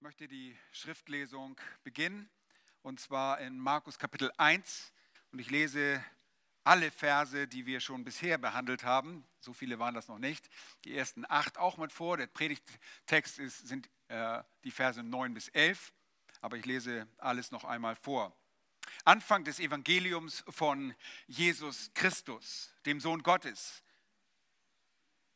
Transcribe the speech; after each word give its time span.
Ich 0.00 0.02
möchte 0.02 0.28
die 0.28 0.56
Schriftlesung 0.72 1.60
beginnen 1.84 2.30
und 2.80 2.98
zwar 2.98 3.38
in 3.38 3.58
Markus 3.58 3.98
Kapitel 3.98 4.32
1 4.38 4.94
und 5.30 5.40
ich 5.40 5.50
lese 5.50 6.02
alle 6.64 6.90
Verse, 6.90 7.46
die 7.46 7.66
wir 7.66 7.80
schon 7.80 8.02
bisher 8.02 8.38
behandelt 8.38 8.82
haben. 8.82 9.26
So 9.40 9.52
viele 9.52 9.78
waren 9.78 9.94
das 9.94 10.08
noch 10.08 10.18
nicht. 10.18 10.48
Die 10.86 10.96
ersten 10.96 11.26
acht 11.28 11.58
auch 11.58 11.76
mit 11.76 11.92
vor. 11.92 12.16
Der 12.16 12.28
Predigttext 12.28 13.38
ist, 13.40 13.68
sind 13.68 13.90
äh, 14.08 14.42
die 14.64 14.70
Verse 14.70 15.02
9 15.02 15.34
bis 15.34 15.48
11, 15.48 15.92
aber 16.40 16.56
ich 16.56 16.64
lese 16.64 17.06
alles 17.18 17.50
noch 17.50 17.64
einmal 17.64 17.94
vor. 17.94 18.34
Anfang 19.04 19.44
des 19.44 19.60
Evangeliums 19.60 20.44
von 20.48 20.94
Jesus 21.26 21.90
Christus, 21.92 22.74
dem 22.86 23.00
Sohn 23.00 23.22
Gottes 23.22 23.82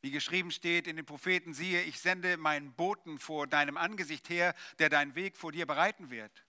wie 0.04 0.10
geschrieben 0.10 0.50
steht 0.50 0.86
in 0.86 0.96
den 0.96 1.06
Propheten, 1.06 1.54
siehe, 1.54 1.80
ich 1.84 1.98
sende 1.98 2.36
meinen 2.36 2.74
Boten 2.74 3.18
vor 3.18 3.46
deinem 3.46 3.78
Angesicht 3.78 4.28
her, 4.28 4.54
der 4.78 4.90
deinen 4.90 5.14
Weg 5.14 5.34
vor 5.34 5.50
dir 5.50 5.64
bereiten 5.64 6.10
wird. 6.10 6.44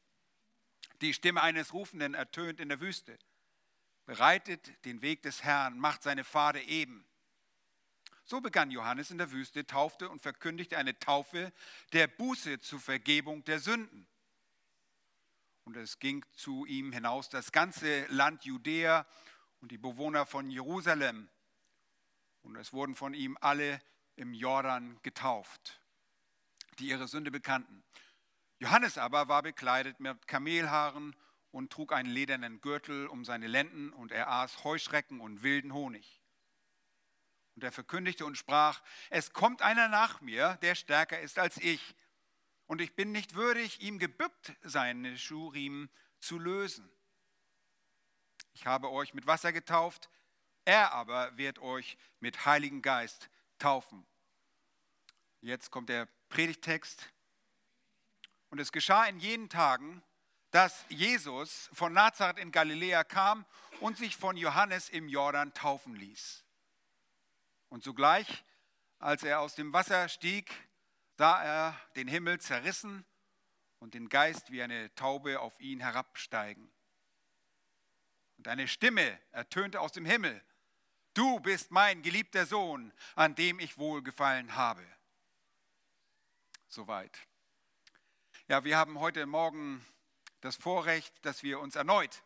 Die 1.00 1.14
Stimme 1.14 1.42
eines 1.42 1.72
Rufenden 1.72 2.16
ertönt 2.16 2.60
in 2.60 2.68
der 2.68 2.82
Wüste. 2.82 3.18
Bereitet 4.06 4.74
den 4.84 5.02
Weg 5.02 5.22
des 5.22 5.46
Herrn, 5.46 5.80
macht 5.80 6.04
seine 6.04 6.26
Pfade 6.26 6.62
eben. 6.64 7.06
So 8.26 8.42
begann 8.42 8.72
Johannes 8.72 9.10
in 9.10 9.20
der 9.20 9.32
Wüste, 9.32 9.66
taufte 9.66 10.10
und 10.10 10.22
verkündigte 10.22 10.78
eine 10.78 11.00
Taufe 11.00 11.54
der 11.94 12.08
Buße 12.08 12.60
zur 12.60 12.82
Vergebung 12.82 13.46
der 13.46 13.62
Sünden. 13.62 14.06
Und 15.64 15.78
es 15.78 16.00
ging 16.00 16.26
zu 16.34 16.66
ihm 16.66 16.92
hinaus 16.92 17.30
das 17.30 17.54
ganze 17.54 18.06
Land 18.08 18.44
Judäa 18.44 19.08
und 19.62 19.72
die 19.72 19.78
Bewohner 19.78 20.26
von 20.26 20.50
Jerusalem 20.50 21.30
und 22.46 22.56
es 22.56 22.74
wurden 22.74 22.96
von 22.96 23.14
ihm 23.14 23.38
alle 23.42 23.82
im 24.16 24.34
Jordan 24.34 25.00
getauft, 25.02 25.82
die 26.80 26.88
ihre 26.88 27.08
Sünde 27.08 27.32
bekannten. 27.32 27.84
Johannes 28.60 28.98
aber 28.98 29.28
war 29.28 29.44
bekleidet 29.44 30.00
mit 30.00 30.28
Kamelhaaren 30.28 31.16
und 31.52 31.72
trug 31.72 31.92
einen 31.92 32.10
ledernen 32.10 32.62
Gürtel 32.62 33.08
um 33.08 33.26
seine 33.26 33.48
Lenden 33.48 33.92
und 33.92 34.12
er 34.12 34.30
aß 34.30 34.64
Heuschrecken 34.64 35.20
und 35.20 35.44
wilden 35.44 35.74
Honig. 35.74 36.22
Und 37.56 37.64
er 37.64 37.72
verkündigte 37.72 38.26
und 38.26 38.38
sprach, 38.38 38.82
es 39.10 39.34
kommt 39.34 39.62
einer 39.62 39.88
nach 39.88 40.22
mir, 40.22 40.58
der 40.62 40.76
stärker 40.76 41.20
ist 41.20 41.40
als 41.40 41.58
ich, 41.58 41.96
und 42.68 42.82
ich 42.82 42.96
bin 42.96 43.12
nicht 43.12 43.36
würdig, 43.36 43.82
ihm 43.82 44.00
gebückt 44.00 44.54
seine 44.64 45.18
Schuhriemen 45.18 45.90
zu 46.20 46.40
lösen. 46.40 46.90
Ich 48.54 48.66
habe 48.66 48.90
euch 48.90 49.14
mit 49.14 49.28
Wasser 49.28 49.54
getauft, 49.54 50.10
er 50.66 50.92
aber 50.92 51.38
wird 51.38 51.60
euch 51.60 51.98
mit 52.20 52.46
Heiligen 52.46 52.82
Geist 52.82 53.30
taufen. 53.60 54.06
Jetzt 55.42 55.72
kommt 55.72 55.90
der 55.90 56.08
Predigtext. 56.30 57.12
Und 58.50 58.60
es 58.60 58.72
geschah 58.72 59.06
in 59.06 59.20
jenen 59.20 59.50
Tagen, 59.50 60.04
dass 60.52 60.86
Jesus 60.90 61.70
von 61.74 61.94
Nazareth 61.94 62.40
in 62.40 62.52
Galiläa 62.52 63.04
kam 63.04 63.46
und 63.80 63.98
sich 63.98 64.16
von 64.16 64.38
Johannes 64.38 64.90
im 64.90 65.08
Jordan 65.08 65.54
taufen 65.54 65.96
ließ. 65.96 66.44
Und 67.70 67.84
sogleich, 67.84 68.44
als 69.00 69.24
er 69.24 69.42
aus 69.42 69.56
dem 69.56 69.74
Wasser 69.74 70.08
stieg, 70.10 70.52
sah 71.18 71.44
er 71.44 71.82
den 71.96 72.08
Himmel 72.08 72.40
zerrissen 72.40 73.06
und 73.80 73.94
den 73.94 74.10
Geist 74.10 74.52
wie 74.52 74.64
eine 74.64 74.94
Taube 74.96 75.42
auf 75.42 75.60
ihn 75.60 75.80
herabsteigen. 75.80 76.72
Und 78.38 78.48
eine 78.48 78.68
Stimme 78.68 79.20
ertönte 79.32 79.82
aus 79.82 79.92
dem 79.92 80.06
Himmel 80.06 80.42
Du 81.16 81.40
bist 81.40 81.72
mein 81.72 82.02
geliebter 82.02 82.46
Sohn, 82.46 82.92
an 83.16 83.36
dem 83.36 83.58
ich 83.60 83.78
wohlgefallen 83.78 84.56
habe. 84.56 84.86
Soweit. 86.68 87.18
Ja, 88.50 88.66
wir 88.66 88.78
haben 88.78 89.00
heute 89.00 89.26
Morgen 89.26 89.86
das 90.42 90.58
Vorrecht, 90.58 91.26
dass 91.26 91.42
wir 91.42 91.62
uns 91.62 91.78
erneut 91.78 92.22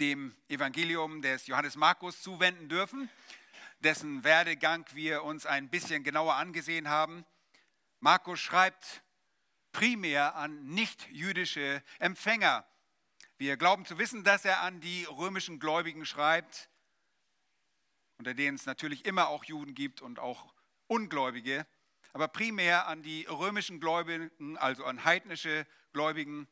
dem 0.00 0.34
Evangelium 0.48 1.20
des 1.20 1.46
Johannes 1.46 1.76
Markus 1.76 2.22
zuwenden 2.22 2.70
dürfen, 2.70 3.10
dessen 3.80 4.24
Werdegang 4.24 4.86
wir 4.94 5.22
uns 5.24 5.44
ein 5.44 5.68
bisschen 5.68 6.04
genauer 6.04 6.36
angesehen 6.36 6.88
haben. 6.88 7.26
Markus 8.00 8.40
schreibt 8.40 9.02
primär 9.72 10.36
an 10.36 10.64
nicht-jüdische 10.64 11.82
Empfänger. 11.98 12.66
Wir 13.36 13.58
glauben 13.58 13.84
zu 13.84 13.98
wissen, 13.98 14.24
dass 14.24 14.46
er 14.46 14.62
an 14.62 14.80
die 14.80 15.04
römischen 15.04 15.58
Gläubigen 15.58 16.06
schreibt, 16.06 16.70
unter 18.18 18.34
denen 18.34 18.56
es 18.56 18.66
natürlich 18.66 19.06
immer 19.06 19.28
auch 19.28 19.44
Juden 19.44 19.74
gibt 19.74 20.02
und 20.02 20.18
auch 20.18 20.52
Ungläubige, 20.88 21.66
aber 22.12 22.28
primär 22.28 22.86
an 22.86 23.02
die 23.02 23.24
römischen 23.26 23.80
Gläubigen, 23.80 24.56
also 24.58 24.84
an 24.84 25.04
heidnische 25.04 25.66
Gläubigen, 25.92 26.48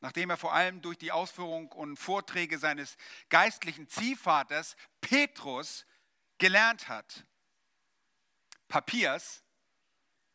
nachdem 0.00 0.30
er 0.30 0.36
vor 0.36 0.52
allem 0.52 0.82
durch 0.82 0.98
die 0.98 1.12
Ausführung 1.12 1.70
und 1.72 1.96
Vorträge 1.96 2.58
seines 2.58 2.96
geistlichen 3.28 3.88
Ziehvaters 3.88 4.76
Petrus 5.00 5.86
gelernt 6.38 6.88
hat. 6.88 7.24
Papias, 8.68 9.44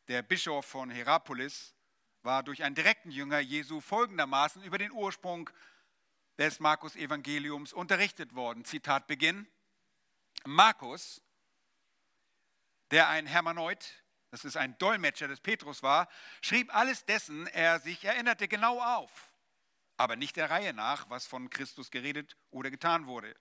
der 0.07 0.21
Bischof 0.21 0.65
von 0.65 0.89
Herapolis, 0.89 1.75
war 2.21 2.43
durch 2.43 2.63
einen 2.63 2.75
direkten 2.75 3.11
Jünger 3.11 3.39
Jesu 3.39 3.81
folgendermaßen 3.81 4.63
über 4.63 4.77
den 4.77 4.91
Ursprung 4.91 5.49
des 6.39 6.61
Markus 6.61 6.95
Evangeliums 6.95 7.73
unterrichtet 7.73 8.33
worden. 8.33 8.63
Zitat 8.63 9.07
Beginn. 9.07 9.45
Markus, 10.45 11.21
der 12.91 13.09
ein 13.09 13.27
Hermanoid, 13.27 14.03
das 14.31 14.45
ist 14.45 14.55
ein 14.55 14.77
Dolmetscher 14.77 15.27
des 15.27 15.41
Petrus 15.41 15.83
war, 15.83 16.07
schrieb 16.41 16.73
alles 16.73 17.03
dessen 17.05 17.45
er 17.47 17.79
sich 17.81 18.05
erinnerte 18.05 18.47
genau 18.47 18.79
auf, 18.81 19.33
aber 19.97 20.15
nicht 20.15 20.37
der 20.37 20.49
Reihe 20.49 20.73
nach, 20.73 21.09
was 21.09 21.27
von 21.27 21.49
Christus 21.49 21.91
geredet 21.91 22.37
oder 22.51 22.71
getan 22.71 23.05
wurde. 23.05 23.35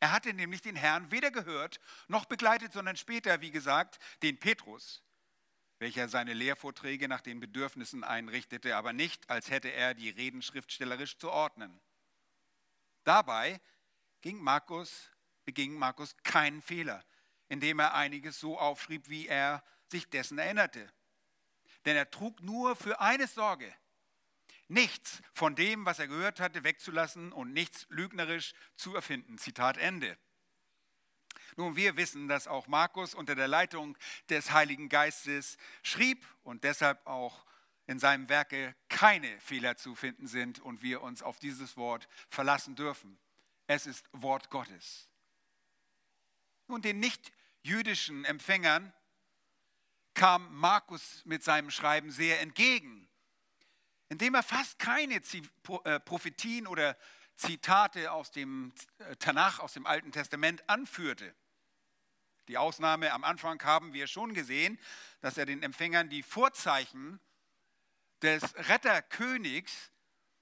Er 0.00 0.12
hatte 0.12 0.34
nämlich 0.34 0.60
den 0.60 0.76
Herrn 0.76 1.10
weder 1.10 1.30
gehört 1.30 1.80
noch 2.08 2.26
begleitet, 2.26 2.74
sondern 2.74 2.96
später, 2.96 3.40
wie 3.40 3.50
gesagt, 3.50 3.98
den 4.22 4.38
Petrus, 4.38 5.02
welcher 5.80 6.08
seine 6.08 6.34
Lehrvorträge 6.34 7.08
nach 7.08 7.22
den 7.22 7.40
Bedürfnissen 7.40 8.04
einrichtete, 8.04 8.76
aber 8.76 8.92
nicht, 8.92 9.28
als 9.30 9.50
hätte 9.50 9.72
er 9.72 9.94
die 9.94 10.10
Reden 10.10 10.42
schriftstellerisch 10.42 11.16
zu 11.16 11.30
ordnen. 11.30 11.80
Dabei 13.04 13.60
ging 14.20 14.42
Markus, 14.42 15.10
beging 15.46 15.74
Markus 15.74 16.14
keinen 16.22 16.60
Fehler, 16.60 17.02
indem 17.48 17.78
er 17.78 17.94
einiges 17.94 18.38
so 18.38 18.58
aufschrieb, 18.58 19.08
wie 19.08 19.26
er 19.26 19.64
sich 19.88 20.08
dessen 20.10 20.38
erinnerte. 20.38 20.92
Denn 21.86 21.96
er 21.96 22.10
trug 22.10 22.42
nur 22.42 22.76
für 22.76 23.00
eine 23.00 23.26
Sorge, 23.26 23.74
nichts 24.68 25.22
von 25.32 25.56
dem, 25.56 25.86
was 25.86 25.98
er 25.98 26.08
gehört 26.08 26.40
hatte, 26.40 26.62
wegzulassen 26.62 27.32
und 27.32 27.54
nichts 27.54 27.86
lügnerisch 27.88 28.52
zu 28.76 28.94
erfinden. 28.94 29.38
Zitat 29.38 29.78
Ende. 29.78 30.18
Nun, 31.56 31.76
wir 31.76 31.96
wissen, 31.96 32.28
dass 32.28 32.46
auch 32.46 32.66
Markus 32.66 33.14
unter 33.14 33.34
der 33.34 33.48
Leitung 33.48 33.96
des 34.28 34.52
Heiligen 34.52 34.88
Geistes 34.88 35.56
schrieb 35.82 36.26
und 36.42 36.64
deshalb 36.64 37.06
auch 37.06 37.44
in 37.86 37.98
seinem 37.98 38.28
Werke 38.28 38.76
keine 38.88 39.40
Fehler 39.40 39.76
zu 39.76 39.94
finden 39.94 40.28
sind 40.28 40.60
und 40.60 40.82
wir 40.82 41.02
uns 41.02 41.22
auf 41.22 41.38
dieses 41.38 41.76
Wort 41.76 42.08
verlassen 42.28 42.76
dürfen. 42.76 43.18
Es 43.66 43.86
ist 43.86 44.08
Wort 44.12 44.50
Gottes. 44.50 45.08
Und 46.68 46.84
den 46.84 47.00
nicht-jüdischen 47.00 48.24
Empfängern 48.24 48.92
kam 50.14 50.54
Markus 50.54 51.22
mit 51.24 51.42
seinem 51.42 51.70
Schreiben 51.70 52.10
sehr 52.10 52.40
entgegen, 52.40 53.08
indem 54.08 54.34
er 54.34 54.42
fast 54.42 54.78
keine 54.78 55.16
äh, 55.16 56.00
Prophetien 56.00 56.66
oder 56.66 56.96
Zitate 57.36 58.12
aus 58.12 58.30
dem 58.30 58.72
äh, 58.98 59.16
Tanach, 59.16 59.60
aus 59.60 59.72
dem 59.72 59.86
Alten 59.86 60.12
Testament 60.12 60.68
anführte. 60.68 61.34
Die 62.50 62.58
Ausnahme 62.58 63.12
am 63.12 63.22
Anfang 63.22 63.62
haben 63.62 63.92
wir 63.92 64.08
schon 64.08 64.34
gesehen, 64.34 64.76
dass 65.20 65.38
er 65.38 65.46
den 65.46 65.62
Empfängern 65.62 66.08
die 66.08 66.24
Vorzeichen 66.24 67.20
des 68.22 68.42
Retterkönigs 68.68 69.92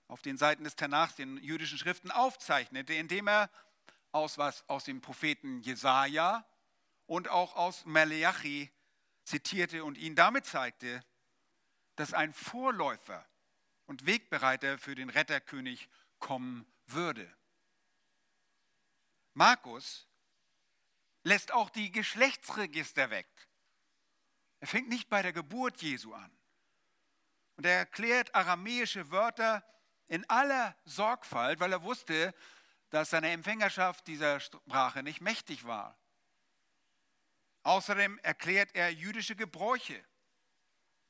auf 0.07 0.23
den 0.23 0.39
Seiten 0.39 0.65
des 0.65 0.75
Tanachs, 0.75 1.17
den 1.17 1.37
jüdischen 1.37 1.77
Schriften, 1.77 2.11
aufzeichnete, 2.11 2.95
indem 2.95 3.29
er 3.29 3.51
aus 4.11 4.39
was 4.39 4.67
aus 4.71 4.85
dem 4.85 5.03
Propheten 5.03 5.61
Jesaja 5.61 6.47
und 7.05 7.29
auch 7.29 7.57
aus 7.57 7.85
Maleachi 7.85 8.73
zitierte 9.25 9.85
und 9.85 9.99
ihn 9.99 10.17
damit 10.17 10.47
zeigte, 10.47 11.05
dass 11.97 12.15
ein 12.15 12.33
Vorläufer 12.33 13.29
und 13.85 14.07
Wegbereiter 14.07 14.79
für 14.79 14.95
den 14.95 15.11
Retterkönig 15.11 15.91
kommen 16.21 16.67
würde. 16.87 17.31
Markus 19.35 20.08
lässt 21.23 21.53
auch 21.53 21.71
die 21.71 21.91
Geschlechtsregister 21.91 23.11
weg. 23.11 23.29
Er 24.61 24.67
fängt 24.67 24.89
nicht 24.89 25.09
bei 25.09 25.23
der 25.23 25.33
Geburt 25.33 25.81
Jesu 25.83 26.15
an. 26.15 26.31
Und 27.57 27.67
er 27.67 27.79
erklärt 27.79 28.35
aramäische 28.35 29.11
Wörter 29.11 29.65
in 30.07 30.29
aller 30.31 30.77
Sorgfalt, 30.85 31.61
weil 31.61 31.73
er 31.73 31.83
wusste, 31.83 32.35
dass 32.91 33.11
seine 33.11 33.31
Empfängerschaft 33.31 34.07
dieser 34.07 34.41
Sprache 34.41 35.03
nicht 35.03 35.21
mächtig 35.21 35.65
war. 35.65 35.99
Außerdem 37.63 38.19
erklärt 38.21 38.75
er 38.75 38.91
jüdische 38.91 39.37
Gebräuche 39.37 40.03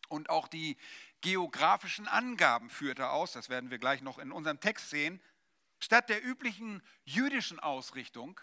Und 0.09 0.31
auch 0.31 0.49
die 0.49 0.77
geografischen 1.21 2.09
Angaben 2.09 2.71
führt 2.71 2.99
er 2.99 3.13
aus, 3.13 3.33
das 3.33 3.51
werden 3.51 3.71
wir 3.71 3.79
gleich 3.79 4.01
noch 4.01 4.19
in 4.19 4.33
unserem 4.33 4.59
Text 4.59 4.89
sehen. 4.91 5.23
Statt 5.79 6.09
der 6.09 6.25
üblichen 6.25 6.83
jüdischen 7.05 7.61
Ausrichtung 7.61 8.41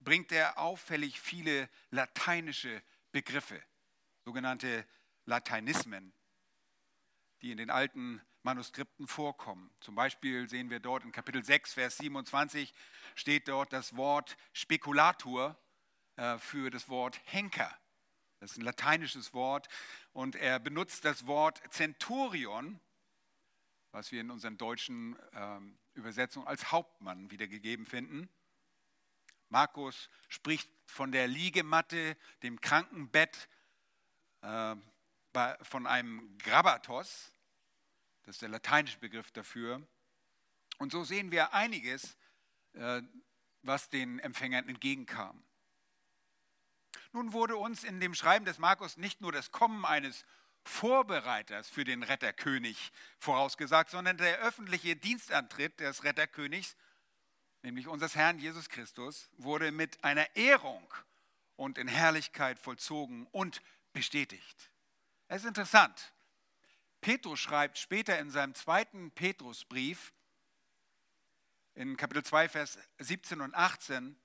bringt 0.00 0.32
er 0.32 0.58
auffällig 0.58 1.20
viele 1.20 1.68
lateinische 1.90 2.82
Begriffe, 3.12 3.62
sogenannte 4.24 4.86
Lateinismen, 5.26 6.12
die 7.42 7.52
in 7.52 7.58
den 7.58 7.70
alten 7.70 8.20
Manuskripten 8.42 9.06
vorkommen. 9.06 9.70
Zum 9.80 9.94
Beispiel 9.94 10.48
sehen 10.48 10.70
wir 10.70 10.80
dort 10.80 11.04
in 11.04 11.12
Kapitel 11.12 11.44
6, 11.44 11.74
Vers 11.74 11.98
27 11.98 12.72
steht 13.14 13.48
dort 13.48 13.72
das 13.72 13.96
Wort 13.96 14.36
Spekulatur 14.52 15.58
äh, 16.16 16.38
für 16.38 16.70
das 16.70 16.88
Wort 16.88 17.20
Henker. 17.24 17.76
Das 18.38 18.52
ist 18.52 18.56
ein 18.58 18.64
lateinisches 18.64 19.34
Wort 19.34 19.68
und 20.12 20.36
er 20.36 20.58
benutzt 20.58 21.04
das 21.04 21.26
Wort 21.26 21.60
Centurion, 21.70 22.80
was 23.92 24.12
wir 24.12 24.22
in 24.22 24.30
unseren 24.30 24.56
deutschen 24.56 25.18
ähm, 25.34 25.78
Übersetzungen 25.92 26.46
als 26.46 26.72
Hauptmann 26.72 27.30
wiedergegeben 27.30 27.84
finden. 27.84 28.30
Markus 29.50 30.08
spricht 30.28 30.70
von 30.86 31.12
der 31.12 31.28
Liegematte, 31.28 32.16
dem 32.42 32.60
Krankenbett, 32.60 33.48
äh, 34.42 34.76
von 35.62 35.86
einem 35.86 36.36
Grabatos, 36.38 37.32
das 38.22 38.36
ist 38.36 38.42
der 38.42 38.48
lateinische 38.48 38.98
Begriff 38.98 39.30
dafür. 39.30 39.86
Und 40.78 40.92
so 40.92 41.04
sehen 41.04 41.30
wir 41.30 41.52
einiges, 41.52 42.16
äh, 42.72 43.02
was 43.62 43.88
den 43.90 44.18
Empfängern 44.18 44.68
entgegenkam. 44.68 45.44
Nun 47.12 47.32
wurde 47.32 47.56
uns 47.56 47.84
in 47.84 48.00
dem 48.00 48.14
Schreiben 48.14 48.44
des 48.44 48.58
Markus 48.58 48.96
nicht 48.96 49.20
nur 49.20 49.32
das 49.32 49.50
Kommen 49.50 49.84
eines 49.84 50.24
Vorbereiters 50.64 51.68
für 51.68 51.84
den 51.84 52.02
Retterkönig 52.02 52.92
vorausgesagt, 53.18 53.90
sondern 53.90 54.16
der 54.18 54.38
öffentliche 54.38 54.96
Dienstantritt 54.96 55.80
des 55.80 56.04
Retterkönigs, 56.04 56.76
nämlich 57.62 57.88
unseres 57.88 58.14
Herrn 58.14 58.38
Jesus 58.38 58.68
Christus, 58.68 59.28
wurde 59.36 59.72
mit 59.72 60.02
einer 60.04 60.34
Ehrung 60.36 60.86
und 61.56 61.78
in 61.78 61.88
Herrlichkeit 61.88 62.58
vollzogen 62.58 63.26
und 63.32 63.62
bestätigt. 63.92 64.70
Es 65.28 65.42
ist 65.42 65.48
interessant. 65.48 66.12
Petrus 67.00 67.40
schreibt 67.40 67.78
später 67.78 68.18
in 68.18 68.30
seinem 68.30 68.54
zweiten 68.54 69.10
Petrusbrief, 69.10 70.12
in 71.74 71.96
Kapitel 71.96 72.24
2, 72.24 72.48
Vers 72.48 72.78
17 72.98 73.40
und 73.40 73.54
18, 73.54 74.18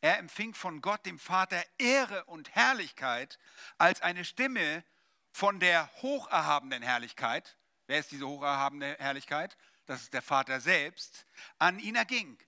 er 0.00 0.18
empfing 0.18 0.52
von 0.52 0.82
Gott, 0.82 1.06
dem 1.06 1.18
Vater, 1.18 1.64
Ehre 1.78 2.24
und 2.26 2.54
Herrlichkeit 2.54 3.38
als 3.78 4.02
eine 4.02 4.24
Stimme 4.24 4.84
von 5.32 5.60
der 5.60 5.90
hocherhabenen 6.02 6.82
Herrlichkeit. 6.82 7.56
Wer 7.86 8.00
ist 8.00 8.12
diese 8.12 8.28
hocherhabene 8.28 8.96
Herrlichkeit? 8.98 9.56
Das 9.86 10.02
ist 10.02 10.12
der 10.12 10.22
Vater 10.22 10.60
selbst, 10.60 11.26
an 11.58 11.78
ihn 11.78 11.96
erging. 11.96 12.38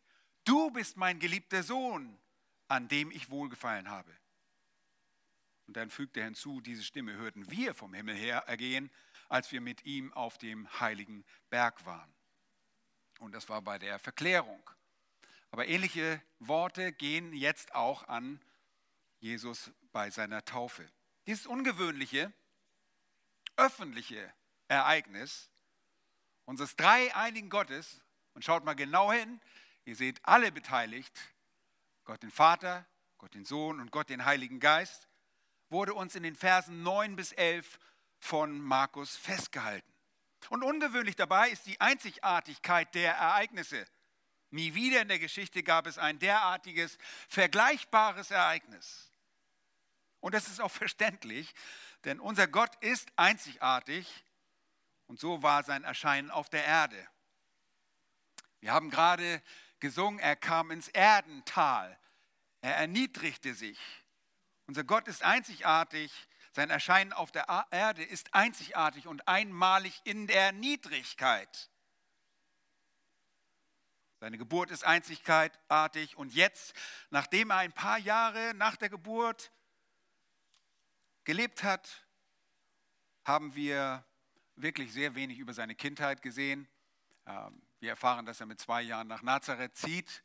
Du 0.46 0.70
bist 0.70 0.96
mein 0.96 1.18
geliebter 1.18 1.64
Sohn, 1.64 2.16
an 2.68 2.86
dem 2.86 3.10
ich 3.10 3.30
wohlgefallen 3.30 3.90
habe. 3.90 4.16
Und 5.66 5.76
dann 5.76 5.90
fügt 5.90 6.16
er 6.16 6.24
hinzu, 6.24 6.60
diese 6.60 6.84
Stimme 6.84 7.14
hörten 7.14 7.50
wir 7.50 7.74
vom 7.74 7.92
Himmel 7.92 8.14
her 8.14 8.44
ergehen, 8.46 8.88
als 9.28 9.50
wir 9.50 9.60
mit 9.60 9.84
ihm 9.84 10.12
auf 10.12 10.38
dem 10.38 10.72
heiligen 10.78 11.24
Berg 11.50 11.84
waren. 11.84 12.14
Und 13.18 13.32
das 13.32 13.48
war 13.48 13.60
bei 13.60 13.76
der 13.80 13.98
Verklärung. 13.98 14.70
Aber 15.50 15.66
ähnliche 15.66 16.22
Worte 16.38 16.92
gehen 16.92 17.32
jetzt 17.32 17.74
auch 17.74 18.06
an 18.06 18.40
Jesus 19.18 19.72
bei 19.90 20.10
seiner 20.10 20.44
Taufe. 20.44 20.88
Dieses 21.26 21.46
ungewöhnliche, 21.46 22.32
öffentliche 23.56 24.32
Ereignis 24.68 25.50
unseres 26.44 26.76
dreieinigen 26.76 27.50
Gottes, 27.50 28.00
und 28.36 28.44
schaut 28.44 28.64
mal 28.64 28.74
genau 28.74 29.10
hin, 29.10 29.40
ihr 29.86 29.96
seht 29.96 30.20
alle 30.24 30.52
beteiligt, 30.52 31.16
Gott 32.04 32.22
den 32.22 32.30
Vater, 32.30 32.86
Gott 33.18 33.34
den 33.34 33.44
Sohn 33.44 33.80
und 33.80 33.90
Gott 33.90 34.08
den 34.08 34.24
Heiligen 34.24 34.60
Geist, 34.60 35.08
wurde 35.68 35.94
uns 35.94 36.14
in 36.14 36.22
den 36.22 36.36
Versen 36.36 36.82
9 36.82 37.16
bis 37.16 37.32
11 37.32 37.78
von 38.18 38.60
Markus 38.60 39.16
festgehalten. 39.16 39.92
Und 40.50 40.62
ungewöhnlich 40.62 41.16
dabei 41.16 41.50
ist 41.50 41.66
die 41.66 41.80
Einzigartigkeit 41.80 42.94
der 42.94 43.14
Ereignisse. 43.14 43.86
Nie 44.50 44.74
wieder 44.74 45.02
in 45.02 45.08
der 45.08 45.18
Geschichte 45.18 45.62
gab 45.62 45.86
es 45.86 45.98
ein 45.98 46.18
derartiges, 46.18 46.98
vergleichbares 47.28 48.30
Ereignis. 48.30 49.10
Und 50.20 50.34
das 50.34 50.48
ist 50.48 50.60
auch 50.60 50.70
verständlich, 50.70 51.54
denn 52.04 52.20
unser 52.20 52.46
Gott 52.46 52.74
ist 52.80 53.10
einzigartig 53.16 54.24
und 55.06 55.18
so 55.20 55.42
war 55.42 55.62
sein 55.62 55.84
Erscheinen 55.84 56.30
auf 56.30 56.48
der 56.48 56.64
Erde. 56.64 57.08
Wir 58.60 58.72
haben 58.72 58.90
gerade 58.90 59.42
gesungen, 59.80 60.18
er 60.20 60.36
kam 60.36 60.70
ins 60.70 60.88
Erdental, 60.88 61.98
er 62.60 62.76
erniedrigte 62.76 63.54
sich. 63.54 63.78
Unser 64.66 64.84
Gott 64.84 65.08
ist 65.08 65.22
einzigartig, 65.22 66.12
sein 66.52 66.70
Erscheinen 66.70 67.12
auf 67.12 67.30
der 67.30 67.66
Erde 67.70 68.02
ist 68.02 68.32
einzigartig 68.34 69.06
und 69.06 69.28
einmalig 69.28 70.00
in 70.04 70.26
der 70.26 70.52
Niedrigkeit. 70.52 71.70
Seine 74.20 74.38
Geburt 74.38 74.70
ist 74.70 74.82
einzigartig 74.82 76.16
und 76.16 76.32
jetzt, 76.32 76.74
nachdem 77.10 77.50
er 77.50 77.58
ein 77.58 77.72
paar 77.72 77.98
Jahre 77.98 78.54
nach 78.54 78.76
der 78.76 78.88
Geburt 78.88 79.52
gelebt 81.24 81.62
hat, 81.62 82.06
haben 83.24 83.54
wir 83.54 84.04
wirklich 84.54 84.92
sehr 84.92 85.14
wenig 85.14 85.38
über 85.38 85.52
seine 85.52 85.74
Kindheit 85.74 86.22
gesehen. 86.22 86.66
Ähm, 87.26 87.60
wir 87.80 87.90
erfahren, 87.90 88.26
dass 88.26 88.40
er 88.40 88.46
mit 88.46 88.60
zwei 88.60 88.82
Jahren 88.82 89.08
nach 89.08 89.22
Nazareth 89.22 89.76
zieht 89.76 90.22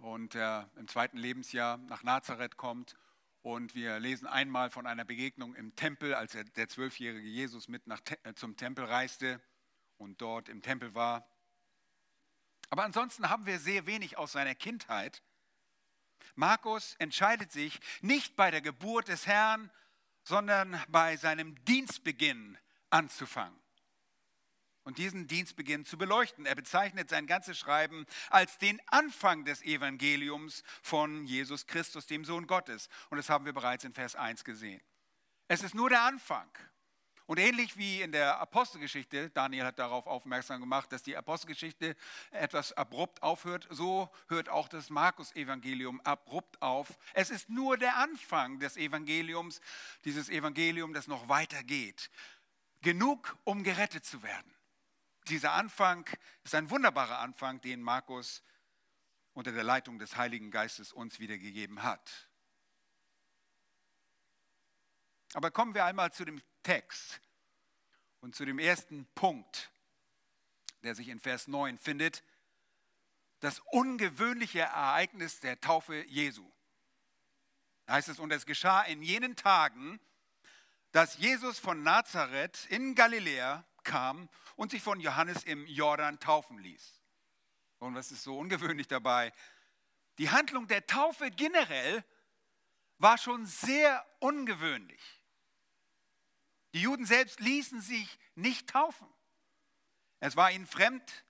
und 0.00 0.34
im 0.34 0.88
zweiten 0.88 1.16
Lebensjahr 1.16 1.78
nach 1.78 2.02
Nazareth 2.02 2.56
kommt. 2.56 2.96
Und 3.42 3.74
wir 3.74 3.98
lesen 4.00 4.26
einmal 4.26 4.68
von 4.68 4.86
einer 4.86 5.04
Begegnung 5.04 5.54
im 5.54 5.74
Tempel, 5.76 6.14
als 6.14 6.36
der 6.56 6.68
zwölfjährige 6.68 7.28
Jesus 7.28 7.68
mit 7.68 7.86
nach, 7.86 8.00
äh, 8.24 8.34
zum 8.34 8.56
Tempel 8.56 8.84
reiste 8.84 9.40
und 9.96 10.20
dort 10.20 10.48
im 10.48 10.60
Tempel 10.60 10.94
war. 10.94 11.26
Aber 12.68 12.84
ansonsten 12.84 13.30
haben 13.30 13.46
wir 13.46 13.58
sehr 13.58 13.86
wenig 13.86 14.18
aus 14.18 14.32
seiner 14.32 14.54
Kindheit. 14.54 15.22
Markus 16.34 16.94
entscheidet 16.96 17.52
sich 17.52 17.80
nicht 18.00 18.36
bei 18.36 18.50
der 18.50 18.60
Geburt 18.60 19.08
des 19.08 19.26
Herrn, 19.26 19.70
sondern 20.24 20.78
bei 20.88 21.16
seinem 21.16 21.64
Dienstbeginn 21.64 22.58
anzufangen 22.90 23.58
und 24.88 24.96
diesen 24.96 25.26
Dienstbeginn 25.26 25.84
zu 25.84 25.98
beleuchten. 25.98 26.46
Er 26.46 26.54
bezeichnet 26.54 27.10
sein 27.10 27.26
ganzes 27.26 27.58
Schreiben 27.58 28.06
als 28.30 28.56
den 28.56 28.80
Anfang 28.86 29.44
des 29.44 29.60
Evangeliums 29.60 30.62
von 30.80 31.26
Jesus 31.26 31.66
Christus, 31.66 32.06
dem 32.06 32.24
Sohn 32.24 32.46
Gottes. 32.46 32.88
Und 33.10 33.18
das 33.18 33.28
haben 33.28 33.44
wir 33.44 33.52
bereits 33.52 33.84
in 33.84 33.92
Vers 33.92 34.16
1 34.16 34.44
gesehen. 34.44 34.80
Es 35.46 35.62
ist 35.62 35.74
nur 35.74 35.90
der 35.90 36.04
Anfang. 36.04 36.48
Und 37.26 37.38
ähnlich 37.38 37.76
wie 37.76 38.00
in 38.00 38.12
der 38.12 38.40
Apostelgeschichte, 38.40 39.28
Daniel 39.28 39.64
hat 39.66 39.78
darauf 39.78 40.06
aufmerksam 40.06 40.60
gemacht, 40.60 40.90
dass 40.90 41.02
die 41.02 41.18
Apostelgeschichte 41.18 41.94
etwas 42.30 42.72
abrupt 42.72 43.22
aufhört, 43.22 43.68
so 43.68 44.10
hört 44.28 44.48
auch 44.48 44.68
das 44.68 44.88
Markus-Evangelium 44.88 46.00
abrupt 46.00 46.62
auf. 46.62 46.96
Es 47.12 47.28
ist 47.28 47.50
nur 47.50 47.76
der 47.76 47.98
Anfang 47.98 48.58
des 48.58 48.78
Evangeliums, 48.78 49.60
dieses 50.06 50.30
Evangelium, 50.30 50.94
das 50.94 51.08
noch 51.08 51.28
weitergeht. 51.28 52.10
Genug, 52.80 53.36
um 53.44 53.62
gerettet 53.62 54.06
zu 54.06 54.22
werden. 54.22 54.57
Dieser 55.28 55.52
Anfang 55.52 56.08
ist 56.44 56.54
ein 56.54 56.70
wunderbarer 56.70 57.18
Anfang, 57.18 57.60
den 57.60 57.82
Markus 57.82 58.42
unter 59.34 59.52
der 59.52 59.62
Leitung 59.62 59.98
des 59.98 60.16
Heiligen 60.16 60.50
Geistes 60.50 60.92
uns 60.92 61.18
wiedergegeben 61.18 61.82
hat. 61.82 62.30
Aber 65.34 65.50
kommen 65.50 65.74
wir 65.74 65.84
einmal 65.84 66.12
zu 66.12 66.24
dem 66.24 66.40
Text 66.62 67.20
und 68.20 68.34
zu 68.34 68.44
dem 68.44 68.58
ersten 68.58 69.06
Punkt, 69.14 69.70
der 70.82 70.94
sich 70.94 71.08
in 71.08 71.20
Vers 71.20 71.46
9 71.46 71.78
findet, 71.78 72.24
das 73.40 73.60
ungewöhnliche 73.66 74.60
Ereignis 74.60 75.40
der 75.40 75.60
Taufe 75.60 76.04
Jesu. 76.06 76.50
Da 77.86 77.94
heißt 77.94 78.08
es, 78.08 78.18
und 78.18 78.32
es 78.32 78.46
geschah 78.46 78.82
in 78.82 79.02
jenen 79.02 79.36
Tagen, 79.36 80.00
dass 80.92 81.18
Jesus 81.18 81.58
von 81.58 81.82
Nazareth 81.82 82.66
in 82.70 82.94
Galiläa 82.94 83.64
kam 83.88 84.28
und 84.54 84.70
sich 84.70 84.82
von 84.82 85.00
Johannes 85.00 85.42
im 85.42 85.66
Jordan 85.66 86.20
taufen 86.20 86.58
ließ. 86.58 87.00
Und 87.78 87.94
was 87.94 88.12
ist 88.12 88.22
so 88.22 88.38
ungewöhnlich 88.38 88.86
dabei? 88.86 89.32
Die 90.18 90.30
Handlung 90.30 90.68
der 90.68 90.86
Taufe 90.86 91.30
generell 91.30 92.04
war 92.98 93.18
schon 93.18 93.46
sehr 93.46 94.04
ungewöhnlich. 94.20 95.00
Die 96.74 96.82
Juden 96.82 97.06
selbst 97.06 97.40
ließen 97.40 97.80
sich 97.80 98.18
nicht 98.34 98.68
taufen. 98.68 99.08
Es 100.20 100.36
war 100.36 100.50
ihnen 100.50 100.66
fremd, 100.66 101.24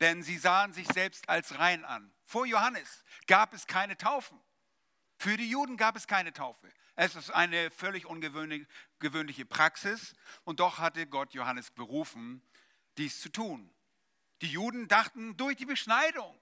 denn 0.00 0.22
sie 0.22 0.38
sahen 0.38 0.72
sich 0.72 0.88
selbst 0.88 1.28
als 1.28 1.58
rein 1.58 1.84
an. 1.84 2.12
Vor 2.24 2.46
Johannes 2.46 3.04
gab 3.26 3.52
es 3.52 3.66
keine 3.66 3.96
Taufen. 3.96 4.40
Für 5.18 5.36
die 5.36 5.50
Juden 5.50 5.76
gab 5.76 5.96
es 5.96 6.06
keine 6.06 6.32
Taufe. 6.32 6.70
Es 6.94 7.16
ist 7.16 7.30
eine 7.30 7.70
völlig 7.72 8.06
ungewöhnliche 8.06 9.44
Praxis 9.44 10.14
und 10.44 10.60
doch 10.60 10.78
hatte 10.78 11.06
Gott 11.06 11.34
Johannes 11.34 11.72
berufen, 11.72 12.40
dies 12.96 13.20
zu 13.20 13.28
tun. 13.28 13.72
Die 14.42 14.50
Juden 14.50 14.86
dachten 14.86 15.36
durch 15.36 15.56
die 15.56 15.66
Beschneidung 15.66 16.38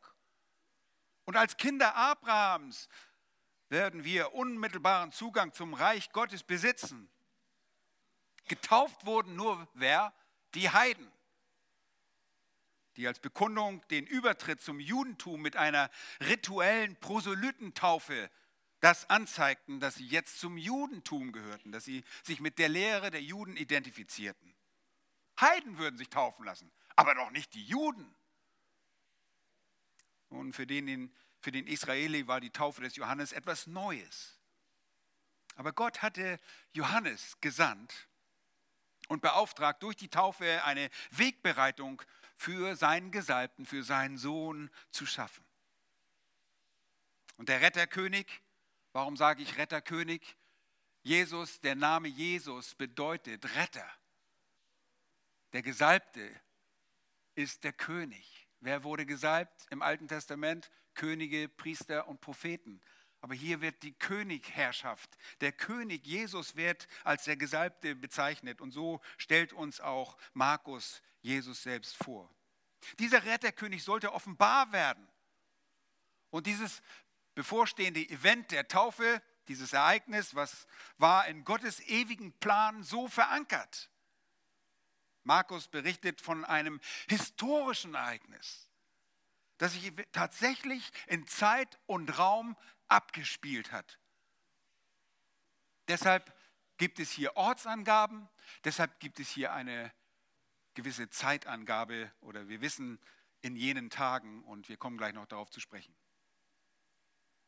und 1.25 1.37
als 1.37 1.57
Kinder 1.57 1.95
Abrahams 1.95 2.89
werden 3.71 4.05
wir 4.05 4.35
unmittelbaren 4.35 5.11
Zugang 5.11 5.55
zum 5.55 5.73
Reich 5.73 6.13
Gottes 6.13 6.43
besitzen. 6.43 7.11
Getauft 8.47 9.07
wurden 9.07 9.37
nur 9.37 9.69
wer? 9.75 10.15
Die 10.55 10.71
Heiden, 10.71 11.11
die 12.97 13.07
als 13.07 13.19
Bekundung 13.21 13.87
den 13.89 14.07
Übertritt 14.07 14.63
zum 14.63 14.81
Judentum 14.81 15.43
mit 15.43 15.57
einer 15.57 15.91
rituellen 16.21 16.97
Proselytentaufe 16.97 18.31
das 18.87 19.11
anzeigten, 19.11 19.81
dass 19.81 19.97
sie 19.97 20.07
jetzt 20.07 20.39
zum 20.39 20.57
Judentum 20.57 21.33
gehörten, 21.33 21.73
dass 21.73 21.85
sie 21.85 22.05
sich 22.23 22.39
mit 22.39 22.61
der 22.61 22.69
Lehre 22.69 23.11
der 23.11 23.21
Juden 23.21 23.57
identifizierten. 23.57 24.55
Heiden 25.41 25.77
würden 25.79 25.99
sich 25.99 26.09
taufen 26.09 26.45
lassen, 26.45 26.71
aber 26.95 27.17
doch 27.17 27.33
nicht 27.33 27.53
die 27.55 27.65
Juden. 27.65 28.15
Und 30.29 30.53
für 30.53 30.69
den, 30.69 31.13
für 31.41 31.51
den 31.51 31.67
Israeli 31.67 32.29
war 32.29 32.41
die 32.41 32.51
Taufe 32.51 32.81
des 32.81 32.95
Johannes 32.95 33.33
etwas 33.33 33.67
Neues. 33.67 34.39
Aber 35.57 35.73
Gott 35.73 36.03
hatte 36.03 36.39
Johannes 36.73 37.41
gesandt 37.41 38.09
und 39.09 39.21
beauftragt, 39.21 39.83
durch 39.83 39.97
die 39.97 40.11
Taufe 40.11 40.63
eine 40.65 40.91
Wegbereitung 41.11 42.03
für 42.37 42.77
seinen 42.77 43.11
Gesalbten, 43.11 43.67
für 43.67 43.83
seinen 43.83 44.17
Sohn 44.17 44.71
zu 44.93 45.07
schaffen. 45.07 45.45
Und 47.37 47.49
der 47.49 47.63
Retterkönig 47.63 48.43
Warum 48.97 49.15
sage 49.15 49.43
ich 49.43 49.59
Retterkönig? 49.59 50.23
Jesus, 51.03 51.61
der 51.61 51.75
Name 51.75 52.09
Jesus 52.09 52.75
bedeutet 52.75 53.55
Retter. 53.55 53.87
Der 55.53 55.61
Gesalbte 55.61 56.35
ist 57.35 57.65
der 57.65 57.75
König. 57.75 58.49
Wer 58.61 58.85
wurde 58.85 59.05
gesalbt 59.05 59.67
im 59.69 59.83
Alten 59.83 60.09
Testament? 60.09 60.71
Könige, 60.95 61.47
Priester 61.47 62.09
und 62.09 62.23
Propheten. 62.23 62.81
Aber 63.21 63.35
hier 63.35 63.61
wird 63.61 63.83
die 63.83 63.93
Königherrschaft, 63.93 65.19
der 65.43 65.53
König 65.53 66.07
Jesus 66.07 66.57
wird 66.57 66.89
als 67.05 67.25
der 67.25 67.37
Gesalbte 67.37 67.97
bezeichnet. 67.97 68.63
Und 68.63 68.71
so 68.71 69.03
stellt 69.19 69.53
uns 69.53 69.79
auch 69.79 70.17
Markus 70.33 71.03
Jesus 71.21 71.63
selbst 71.63 71.99
vor. 71.99 72.35
Dieser 72.99 73.27
Retterkönig 73.27 73.85
sollte 73.85 74.15
offenbar 74.15 74.73
werden. 74.73 75.07
Und 76.31 76.47
dieses 76.47 76.81
bevorstehende 77.37 78.01
Event 78.01 78.51
der 78.51 78.67
Taufe, 78.67 79.23
dieses 79.47 79.73
Ereignis, 79.73 80.35
was 80.35 80.67
war 80.99 81.29
in 81.29 81.45
Gottes 81.45 81.79
ewigen 81.81 82.33
Plan 82.41 82.83
so 82.83 83.07
verankert. 83.07 83.91
Markus 85.23 85.69
berichtet 85.69 86.21
von 86.21 86.45
einem 86.45 86.81
historischen 87.09 87.95
Ereignis, 87.95 88.69
das 89.59 89.75
sich 89.75 89.93
tatsächlich 90.13 90.91
in 91.07 91.27
Zeit 91.27 91.79
und 91.87 92.19
Raum 92.19 92.57
abgespielt 92.89 93.71
hat. 93.71 94.01
Deshalb 95.89 96.35
gibt 96.79 96.99
es 96.99 97.11
hier 97.11 97.37
Ortsangaben, 97.37 98.29
deshalb 98.65 98.99
gibt 98.99 99.21
es 99.21 99.29
hier 99.29 99.53
eine 99.53 99.93
gewisse 100.75 101.11
Zeitangabe 101.11 102.11
oder 102.21 102.49
wir 102.49 102.61
wissen 102.61 102.99
in 103.43 103.57
jenen 103.57 103.91
Tagen 103.91 104.43
und 104.45 104.69
wir 104.69 104.77
kommen 104.77 104.97
gleich 104.97 105.13
noch 105.13 105.27
darauf 105.27 105.51
zu 105.51 105.61
sprechen. 105.61 105.95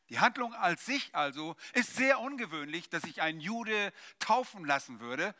Die 0.09 0.19
Handlung 0.19 0.53
als 0.55 0.85
sich 0.85 1.13
also 1.13 1.55
ist 1.73 1.95
sehr 1.95 2.19
ungewöhnlich, 2.19 2.89
dass 2.89 3.03
sich 3.03 3.21
ein 3.21 3.39
Jude 3.39 3.93
taufen 4.17 4.65
lassen 4.65 4.99
würde. 4.99 5.35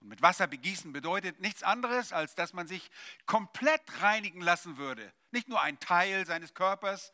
Und 0.00 0.08
mit 0.08 0.22
Wasser 0.22 0.46
begießen 0.46 0.92
bedeutet 0.92 1.40
nichts 1.40 1.64
anderes, 1.64 2.12
als 2.12 2.36
dass 2.36 2.52
man 2.52 2.68
sich 2.68 2.90
komplett 3.26 3.82
reinigen 4.02 4.40
lassen 4.40 4.76
würde. 4.76 5.12
Nicht 5.32 5.48
nur 5.48 5.60
ein 5.60 5.80
Teil 5.80 6.26
seines 6.26 6.54
Körpers 6.54 7.12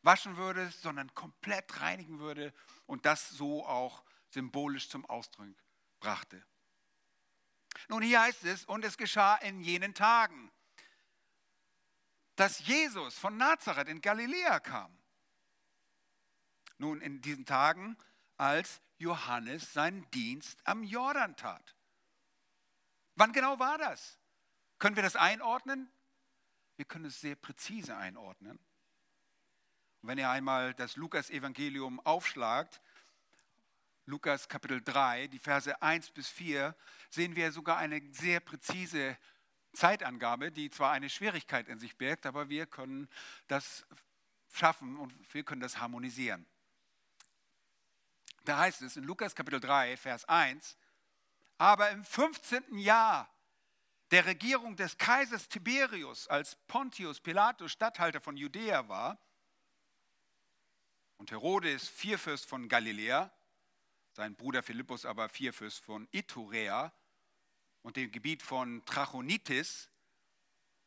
waschen 0.00 0.36
würde, 0.38 0.70
sondern 0.70 1.14
komplett 1.14 1.80
reinigen 1.80 2.18
würde 2.18 2.54
und 2.86 3.04
das 3.04 3.28
so 3.28 3.66
auch 3.66 4.04
symbolisch 4.30 4.88
zum 4.88 5.04
Ausdruck 5.04 5.54
brachte. 6.00 6.42
Nun, 7.88 8.02
hier 8.02 8.22
heißt 8.22 8.44
es, 8.44 8.64
und 8.64 8.84
es 8.84 8.96
geschah 8.96 9.36
in 9.36 9.60
jenen 9.60 9.94
Tagen, 9.94 10.50
dass 12.36 12.60
Jesus 12.60 13.18
von 13.18 13.36
Nazareth 13.36 13.88
in 13.88 14.00
Galiläa 14.00 14.58
kam 14.58 15.01
nun, 16.82 17.00
in 17.00 17.22
diesen 17.22 17.46
Tagen, 17.46 17.96
als 18.36 18.82
Johannes 18.98 19.72
seinen 19.72 20.08
Dienst 20.10 20.60
am 20.66 20.82
Jordan 20.82 21.36
tat. 21.36 21.76
Wann 23.14 23.32
genau 23.32 23.58
war 23.58 23.78
das? 23.78 24.18
Können 24.78 24.96
wir 24.96 25.02
das 25.02 25.16
einordnen? 25.16 25.90
Wir 26.76 26.84
können 26.84 27.04
es 27.04 27.20
sehr 27.20 27.36
präzise 27.36 27.96
einordnen. 27.96 28.58
Und 30.00 30.08
wenn 30.08 30.18
ihr 30.18 30.28
einmal 30.28 30.74
das 30.74 30.96
Lukas-Evangelium 30.96 32.00
aufschlagt, 32.00 32.80
Lukas 34.06 34.48
Kapitel 34.48 34.82
3, 34.82 35.28
die 35.28 35.38
Verse 35.38 35.80
1 35.80 36.10
bis 36.10 36.28
4, 36.28 36.74
sehen 37.10 37.36
wir 37.36 37.52
sogar 37.52 37.78
eine 37.78 38.02
sehr 38.12 38.40
präzise 38.40 39.16
Zeitangabe, 39.72 40.50
die 40.50 40.70
zwar 40.70 40.90
eine 40.90 41.08
Schwierigkeit 41.08 41.68
in 41.68 41.78
sich 41.78 41.96
birgt, 41.96 42.26
aber 42.26 42.48
wir 42.48 42.66
können 42.66 43.08
das 43.46 43.86
schaffen 44.52 44.96
und 44.96 45.12
wir 45.32 45.44
können 45.44 45.60
das 45.60 45.78
harmonisieren. 45.78 46.44
Da 48.44 48.58
heißt 48.58 48.82
es 48.82 48.96
in 48.96 49.04
Lukas 49.04 49.34
Kapitel 49.34 49.60
3, 49.60 49.96
Vers 49.96 50.24
1, 50.24 50.76
aber 51.58 51.90
im 51.90 52.04
15. 52.04 52.78
Jahr 52.78 53.32
der 54.10 54.26
Regierung 54.26 54.76
des 54.76 54.98
Kaisers 54.98 55.48
Tiberius, 55.48 56.26
als 56.28 56.56
Pontius 56.66 57.20
Pilatus 57.20 57.72
Statthalter 57.72 58.20
von 58.20 58.36
Judäa 58.36 58.88
war, 58.88 59.18
und 61.18 61.30
Herodes 61.30 61.88
Vierfürst 61.88 62.46
von 62.46 62.68
Galiläa, 62.68 63.30
sein 64.12 64.34
Bruder 64.34 64.62
Philippus 64.62 65.06
aber 65.06 65.28
Vierfürst 65.28 65.84
von 65.84 66.08
Iturea 66.10 66.92
und 67.82 67.96
dem 67.96 68.10
Gebiet 68.10 68.42
von 68.42 68.84
Trachonitis 68.84 69.88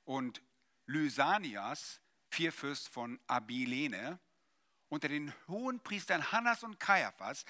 und 0.03 0.41
Lysanias, 0.88 2.01
Vierfürst 2.29 2.89
von 2.89 3.19
Abilene, 3.27 4.19
unter 4.89 5.07
den 5.07 5.33
hohen 5.47 5.79
Priestern 5.81 6.31
Hannas 6.31 6.63
und 6.63 6.79
Kaiaphas, 6.79 7.45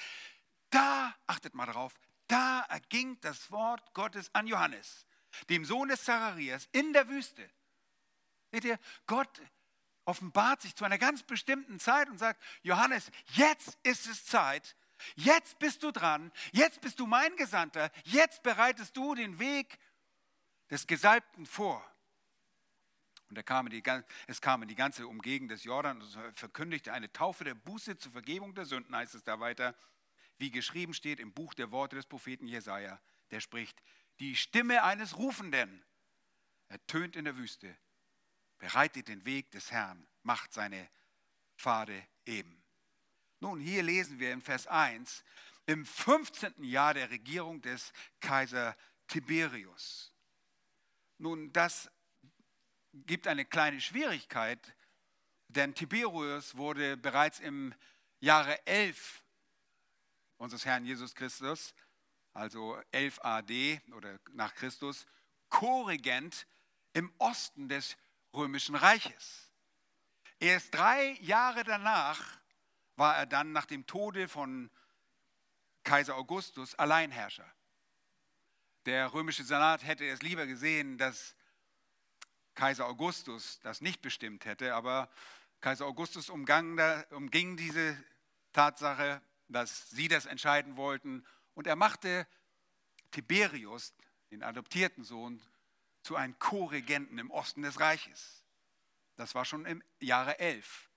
da, 0.69 1.15
achtet 1.27 1.53
mal 1.53 1.65
drauf, 1.65 1.93
da 2.27 2.61
erging 2.69 3.19
das 3.21 3.51
Wort 3.51 3.93
Gottes 3.93 4.33
an 4.33 4.47
Johannes, 4.47 5.05
dem 5.49 5.65
Sohn 5.65 5.89
des 5.89 6.03
Zacharias, 6.03 6.67
in 6.71 6.93
der 6.93 7.07
Wüste. 7.07 7.49
Seht 8.51 8.65
ihr, 8.65 8.79
Gott 9.05 9.41
offenbart 10.05 10.61
sich 10.61 10.75
zu 10.75 10.85
einer 10.85 10.97
ganz 10.97 11.23
bestimmten 11.23 11.79
Zeit 11.79 12.09
und 12.09 12.17
sagt, 12.17 12.41
Johannes, 12.61 13.11
jetzt 13.33 13.77
ist 13.83 14.07
es 14.07 14.25
Zeit, 14.25 14.75
jetzt 15.15 15.59
bist 15.59 15.83
du 15.83 15.91
dran, 15.91 16.31
jetzt 16.51 16.81
bist 16.81 16.99
du 16.99 17.07
mein 17.07 17.35
Gesandter, 17.35 17.91
jetzt 18.05 18.43
bereitest 18.43 18.95
du 18.95 19.15
den 19.15 19.39
Weg 19.39 19.77
des 20.69 20.87
Gesalbten 20.87 21.45
vor. 21.45 21.83
Und 23.29 23.37
er 23.37 23.43
kam 23.43 23.69
die, 23.69 23.83
es 24.27 24.41
kam 24.41 24.61
in 24.61 24.67
die 24.67 24.75
ganze 24.75 25.07
Umgegend 25.07 25.51
des 25.51 25.63
Jordan 25.63 26.01
und 26.01 26.37
verkündigte 26.37 26.93
eine 26.93 27.11
Taufe 27.11 27.43
der 27.43 27.55
Buße 27.55 27.97
zur 27.97 28.11
Vergebung 28.11 28.53
der 28.53 28.65
Sünden, 28.65 28.95
heißt 28.95 29.15
es 29.15 29.23
da 29.23 29.39
weiter, 29.39 29.75
wie 30.37 30.51
geschrieben 30.51 30.93
steht 30.93 31.19
im 31.19 31.33
Buch 31.33 31.53
der 31.53 31.71
Worte 31.71 31.95
des 31.95 32.05
Propheten 32.05 32.47
Jesaja. 32.47 33.01
Der 33.31 33.39
spricht: 33.39 33.81
Die 34.19 34.35
Stimme 34.35 34.83
eines 34.83 35.17
Rufenden 35.17 35.83
ertönt 36.67 37.15
in 37.15 37.25
der 37.25 37.37
Wüste, 37.37 37.75
bereitet 38.59 39.07
den 39.07 39.25
Weg 39.25 39.51
des 39.51 39.71
Herrn, 39.71 40.07
macht 40.23 40.53
seine 40.53 40.89
Pfade 41.57 42.05
eben. 42.25 42.63
Nun, 43.39 43.59
hier 43.59 43.83
lesen 43.83 44.19
wir 44.19 44.33
in 44.33 44.41
Vers 44.41 44.67
1, 44.67 45.23
im 45.65 45.85
15. 45.85 46.63
Jahr 46.63 46.93
der 46.93 47.09
Regierung 47.09 47.61
des 47.61 47.91
Kaiser 48.19 48.75
Tiberius. 49.07 50.13
Nun, 51.17 51.51
das 51.53 51.89
gibt 53.05 53.27
eine 53.27 53.45
kleine 53.45 53.81
Schwierigkeit, 53.81 54.75
denn 55.47 55.75
Tiberius 55.75 56.55
wurde 56.55 56.97
bereits 56.97 57.39
im 57.39 57.73
Jahre 58.19 58.65
11 58.65 59.21
unseres 60.37 60.65
Herrn 60.65 60.85
Jesus 60.85 61.13
Christus, 61.13 61.73
also 62.33 62.79
11 62.91 63.19
AD 63.23 63.81
oder 63.95 64.19
nach 64.31 64.55
Christus, 64.55 65.05
Korregent 65.49 66.47
im 66.93 67.13
Osten 67.17 67.69
des 67.69 67.97
römischen 68.33 68.75
Reiches. 68.75 69.51
Erst 70.39 70.73
drei 70.73 71.11
Jahre 71.21 71.63
danach 71.63 72.39
war 72.95 73.15
er 73.17 73.25
dann 73.25 73.51
nach 73.51 73.65
dem 73.65 73.85
Tode 73.85 74.27
von 74.27 74.69
Kaiser 75.83 76.15
Augustus 76.15 76.75
Alleinherrscher. 76.75 77.49
Der 78.85 79.13
römische 79.13 79.43
Senat 79.43 79.83
hätte 79.83 80.05
es 80.05 80.21
lieber 80.21 80.45
gesehen, 80.45 80.97
dass 80.97 81.35
Kaiser 82.55 82.87
Augustus 82.87 83.59
das 83.61 83.81
nicht 83.81 84.01
bestimmt 84.01 84.45
hätte, 84.45 84.73
aber 84.73 85.09
Kaiser 85.61 85.85
Augustus 85.85 86.29
umging 86.29 87.57
diese 87.57 88.01
Tatsache 88.53 89.21
dass 89.47 89.89
sie 89.89 90.07
das 90.07 90.25
entscheiden 90.25 90.77
wollten. 90.77 91.25
Und 91.53 91.67
er 91.67 91.75
machte 91.75 92.27
Tiberius, 93.11 93.93
den 94.31 94.43
adoptierten 94.43 95.03
Sohn, 95.03 95.41
zu 96.01 96.15
einem 96.15 96.37
Co-Regenten 96.39 97.17
im 97.17 97.31
Osten 97.31 97.63
des 97.63 97.79
Reiches. 97.79 98.43
Das 99.15 99.33
war 99.33 99.45
schon 99.45 99.65
im 99.65 99.83
Jahre 99.99 100.39
11. 100.39 100.89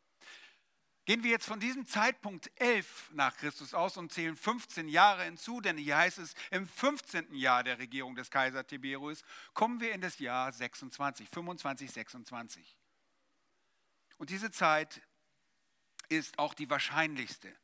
Gehen 1.08 1.22
wir 1.22 1.30
jetzt 1.30 1.46
von 1.46 1.58
diesem 1.58 1.86
Zeitpunkt 1.86 2.50
11 2.56 3.12
nach 3.14 3.34
Christus 3.38 3.72
aus 3.72 3.96
und 3.96 4.12
zählen 4.12 4.36
15 4.36 4.88
Jahre 4.88 5.24
hinzu, 5.24 5.62
denn 5.62 5.78
hier 5.78 5.96
heißt 5.96 6.18
es, 6.18 6.34
im 6.50 6.68
15. 6.68 7.34
Jahr 7.34 7.64
der 7.64 7.78
Regierung 7.78 8.14
des 8.14 8.30
Kaisers 8.30 8.66
Tiberius 8.66 9.22
kommen 9.54 9.80
wir 9.80 9.92
in 9.92 10.02
das 10.02 10.18
Jahr 10.18 10.52
26, 10.52 11.26
25, 11.30 11.90
26. 11.90 12.76
Und 14.18 14.28
diese 14.28 14.50
Zeit 14.50 15.00
ist 16.10 16.38
auch 16.38 16.52
die 16.52 16.68
wahrscheinlichste. 16.68 17.56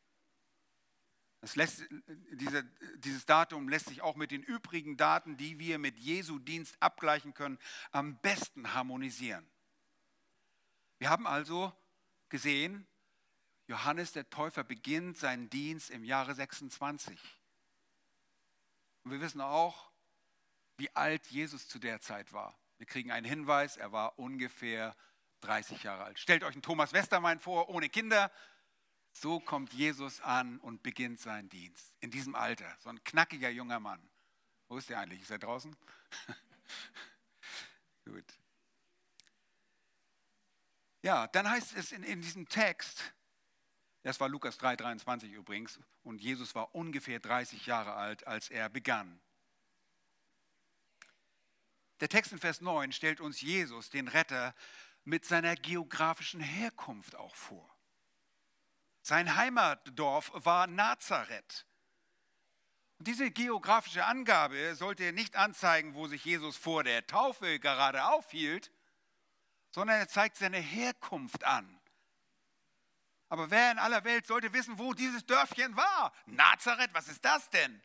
Lässt, 1.54 1.84
diese, 2.32 2.64
dieses 2.96 3.26
Datum 3.26 3.68
lässt 3.68 3.88
sich 3.88 4.00
auch 4.00 4.16
mit 4.16 4.30
den 4.30 4.42
übrigen 4.42 4.96
Daten, 4.96 5.36
die 5.36 5.58
wir 5.58 5.78
mit 5.78 5.98
Jesu 5.98 6.38
Dienst 6.38 6.78
abgleichen 6.80 7.34
können, 7.34 7.58
am 7.92 8.18
besten 8.22 8.72
harmonisieren. 8.72 9.46
Wir 10.96 11.10
haben 11.10 11.26
also 11.26 11.74
gesehen, 12.30 12.88
Johannes 13.66 14.12
der 14.12 14.28
Täufer 14.28 14.64
beginnt 14.64 15.18
seinen 15.18 15.48
Dienst 15.48 15.90
im 15.90 16.04
Jahre 16.04 16.34
26. 16.34 17.18
Und 19.04 19.10
wir 19.10 19.20
wissen 19.20 19.40
auch, 19.40 19.90
wie 20.76 20.94
alt 20.94 21.26
Jesus 21.28 21.68
zu 21.68 21.78
der 21.78 22.00
Zeit 22.00 22.32
war. 22.32 22.58
Wir 22.78 22.86
kriegen 22.86 23.10
einen 23.10 23.26
Hinweis, 23.26 23.76
er 23.76 23.92
war 23.92 24.18
ungefähr 24.18 24.96
30 25.40 25.82
Jahre 25.82 26.04
alt. 26.04 26.18
Stellt 26.18 26.42
euch 26.42 26.54
einen 26.54 26.62
Thomas 26.62 26.92
Westermein 26.92 27.38
vor, 27.38 27.68
ohne 27.68 27.88
Kinder. 27.88 28.30
So 29.12 29.38
kommt 29.40 29.72
Jesus 29.72 30.20
an 30.20 30.58
und 30.58 30.82
beginnt 30.82 31.20
seinen 31.20 31.48
Dienst. 31.48 31.94
In 32.00 32.10
diesem 32.10 32.34
Alter, 32.34 32.76
so 32.80 32.88
ein 32.88 33.02
knackiger 33.04 33.50
junger 33.50 33.78
Mann. 33.78 34.10
Wo 34.68 34.76
ist 34.76 34.90
der 34.90 34.98
eigentlich? 34.98 35.22
Ist 35.22 35.30
er 35.30 35.38
draußen? 35.38 35.76
Gut. 38.04 38.24
Ja, 41.02 41.26
dann 41.28 41.48
heißt 41.48 41.76
es 41.76 41.92
in, 41.92 42.02
in 42.02 42.22
diesem 42.22 42.48
Text, 42.48 43.14
das 44.04 44.20
war 44.20 44.28
Lukas 44.28 44.60
3,23 44.60 45.32
übrigens. 45.32 45.80
Und 46.02 46.20
Jesus 46.20 46.54
war 46.54 46.74
ungefähr 46.74 47.20
30 47.20 47.64
Jahre 47.64 47.94
alt, 47.94 48.26
als 48.26 48.50
er 48.50 48.68
begann. 48.68 49.18
Der 52.00 52.10
Text 52.10 52.32
in 52.32 52.38
Vers 52.38 52.60
9 52.60 52.92
stellt 52.92 53.20
uns 53.20 53.40
Jesus, 53.40 53.88
den 53.88 54.08
Retter, 54.08 54.54
mit 55.04 55.24
seiner 55.24 55.56
geografischen 55.56 56.40
Herkunft 56.40 57.14
auch 57.14 57.34
vor. 57.34 57.74
Sein 59.00 59.36
Heimatdorf 59.36 60.30
war 60.34 60.66
Nazareth. 60.66 61.66
Und 62.98 63.08
diese 63.08 63.30
geografische 63.30 64.04
Angabe 64.04 64.74
sollte 64.74 65.14
nicht 65.14 65.36
anzeigen, 65.36 65.94
wo 65.94 66.08
sich 66.08 66.24
Jesus 66.26 66.58
vor 66.58 66.84
der 66.84 67.06
Taufe 67.06 67.58
gerade 67.58 68.04
aufhielt, 68.04 68.70
sondern 69.70 69.98
er 69.98 70.08
zeigt 70.08 70.36
seine 70.36 70.58
Herkunft 70.58 71.44
an. 71.44 71.80
Aber 73.34 73.50
wer 73.50 73.72
in 73.72 73.80
aller 73.80 74.04
Welt 74.04 74.28
sollte 74.28 74.52
wissen, 74.52 74.78
wo 74.78 74.94
dieses 74.94 75.26
Dörfchen 75.26 75.74
war? 75.74 76.12
Nazareth, 76.26 76.94
was 76.94 77.08
ist 77.08 77.24
das 77.24 77.50
denn? 77.50 77.82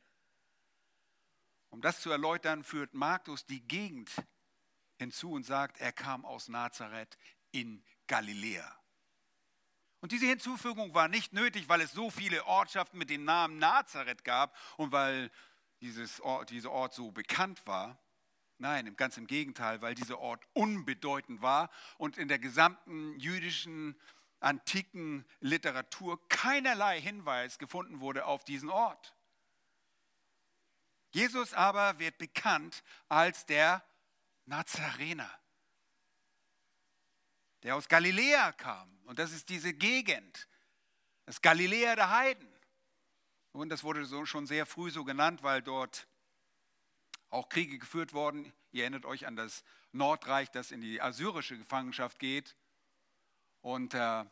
Um 1.70 1.82
das 1.82 2.01
zu 2.01 2.12
erläutern, 2.12 2.63
führt 2.63 2.94
Markus 2.94 3.48
die 3.48 3.68
Gegend 3.68 4.12
hinzu 5.00 5.32
und 5.32 5.41
sagt, 5.41 5.82
er 5.82 5.91
kam 5.91 6.24
aus 6.24 6.50
Nazareth 6.50 7.18
in 7.50 7.84
Galiläa. 8.06 8.79
Und 10.01 10.12
diese 10.12 10.27
Hinzufügung 10.27 10.94
war 10.94 11.08
nicht 11.08 11.34
nötig, 11.34 11.68
weil 11.68 11.82
es 11.82 11.94
so 11.94 12.12
viele 12.12 12.46
Ortschaften 12.46 13.00
mit 13.00 13.10
dem 13.10 13.24
Namen 13.24 13.58
Nazareth 13.58 14.24
gab 14.24 14.56
und 14.77 14.91
weil 14.91 15.32
dieses 15.82 16.22
Ort, 16.22 16.51
dieser 16.51 16.70
Ort 16.70 16.94
so 16.94 17.10
bekannt 17.10 17.65
war. 17.65 17.97
Nein, 18.60 18.95
ganz 18.97 19.17
im 19.17 19.26
Gegenteil, 19.26 19.82
weil 19.82 19.95
dieser 19.95 20.19
Ort 20.19 20.45
unbedeutend 20.54 21.41
war 21.41 21.71
und 21.97 22.19
in 22.19 22.28
der 22.28 22.38
gesamten 22.38 23.17
jüdischen 23.17 24.00
antiken 24.39 25.25
Literatur 25.39 26.28
keinerlei 26.30 26.99
Hinweis 27.02 27.60
gefunden 27.60 27.99
wurde 27.99 28.25
auf 28.25 28.43
diesen 28.43 28.69
Ort. 28.69 29.15
Jesus 31.12 31.54
aber 31.54 31.99
wird 31.99 32.17
bekannt 32.17 32.84
als 33.08 33.45
der 33.45 33.84
Nazarener, 34.45 35.32
der 37.63 37.75
aus 37.75 37.88
Galiläa 37.88 38.52
kam. 38.52 38.99
Und 39.06 39.19
das 39.19 39.32
ist 39.32 39.49
diese 39.49 39.73
Gegend, 39.73 40.47
das 41.25 41.41
Galiläa 41.41 41.95
der 41.95 42.10
Heiden. 42.10 42.47
Und 43.52 43.69
das 43.69 43.84
wurde 43.84 44.06
so 44.06 44.25
schon 44.25 44.45
sehr 44.45 44.65
früh 44.65 44.91
so 44.91 45.04
genannt, 45.04 45.41
weil 45.41 45.62
dort 45.62 46.08
auch 47.30 47.49
Kriege 47.49 47.80
geführt 47.80 48.13
wurden. 48.13 48.54
Ihr 48.71 48.84
erinnert 48.84 49.06
euch 49.06 49.25
an 49.25 49.36
das 49.36 49.63
Nordreich, 49.91 50.52
das 50.52 50.71
in 50.71 50.82
die 50.82 51.02
assyrische 51.02 51.58
Gefangenschaft 51.58 52.19
geht. 52.19 52.56
Und 53.62 53.93
äh, 53.93 54.26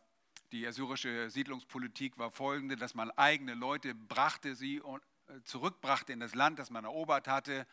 die 0.52 0.66
assyrische 0.66 1.30
Siedlungspolitik 1.30 2.18
war 2.18 2.32
folgende, 2.32 2.76
dass 2.76 2.96
man 2.96 3.12
eigene 3.12 3.54
Leute 3.54 3.94
brachte, 3.94 4.56
sie 4.56 4.78
äh, 4.78 5.42
zurückbrachte 5.44 6.14
in 6.14 6.20
das 6.20 6.36
Land, 6.36 6.60
das 6.60 6.70
man 6.70 6.86
erobert 6.86 7.28
hatte 7.28 7.68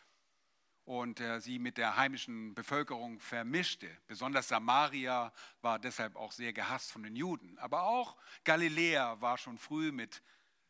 und 0.84 1.20
äh, 1.20 1.40
sie 1.40 1.58
mit 1.58 1.78
der 1.78 1.96
heimischen 1.96 2.54
Bevölkerung 2.54 3.20
vermischte. 3.20 3.88
Besonders 4.06 4.48
Samaria 4.48 5.32
war 5.62 5.78
deshalb 5.78 6.16
auch 6.16 6.32
sehr 6.32 6.52
gehasst 6.52 6.92
von 6.92 7.02
den 7.02 7.16
Juden. 7.16 7.58
Aber 7.58 7.84
auch 7.84 8.16
Galiläa 8.44 9.20
war 9.20 9.38
schon 9.38 9.58
früh 9.58 9.92
mit, 9.92 10.22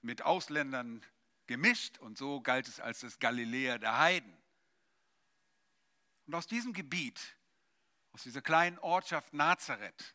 mit 0.02 0.22
Ausländern 0.22 1.04
gemischt 1.46 1.98
und 1.98 2.16
so 2.16 2.40
galt 2.40 2.68
es 2.68 2.80
als 2.80 3.00
das 3.00 3.18
Galiläa 3.18 3.78
der 3.78 3.98
Heiden. 3.98 4.36
Und 6.26 6.34
aus 6.34 6.46
diesem 6.46 6.72
Gebiet, 6.72 7.36
aus 8.12 8.22
dieser 8.22 8.40
kleinen 8.40 8.78
Ortschaft 8.78 9.34
Nazareth, 9.34 10.14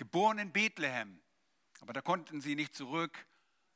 geboren 0.00 0.38
in 0.38 0.50
Bethlehem. 0.50 1.20
Aber 1.80 1.92
da 1.92 2.00
konnten 2.00 2.40
sie 2.40 2.54
nicht 2.54 2.74
zurück, 2.74 3.26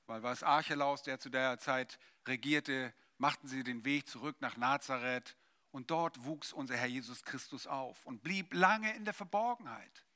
weil 0.07 0.23
was 0.23 0.43
Archelaus, 0.43 1.03
der 1.03 1.21
zu 1.21 1.29
der 1.29 1.59
Zeit 1.59 1.99
regierte, 2.27 2.95
machten 3.19 3.47
sie 3.47 3.63
den 3.63 3.85
Weg 3.85 4.09
zurück 4.09 4.41
nach 4.41 4.57
Nazareth. 4.57 5.37
Und 5.71 5.91
dort 5.91 6.25
wuchs 6.25 6.53
unser 6.53 6.77
Herr 6.77 6.87
Jesus 6.87 7.25
Christus 7.25 7.67
auf 7.67 8.07
und 8.07 8.23
blieb 8.23 8.55
lange 8.55 8.95
in 8.95 9.05
der 9.05 9.13
Verborgenheit. 9.13 10.07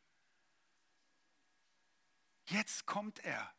Jetzt 2.46 2.86
kommt 2.86 3.18
er. 3.18 3.52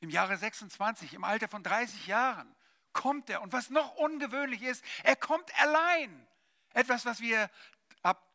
Im 0.00 0.10
Jahre 0.10 0.36
26, 0.36 1.14
im 1.14 1.22
Alter 1.22 1.48
von 1.48 1.62
30 1.62 2.08
Jahren, 2.08 2.52
kommt 2.92 3.30
er. 3.30 3.40
Und 3.40 3.52
was 3.52 3.70
noch 3.70 3.94
ungewöhnlich 3.96 4.62
ist, 4.62 4.84
er 5.04 5.14
kommt 5.14 5.54
allein. 5.60 6.26
Etwas, 6.70 7.04
was 7.04 7.20
wir 7.20 7.50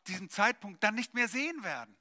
diesem 0.08 0.30
Zeitpunkt 0.30 0.84
dann 0.84 0.96
nicht 0.96 1.14
mehr 1.14 1.28
sehen 1.28 1.64
werden. 1.64 1.98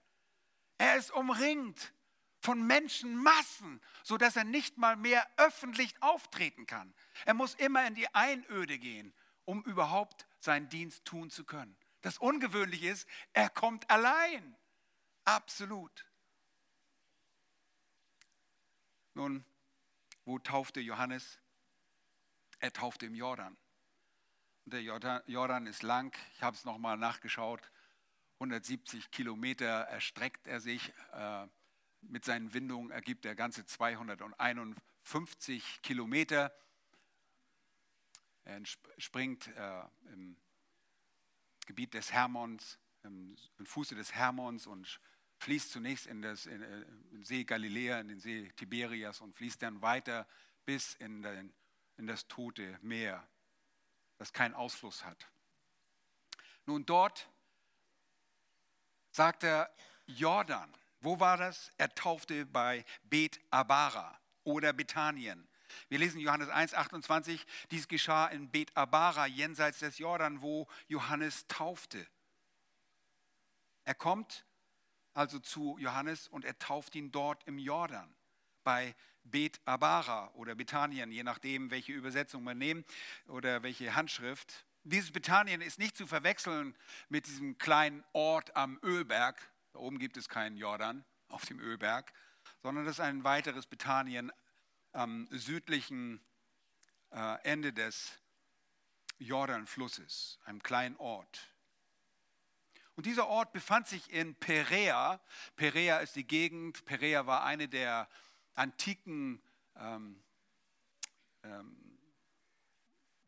Er 0.79 0.97
ist 0.97 1.12
umringt 1.12 1.93
von 2.41 2.67
Menschenmassen, 2.67 3.81
sodass 4.03 4.37
er 4.37 4.45
nicht 4.45 4.77
mal 4.77 4.97
mehr 4.97 5.27
öffentlich 5.37 5.95
auftreten 6.03 6.67
kann. 6.67 6.93
Er 7.25 7.35
muss 7.35 7.55
immer 7.55 7.87
in 7.87 7.95
die 7.95 8.12
Einöde 8.15 8.79
gehen, 8.79 9.15
um 9.45 9.62
überhaupt 9.65 10.27
seinen 10.41 10.69
Dienst 10.69 11.05
tun 11.05 11.31
zu 11.31 11.45
können. 11.45 11.77
Das 12.01 12.19
Ungewöhnliche 12.19 12.88
ist, 12.88 13.09
er 13.33 13.49
kommt 13.49 13.88
allein. 13.91 14.57
Absolut. 15.25 16.05
Nun, 19.15 19.45
wo 20.25 20.38
taufte 20.38 20.81
Johannes? 20.81 21.38
Er 22.59 22.73
taufte 22.73 23.07
im 23.07 23.15
Jordan. 23.15 23.57
Der 24.65 24.83
Jordan, 24.83 25.67
ist 25.67 25.83
lang, 25.83 26.17
ich 26.35 26.43
habe 26.43 26.57
es 26.57 26.65
nochmal 26.65 26.97
nachgeschaut, 26.97 27.71
170 28.42 29.11
Kilometer 29.12 29.66
erstreckt 29.66 30.48
er 30.48 30.61
sich. 30.61 30.92
Äh, 31.12 31.46
mit 32.02 32.24
seinen 32.24 32.52
Windungen 32.52 32.90
ergibt 32.90 33.24
er 33.24 33.37
ganze 33.37 33.64
251 33.64 35.83
Kilometer. 35.83 36.52
Er 38.44 38.61
springt 38.98 39.46
äh, 39.46 39.85
im 40.12 40.37
Gebiet 41.66 41.94
des 41.94 42.12
Hermons, 42.12 42.81
im, 43.05 43.37
Fuße 43.62 43.94
des 43.94 44.12
Hermons 44.12 44.66
und 44.66 44.98
fließt 45.38 45.70
zunächst 45.70 46.07
in, 46.07 46.22
das, 46.22 46.46
in, 46.46 46.62
in 46.62 46.83
äh, 46.83 46.87
den 47.12 47.24
See 47.24 47.44
Galiläa, 47.44 48.00
in 48.00 48.09
den 48.09 48.18
See 48.18 48.50
Tiberias 48.57 49.20
und 49.20 49.37
fließt 49.37 49.62
dann 49.62 49.81
weiter 49.83 50.26
bis 50.64 50.94
in, 50.94 51.22
den, 51.22 51.55
in 51.96 52.09
das 52.09 52.26
Tote 52.26 52.76
Meer 52.83 53.24
das 54.18 54.33
keinen 54.33 54.55
Ausfluss 54.55 55.05
hat. 55.05 55.31
Nun 56.66 56.85
dort 56.87 57.32
sagt 59.12 59.44
er 59.44 59.72
Jordan. 60.07 60.72
Wo 61.01 61.20
war 61.20 61.37
das? 61.37 61.72
Er 61.79 61.94
taufte 61.94 62.46
bei 62.46 62.85
Bet 63.05 63.40
Abara 63.51 64.18
oder 64.44 64.72
Bethanien. 64.72 65.48
Wir 65.88 65.98
lesen 65.98 66.20
Johannes 66.20 66.48
1, 66.48 66.75
28. 66.75 67.44
Dies 67.70 67.88
geschah 67.88 68.27
in 68.27 68.51
Bet 68.51 68.77
Abara, 68.77 69.27
jenseits 69.27 69.79
des 69.79 69.98
Jordan, 69.98 70.42
wo 70.42 70.68
Johannes 70.88 71.46
taufte. 71.46 72.07
Er 73.85 73.94
kommt 73.94 74.44
also 75.14 75.38
zu 75.38 75.79
Johannes 75.79 76.29
und 76.29 76.44
er 76.44 76.59
tauft 76.59 76.94
ihn 76.94 77.11
dort 77.11 77.42
im 77.44 77.59
Jordan. 77.59 78.14
bei 78.64 78.94
Bet 79.25 79.61
Abara 79.64 80.31
oder 80.35 80.55
Bethanien, 80.55 81.12
je 81.12 81.22
nachdem, 81.22 81.70
welche 81.70 81.92
Übersetzung 81.92 82.42
man 82.42 82.59
nimmt 82.59 82.87
oder 83.29 83.62
welche 83.62 83.94
Handschrift. 83.94 84.66
Dieses 84.85 85.12
Bethanien 85.12 85.61
ist 85.61 85.79
nicht 85.79 85.97
zu 85.97 86.07
verwechseln 86.07 86.77
mit 87.09 87.27
diesem 87.27 87.57
kleinen 87.59 88.05
Ort 88.12 88.57
am 88.57 88.81
Ölberg. 88.83 89.40
Da 89.73 89.79
oben 89.79 89.99
gibt 89.99 90.16
es 90.16 90.29
keinen 90.29 90.57
Jordan 90.57 91.05
auf 91.29 91.45
dem 91.45 91.61
Ölberg, 91.61 92.12
sondern 92.62 92.85
das 92.85 92.97
ist 92.97 93.01
ein 93.01 93.23
weiteres 93.23 93.66
Bethanien 93.66 94.33
am 94.92 95.29
südlichen 95.31 96.21
äh, 97.11 97.40
Ende 97.45 97.73
des 97.73 98.18
Jordanflusses, 99.18 100.40
einem 100.45 100.62
kleinen 100.62 100.97
Ort. 100.97 101.49
Und 102.97 103.07
dieser 103.07 103.29
Ort 103.29 103.53
befand 103.53 103.87
sich 103.87 104.12
in 104.12 104.35
Perea. 104.35 105.21
Perea 105.55 105.99
ist 105.99 106.16
die 106.16 106.27
Gegend. 106.27 106.85
Perea 106.85 107.27
war 107.27 107.45
eine 107.45 107.68
der 107.68 108.09
antiken 108.55 109.40
ähm, 109.77 110.23
ähm, 111.45 111.91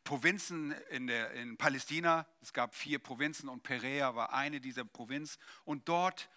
Provinzen 0.05 0.73
in, 0.91 1.07
der, 1.07 1.33
in 1.33 1.57
Palästina. 1.57 2.27
Es 2.43 2.53
gab 2.53 2.75
vier 2.75 2.99
Provinzen 2.99 3.49
und 3.49 3.63
Perea 3.63 4.15
war 4.15 4.33
eine 4.33 4.61
dieser 4.61 4.85
Provinzen. 4.85 5.41
Und 5.65 5.89
dort 5.89 6.29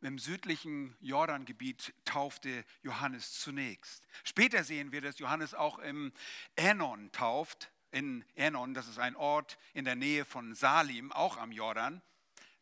im 0.00 0.18
südlichen 0.18 0.96
Jordangebiet 1.00 1.92
taufte 2.06 2.64
Johannes 2.82 3.38
zunächst. 3.38 4.08
Später 4.24 4.64
sehen 4.64 4.92
wir, 4.92 5.02
dass 5.02 5.18
Johannes 5.18 5.54
auch 5.54 5.78
im 5.78 6.12
Enon 6.56 7.12
tauft. 7.12 7.70
In 7.92 8.24
Enon, 8.34 8.72
das 8.72 8.88
ist 8.88 8.98
ein 8.98 9.16
Ort 9.16 9.58
in 9.74 9.84
der 9.84 9.96
Nähe 9.96 10.24
von 10.24 10.54
Salim, 10.54 11.12
auch 11.12 11.36
am 11.36 11.52
Jordan 11.52 12.02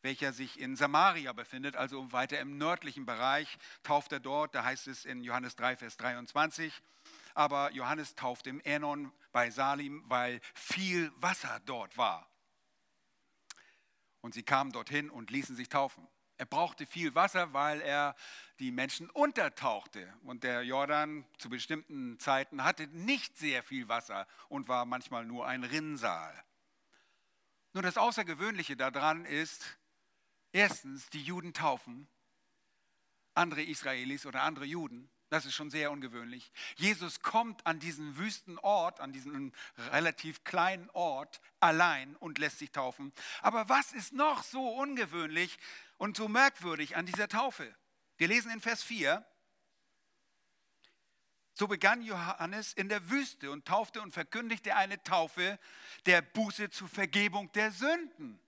welcher 0.02 0.32
sich 0.32 0.60
in 0.60 0.76
Samaria 0.76 1.32
befindet, 1.32 1.76
also 1.76 2.12
weiter 2.12 2.38
im 2.38 2.56
nördlichen 2.56 3.04
Bereich, 3.04 3.58
tauft 3.82 4.12
er 4.12 4.20
dort. 4.20 4.54
Da 4.54 4.64
heißt 4.64 4.86
es 4.86 5.04
in 5.04 5.24
Johannes 5.24 5.56
3, 5.56 5.76
Vers 5.76 5.96
23. 5.96 6.72
Aber 7.38 7.72
Johannes 7.72 8.14
tauft 8.14 8.46
im 8.46 8.60
Enon 8.60 9.12
bei 9.30 9.50
Salim, 9.50 10.02
weil 10.08 10.40
viel 10.54 11.12
Wasser 11.16 11.60
dort 11.66 11.96
war. 11.96 12.28
Und 14.20 14.34
sie 14.34 14.42
kamen 14.42 14.72
dorthin 14.72 15.08
und 15.08 15.30
ließen 15.30 15.54
sich 15.54 15.68
taufen. 15.68 16.08
Er 16.36 16.46
brauchte 16.46 16.86
viel 16.86 17.14
Wasser, 17.14 17.52
weil 17.52 17.80
er 17.80 18.14
die 18.58 18.72
Menschen 18.72 19.08
untertauchte. 19.10 20.12
Und 20.24 20.42
der 20.42 20.62
Jordan 20.62 21.24
zu 21.38 21.48
bestimmten 21.48 22.18
Zeiten 22.18 22.64
hatte 22.64 22.86
nicht 22.88 23.36
sehr 23.36 23.62
viel 23.62 23.88
Wasser 23.88 24.26
und 24.48 24.68
war 24.68 24.84
manchmal 24.84 25.24
nur 25.24 25.46
ein 25.46 25.64
Rinnsal. 25.64 26.44
Nur 27.72 27.82
das 27.82 27.96
Außergewöhnliche 27.96 28.76
daran 28.76 29.24
ist, 29.24 29.78
Erstens, 30.52 31.10
die 31.10 31.22
Juden 31.22 31.52
taufen, 31.52 32.08
andere 33.34 33.62
Israelis 33.62 34.24
oder 34.24 34.42
andere 34.42 34.64
Juden. 34.64 35.10
Das 35.30 35.44
ist 35.44 35.54
schon 35.54 35.70
sehr 35.70 35.90
ungewöhnlich. 35.90 36.50
Jesus 36.76 37.20
kommt 37.20 37.66
an 37.66 37.78
diesen 37.80 38.16
wüsten 38.16 38.58
Ort, 38.58 39.00
an 39.00 39.12
diesen 39.12 39.52
relativ 39.90 40.42
kleinen 40.44 40.88
Ort 40.90 41.40
allein 41.60 42.16
und 42.16 42.38
lässt 42.38 42.58
sich 42.58 42.70
taufen. 42.70 43.12
Aber 43.42 43.68
was 43.68 43.92
ist 43.92 44.12
noch 44.12 44.42
so 44.42 44.66
ungewöhnlich 44.66 45.58
und 45.98 46.16
so 46.16 46.28
merkwürdig 46.28 46.96
an 46.96 47.04
dieser 47.04 47.28
Taufe? 47.28 47.74
Wir 48.16 48.28
lesen 48.28 48.50
in 48.50 48.60
Vers 48.60 48.82
4. 48.82 49.24
So 51.52 51.66
begann 51.66 52.02
Johannes 52.02 52.72
in 52.72 52.88
der 52.88 53.10
Wüste 53.10 53.50
und 53.50 53.66
taufte 53.66 54.00
und 54.00 54.12
verkündigte 54.12 54.76
eine 54.76 55.02
Taufe 55.02 55.58
der 56.06 56.22
Buße 56.22 56.70
zur 56.70 56.88
Vergebung 56.88 57.52
der 57.52 57.72
Sünden. 57.72 58.40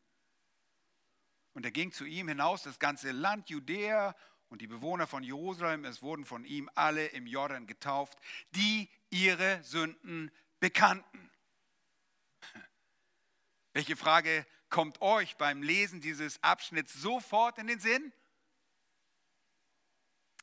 Und 1.53 1.65
er 1.65 1.73
ging 1.73 1.93
zu 1.93 2.05
ihm 2.05 2.29
hinaus, 2.29 2.63
das 2.63 2.79
ganze 2.79 3.11
Land 3.11 3.51
Judäa 3.51 4.15
und 4.51 4.61
die 4.61 4.67
Bewohner 4.67 5.07
von 5.07 5.23
Jerusalem, 5.23 5.85
es 5.85 6.03
wurden 6.03 6.27
von 6.27 6.45
ihm 6.45 6.69
alle 6.75 7.07
im 7.07 7.27
Jordan 7.27 7.67
getauft, 7.67 8.19
die 8.51 8.91
ihre 9.09 9.63
Sünden 9.63 10.31
bekannten. 10.59 11.31
Welche 13.73 13.97
Frage 13.97 14.45
kommt 14.69 15.01
euch 15.01 15.37
beim 15.37 15.63
Lesen 15.63 16.01
dieses 16.01 16.43
Abschnitts 16.43 16.95
sofort 16.95 17.59
in 17.59 17.69
den 17.69 17.79
Sinn? 17.79 18.13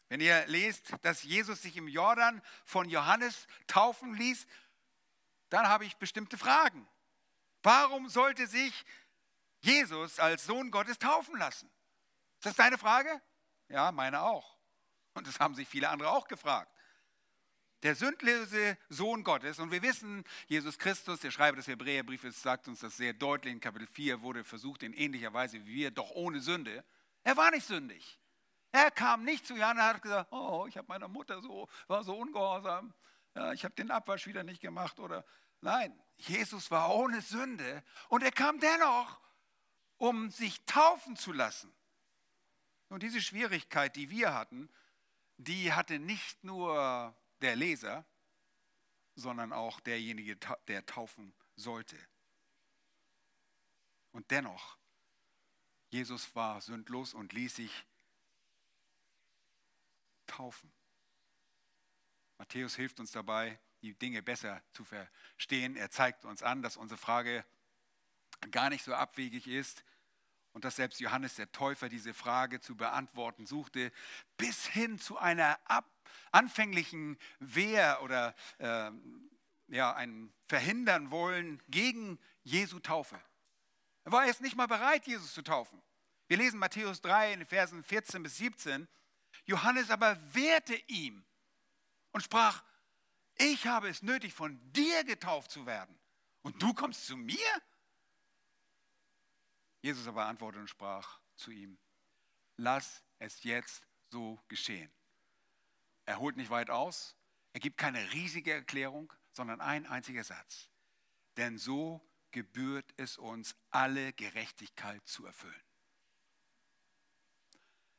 Wenn 0.09 0.21
ihr 0.21 0.47
lest, 0.47 0.93
dass 1.01 1.23
Jesus 1.23 1.61
sich 1.61 1.75
im 1.75 1.89
Jordan 1.89 2.41
von 2.63 2.89
Johannes 2.89 3.45
taufen 3.67 4.13
ließ, 4.13 4.47
dann 5.49 5.67
habe 5.67 5.85
ich 5.85 5.97
bestimmte 5.97 6.37
Fragen. 6.37 6.87
Warum 7.61 8.07
sollte 8.07 8.47
sich 8.47 8.85
Jesus 9.59 10.19
als 10.19 10.45
Sohn 10.45 10.71
Gottes 10.71 10.97
taufen 10.97 11.37
lassen? 11.37 11.69
Ist 12.37 12.45
das 12.45 12.55
deine 12.55 12.77
Frage? 12.77 13.21
Ja, 13.69 13.91
meine 13.91 14.21
auch. 14.21 14.57
Und 15.13 15.27
das 15.27 15.39
haben 15.39 15.55
sich 15.55 15.67
viele 15.67 15.89
andere 15.89 16.09
auch 16.11 16.27
gefragt. 16.27 16.71
Der 17.83 17.95
sündlose 17.95 18.77
Sohn 18.89 19.23
Gottes, 19.23 19.59
und 19.59 19.71
wir 19.71 19.81
wissen, 19.81 20.23
Jesus 20.47 20.79
Christus, 20.79 21.19
der 21.19 21.31
Schreiber 21.31 21.57
des 21.57 21.67
Hebräerbriefes, 21.67 22.41
sagt 22.41 22.67
uns 22.67 22.79
das 22.79 22.97
sehr 22.97 23.13
deutlich 23.13 23.53
in 23.53 23.59
Kapitel 23.59 23.87
4, 23.87 24.21
wurde 24.21 24.43
versucht 24.43 24.81
in 24.83 24.93
ähnlicher 24.93 25.33
Weise 25.33 25.63
wie 25.65 25.75
wir, 25.75 25.91
doch 25.91 26.09
ohne 26.11 26.39
Sünde. 26.39 26.83
Er 27.23 27.37
war 27.37 27.51
nicht 27.51 27.67
sündig. 27.67 28.19
Er 28.71 28.89
kam 28.89 29.23
nicht 29.23 29.45
zu 29.45 29.55
Jan 29.55 29.77
und 29.77 29.83
hat 29.83 30.01
gesagt, 30.01 30.31
oh, 30.31 30.65
ich 30.67 30.77
habe 30.77 30.87
meiner 30.87 31.07
Mutter 31.07 31.41
so, 31.41 31.69
war 31.87 32.03
so 32.03 32.15
ungehorsam, 32.15 32.93
ja, 33.35 33.53
ich 33.53 33.63
habe 33.63 33.75
den 33.75 33.91
Abwasch 33.91 34.25
wieder 34.25 34.43
nicht 34.43 34.61
gemacht 34.61 34.99
oder 34.99 35.23
nein, 35.61 35.97
Jesus 36.17 36.71
war 36.71 36.93
ohne 36.93 37.21
Sünde 37.21 37.83
und 38.09 38.23
er 38.23 38.31
kam 38.31 38.59
dennoch 38.59 39.19
um 39.97 40.29
sich 40.29 40.63
taufen 40.65 41.15
zu 41.15 41.33
lassen. 41.33 41.73
Und 42.89 43.03
diese 43.03 43.21
Schwierigkeit, 43.21 43.95
die 43.95 44.09
wir 44.09 44.33
hatten, 44.33 44.69
die 45.37 45.73
hatte 45.73 45.99
nicht 45.99 46.43
nur 46.43 47.15
der 47.41 47.55
Leser, 47.55 48.05
sondern 49.15 49.51
auch 49.53 49.79
derjenige, 49.79 50.37
der 50.67 50.85
taufen 50.85 51.33
sollte. 51.55 51.97
Und 54.11 54.31
dennoch, 54.31 54.77
Jesus 55.89 56.35
war 56.35 56.61
sündlos 56.61 57.13
und 57.13 57.33
ließ 57.33 57.55
sich 57.55 57.85
taufen. 60.25 60.71
Matthäus 62.37 62.75
hilft 62.75 62.99
uns 62.99 63.11
dabei, 63.11 63.59
die 63.81 63.93
Dinge 63.95 64.21
besser 64.21 64.61
zu 64.71 64.83
verstehen. 64.83 65.75
Er 65.75 65.89
zeigt 65.89 66.25
uns 66.25 66.43
an, 66.43 66.61
dass 66.61 66.77
unsere 66.77 66.97
Frage 66.97 67.45
gar 68.51 68.69
nicht 68.69 68.83
so 68.83 68.93
abwegig 68.93 69.47
ist 69.47 69.83
und 70.57 70.65
dass 70.65 70.77
selbst 70.77 70.99
Johannes 70.99 71.35
der 71.35 71.51
Täufer 71.51 71.87
diese 71.87 72.15
Frage 72.15 72.59
zu 72.59 72.75
beantworten 72.75 73.45
suchte, 73.45 73.91
bis 74.37 74.65
hin 74.65 74.97
zu 74.97 75.19
einer 75.19 75.59
anfänglichen 76.31 77.19
Wehr 77.37 78.01
oder 78.01 78.33
äh, 78.57 78.89
ja, 79.67 79.93
ein 79.93 80.33
Verhindern 80.47 81.11
wollen 81.11 81.61
gegen 81.67 82.17
Jesu 82.41 82.79
Taufe. 82.79 83.21
Er 84.03 84.11
war 84.11 84.25
erst 84.25 84.41
nicht 84.41 84.55
mal 84.55 84.65
bereit, 84.65 85.05
Jesus 85.05 85.31
zu 85.31 85.43
taufen. 85.43 85.79
Wir 86.27 86.37
lesen 86.37 86.57
Matthäus 86.57 87.01
3 87.01 87.33
in 87.33 87.39
den 87.41 87.47
Versen 87.47 87.83
14 87.83 88.23
bis 88.23 88.37
17. 88.37 88.87
Johannes 89.45 89.91
aber 89.91 90.17
wehrte 90.33 90.73
ihm 90.87 91.23
und 92.13 92.23
sprach, 92.23 92.63
ich 93.35 93.67
habe 93.67 93.89
es 93.89 94.01
nötig, 94.01 94.33
von 94.33 94.59
dir 94.73 95.03
getauft 95.03 95.51
zu 95.51 95.67
werden. 95.67 95.99
Und 96.41 96.59
du 96.63 96.73
kommst 96.73 97.05
zu 97.05 97.15
mir? 97.15 97.37
Jesus 99.87 100.05
aber 100.05 100.25
antwortete 100.25 100.59
und 100.59 100.67
sprach 100.67 101.21
zu 101.37 101.49
ihm, 101.49 101.77
lass 102.57 103.05
es 103.19 103.43
jetzt 103.43 103.87
so 104.09 104.37
geschehen. 104.49 104.91
Er 106.05 106.19
holt 106.19 106.35
nicht 106.35 106.49
weit 106.49 106.69
aus, 106.69 107.15
er 107.53 107.61
gibt 107.61 107.77
keine 107.77 108.11
riesige 108.11 108.51
Erklärung, 108.51 109.13
sondern 109.31 109.61
ein 109.61 109.85
einziger 109.85 110.25
Satz. 110.25 110.69
Denn 111.37 111.57
so 111.57 112.05
gebührt 112.31 112.93
es 112.97 113.17
uns, 113.17 113.55
alle 113.69 114.11
Gerechtigkeit 114.11 115.07
zu 115.07 115.25
erfüllen. 115.25 115.63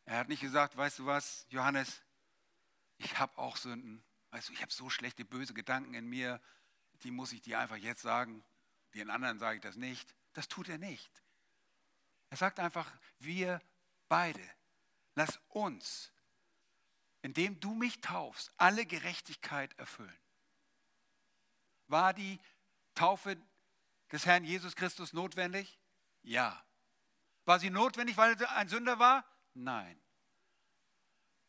Er 0.05 0.18
hat 0.18 0.29
nicht 0.29 0.42
gesagt, 0.42 0.77
weißt 0.77 0.98
du 0.98 1.07
was, 1.07 1.46
Johannes, 1.48 2.03
ich 2.98 3.18
habe 3.18 3.38
auch 3.38 3.57
Sünden. 3.57 4.05
Weißt 4.31 4.51
du, 4.51 4.53
ich 4.53 4.61
habe 4.61 4.72
so 4.74 4.90
schlechte, 4.90 5.24
böse 5.24 5.55
Gedanken 5.55 5.94
in 5.94 6.07
mir, 6.07 6.38
die 7.03 7.11
muss 7.11 7.33
ich 7.33 7.40
dir 7.40 7.59
einfach 7.59 7.77
jetzt 7.77 8.03
sagen. 8.03 8.44
Den 8.92 9.09
anderen 9.09 9.38
sage 9.38 9.57
ich 9.57 9.62
das 9.62 9.77
nicht. 9.77 10.14
Das 10.35 10.48
tut 10.48 10.68
er 10.68 10.77
nicht. 10.77 11.22
Er 12.30 12.36
sagt 12.36 12.60
einfach, 12.60 12.90
wir 13.18 13.60
beide, 14.08 14.42
lass 15.14 15.38
uns, 15.48 16.12
indem 17.22 17.58
du 17.60 17.74
mich 17.74 18.00
taufst, 18.00 18.52
alle 18.56 18.86
Gerechtigkeit 18.86 19.78
erfüllen. 19.78 20.18
War 21.86 22.12
die 22.12 22.38
Taufe 22.94 23.36
des 24.12 24.26
Herrn 24.26 24.44
Jesus 24.44 24.76
Christus 24.76 25.12
notwendig? 25.12 25.78
Ja. 26.22 26.64
War 27.44 27.58
sie 27.58 27.70
notwendig, 27.70 28.16
weil 28.16 28.40
er 28.40 28.56
ein 28.56 28.68
Sünder 28.68 28.98
war? 28.98 29.24
Nein. 29.54 30.00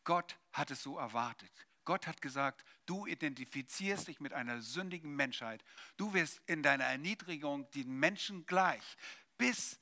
Gott 0.04 0.38
hat 0.52 0.70
es 0.70 0.82
so 0.82 0.98
erwartet. 0.98 1.52
Gott 1.84 2.06
hat 2.06 2.22
gesagt, 2.22 2.64
du 2.86 3.06
identifizierst 3.06 4.08
dich 4.08 4.20
mit 4.20 4.32
einer 4.32 4.62
sündigen 4.62 5.14
Menschheit. 5.14 5.64
Du 5.96 6.14
wirst 6.14 6.40
in 6.46 6.62
deiner 6.62 6.84
Erniedrigung 6.84 7.68
den 7.72 7.98
Menschen 7.98 8.46
gleich, 8.46 8.96
bis 9.38 9.79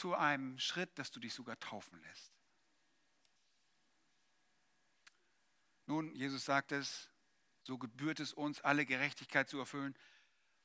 zu 0.00 0.14
einem 0.14 0.58
Schritt, 0.58 0.98
dass 0.98 1.10
du 1.10 1.20
dich 1.20 1.34
sogar 1.34 1.60
taufen 1.60 2.00
lässt. 2.00 2.32
Nun, 5.84 6.14
Jesus 6.14 6.46
sagt 6.46 6.72
es, 6.72 7.10
so 7.64 7.76
gebührt 7.76 8.18
es 8.18 8.32
uns, 8.32 8.62
alle 8.62 8.86
Gerechtigkeit 8.86 9.48
zu 9.48 9.58
erfüllen. 9.58 9.94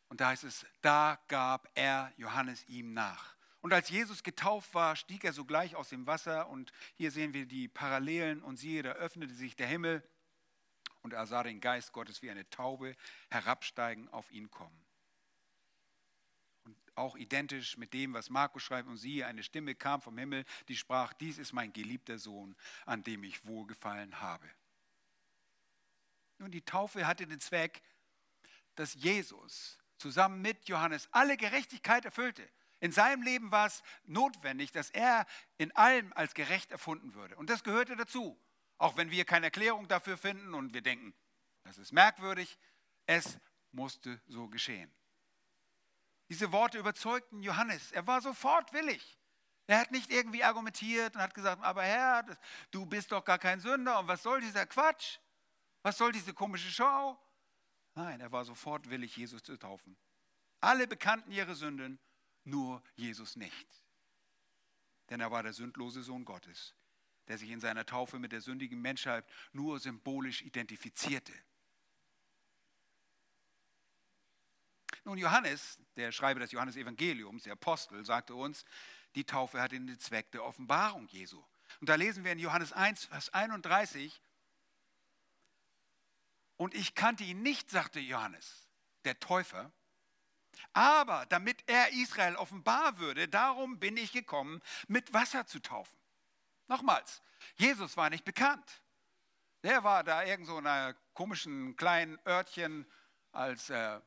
Und 0.08 0.22
da 0.22 0.30
heißt 0.30 0.46
es, 0.46 0.66
da 0.82 1.20
gab 1.28 1.70
er 1.74 2.14
Johannes 2.16 2.64
ihm 2.70 2.94
nach. 2.94 3.36
Und 3.60 3.74
als 3.74 3.90
Jesus 3.90 4.24
getauft 4.24 4.74
war, 4.74 4.96
stieg 4.96 5.26
er 5.26 5.34
sogleich 5.34 5.76
aus 5.76 5.90
dem 5.90 6.08
Wasser. 6.08 6.48
Und 6.48 6.72
hier 6.94 7.12
sehen 7.12 7.34
wir 7.34 7.46
die 7.46 7.68
Parallelen. 7.68 8.42
Und 8.42 8.56
siehe, 8.56 8.84
da 8.84 8.92
öffnete 8.92 9.34
sich 9.34 9.58
der 9.58 9.68
Himmel. 9.68 10.08
Und 11.02 11.12
er 11.12 11.26
sah 11.26 11.44
den 11.44 11.60
Geist 11.60 11.92
Gottes 11.92 12.22
wie 12.22 12.32
eine 12.32 12.50
Taube 12.50 12.96
herabsteigen 13.30 14.08
auf 14.10 14.32
ihn 14.32 14.50
kommen. 14.50 14.85
Auch 16.96 17.16
identisch 17.16 17.78
mit 17.78 17.94
dem, 17.94 18.14
was 18.14 18.30
Markus 18.30 18.64
schreibt. 18.64 18.88
Und 18.88 18.98
siehe, 18.98 19.28
eine 19.28 19.44
Stimme 19.44 19.76
kam 19.76 20.02
vom 20.02 20.18
Himmel, 20.18 20.46
die 20.68 20.78
sprach, 20.78 21.14
dies 21.14 21.38
ist 21.38 21.54
mein 21.54 21.74
geliebter 21.74 22.18
Sohn, 22.18 22.56
an 22.86 23.04
dem 23.04 23.24
ich 23.24 23.46
wohlgefallen 23.46 24.22
habe. 24.22 24.50
Nun, 26.38 26.52
die 26.52 26.64
Taufe 26.64 27.06
hatte 27.06 27.28
den 27.28 27.40
Zweck, 27.40 27.82
dass 28.76 28.94
Jesus 28.94 29.80
zusammen 29.98 30.42
mit 30.42 30.68
Johannes 30.68 31.08
alle 31.12 31.38
Gerechtigkeit 31.38 32.06
erfüllte. 32.06 32.48
In 32.80 32.92
seinem 32.92 33.24
Leben 33.24 33.52
war 33.52 33.68
es 33.68 33.82
notwendig, 34.04 34.72
dass 34.72 34.90
er 34.90 35.26
in 35.58 35.76
allem 35.76 36.12
als 36.14 36.34
gerecht 36.34 36.72
erfunden 36.72 37.14
würde. 37.14 37.36
Und 37.38 37.50
das 37.50 37.64
gehörte 37.64 37.96
dazu. 37.96 38.40
Auch 38.78 38.98
wenn 38.98 39.12
wir 39.12 39.24
keine 39.24 39.48
Erklärung 39.48 39.88
dafür 39.88 40.18
finden 40.18 40.54
und 40.54 40.74
wir 40.74 40.82
denken, 40.82 41.14
das 41.64 41.78
ist 41.78 41.94
merkwürdig, 41.94 42.58
es 43.06 43.40
musste 43.72 44.22
so 44.28 44.48
geschehen. 44.48 44.94
Diese 46.30 46.52
Worte 46.52 46.80
überzeugten 46.80 47.44
Johannes. 47.44 47.92
Er 47.92 48.08
war 48.08 48.22
sofort 48.22 48.74
willig. 48.74 49.18
Er 49.68 49.80
hat 49.80 49.92
nicht 49.92 50.12
irgendwie 50.12 50.44
argumentiert 50.44 51.16
und 51.16 51.22
hat 51.22 51.34
gesagt, 51.34 51.64
aber 51.64 51.84
Herr, 51.84 52.26
du 52.72 52.86
bist 52.86 53.12
doch 53.12 53.24
gar 53.24 53.40
kein 53.40 53.60
Sünder 53.60 54.00
und 54.00 54.08
was 54.08 54.22
soll 54.22 54.42
dieser 54.42 54.66
Quatsch? 54.66 55.18
Was 55.82 55.98
soll 55.98 56.12
diese 56.12 56.34
komische 56.34 56.72
Show? 56.72 57.18
Nein, 57.96 58.20
er 58.20 58.32
war 58.32 58.46
sofort 58.46 58.90
willig, 58.90 59.16
Jesus 59.18 59.44
zu 59.44 59.58
taufen. 59.58 59.98
Alle 60.60 60.88
bekannten 60.88 61.32
ihre 61.32 61.56
Sünden, 61.56 62.00
nur 62.44 62.84
Jesus 62.96 63.36
nicht. 63.36 63.84
Denn 65.10 65.20
er 65.20 65.32
war 65.32 65.44
der 65.44 65.54
sündlose 65.54 66.04
Sohn 66.04 66.26
Gottes, 66.26 66.76
der 67.28 67.38
sich 67.38 67.50
in 67.50 67.60
seiner 67.60 67.86
Taufe 67.86 68.20
mit 68.20 68.32
der 68.32 68.42
sündigen 68.42 68.82
Menschheit 68.82 69.26
nur 69.52 69.80
symbolisch 69.80 70.42
identifizierte. 70.42 71.34
Nun, 75.06 75.20
Johannes, 75.20 75.78
der 75.96 76.12
Schreiber 76.12 76.40
des 76.40 76.52
Johannesevangeliums, 76.52 77.44
der 77.44 77.54
Apostel, 77.54 78.04
sagte 78.04 78.34
uns, 78.34 78.66
die 79.14 79.24
Taufe 79.24 79.62
hat 79.62 79.72
den 79.72 80.00
Zweck 80.00 80.32
der 80.32 80.44
Offenbarung 80.44 81.08
Jesu. 81.08 81.44
Und 81.80 81.90
da 81.90 81.96
lesen 81.96 82.24
wir 82.24 82.32
in 82.32 82.40
Johannes 82.40 82.74
1, 82.74 83.06
Vers 83.06 83.34
31, 83.34 84.20
und 86.58 86.74
ich 86.74 86.96
kannte 86.96 87.24
ihn 87.24 87.44
nicht, 87.44 87.70
sagte 87.70 88.00
Johannes, 88.00 88.68
der 89.04 89.20
Täufer, 89.20 89.72
aber 90.74 91.26
damit 91.28 91.64
er 91.68 91.92
Israel 91.92 92.36
offenbar 92.38 92.98
würde, 92.98 93.28
darum 93.28 93.78
bin 93.78 93.98
ich 93.98 94.12
gekommen, 94.12 94.62
mit 94.88 95.14
Wasser 95.14 95.46
zu 95.46 95.60
taufen. 95.60 95.98
Nochmals, 96.68 97.22
Jesus 97.58 97.96
war 97.98 98.10
nicht 98.10 98.26
bekannt. 98.26 98.82
Der 99.64 99.84
war 99.84 100.04
da 100.04 100.24
irgend 100.24 100.48
so 100.48 100.58
in 100.58 100.66
einer 100.66 100.96
komischen 101.14 101.76
kleinen 101.76 102.18
Örtchen 102.26 102.90
als 103.32 103.70
äh, 103.70 104.00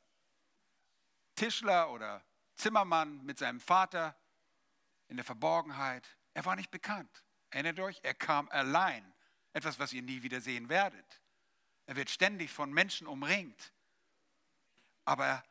Tischler 1.39 1.91
oder 1.91 2.25
Zimmermann 2.57 3.25
mit 3.25 3.39
seinem 3.39 3.61
Vater 3.61 4.17
in 5.07 5.17
der 5.17 5.25
Verborgenheit. 5.25 6.19
Er 6.35 6.45
war 6.45 6.57
nicht 6.57 6.73
bekannt. 6.73 7.25
Erinnert 7.51 7.79
euch, 7.79 8.01
er 8.03 8.15
kam 8.15 8.49
allein. 8.49 9.15
Etwas, 9.53 9.79
was 9.79 9.93
ihr 9.93 10.03
nie 10.03 10.23
wieder 10.23 10.41
sehen 10.41 10.69
werdet. 10.69 11.23
Er 11.87 11.95
wird 11.95 12.11
ständig 12.11 12.51
von 12.51 12.73
Menschen 12.73 13.07
umringt. 13.07 13.73
Aber 15.05 15.43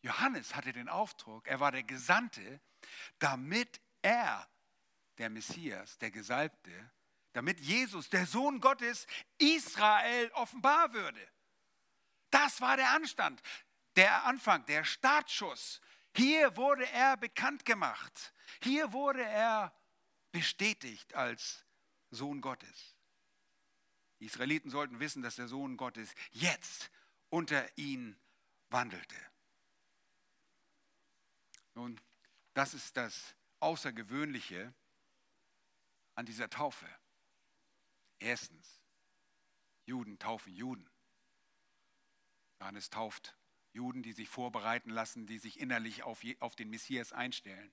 Johannes 0.00 0.56
hatte 0.56 0.72
den 0.72 0.88
Auftrag, 0.88 1.46
er 1.46 1.60
war 1.60 1.70
der 1.70 1.84
Gesandte, 1.84 2.60
damit 3.18 3.80
er, 4.00 4.48
der 5.18 5.28
Messias, 5.30 5.98
der 5.98 6.10
Gesalbte, 6.10 6.90
damit 7.34 7.60
Jesus, 7.60 8.08
der 8.08 8.26
Sohn 8.26 8.60
Gottes, 8.60 9.06
Israel 9.38 10.30
offenbar 10.32 10.92
würde. 10.94 11.28
Das 12.30 12.60
war 12.62 12.76
der 12.76 12.90
Anstand, 12.90 13.42
der 13.96 14.24
Anfang, 14.24 14.64
der 14.66 14.84
Startschuss. 14.84 15.80
Hier 16.16 16.56
wurde 16.56 16.86
er 16.90 17.16
bekannt 17.16 17.64
gemacht. 17.64 18.34
Hier 18.62 18.92
wurde 18.92 19.24
er 19.24 19.74
bestätigt 20.30 21.14
als 21.14 21.64
Sohn 22.10 22.40
Gottes. 22.40 22.96
Die 24.20 24.26
Israeliten 24.26 24.70
sollten 24.70 25.00
wissen, 25.00 25.22
dass 25.22 25.36
der 25.36 25.48
Sohn 25.48 25.76
Gottes 25.76 26.14
jetzt 26.30 26.90
unter 27.28 27.66
ihnen 27.76 28.20
wandelte. 28.68 29.16
Nun, 31.74 32.00
das 32.54 32.74
ist 32.74 32.96
das 32.96 33.34
Außergewöhnliche 33.60 34.74
an 36.14 36.26
dieser 36.26 36.50
Taufe. 36.50 36.86
Erstens, 38.18 38.80
Juden 39.86 40.18
taufen 40.18 40.52
Juden. 40.52 40.88
Johannes 42.60 42.90
tauft 42.90 43.36
Juden, 43.72 44.02
die 44.02 44.12
sich 44.12 44.28
vorbereiten 44.28 44.90
lassen, 44.90 45.26
die 45.26 45.38
sich 45.38 45.58
innerlich 45.58 46.02
auf, 46.02 46.22
auf 46.40 46.56
den 46.56 46.70
Messias 46.70 47.12
einstellen. 47.12 47.72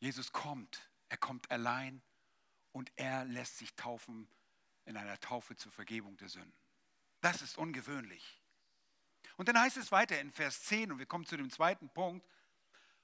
Jesus 0.00 0.32
kommt, 0.32 0.90
er 1.08 1.18
kommt 1.18 1.50
allein 1.50 2.02
und 2.72 2.90
er 2.96 3.24
lässt 3.24 3.58
sich 3.58 3.74
taufen 3.74 4.28
in 4.84 4.96
einer 4.96 5.18
Taufe 5.20 5.56
zur 5.56 5.72
Vergebung 5.72 6.16
der 6.16 6.28
Sünden. 6.28 6.52
Das 7.20 7.42
ist 7.42 7.58
ungewöhnlich. 7.58 8.40
Und 9.36 9.48
dann 9.48 9.58
heißt 9.58 9.76
es 9.76 9.92
weiter 9.92 10.20
in 10.20 10.32
Vers 10.32 10.64
10, 10.64 10.92
und 10.92 10.98
wir 10.98 11.06
kommen 11.06 11.26
zu 11.26 11.36
dem 11.36 11.50
zweiten 11.50 11.88
Punkt, 11.90 12.26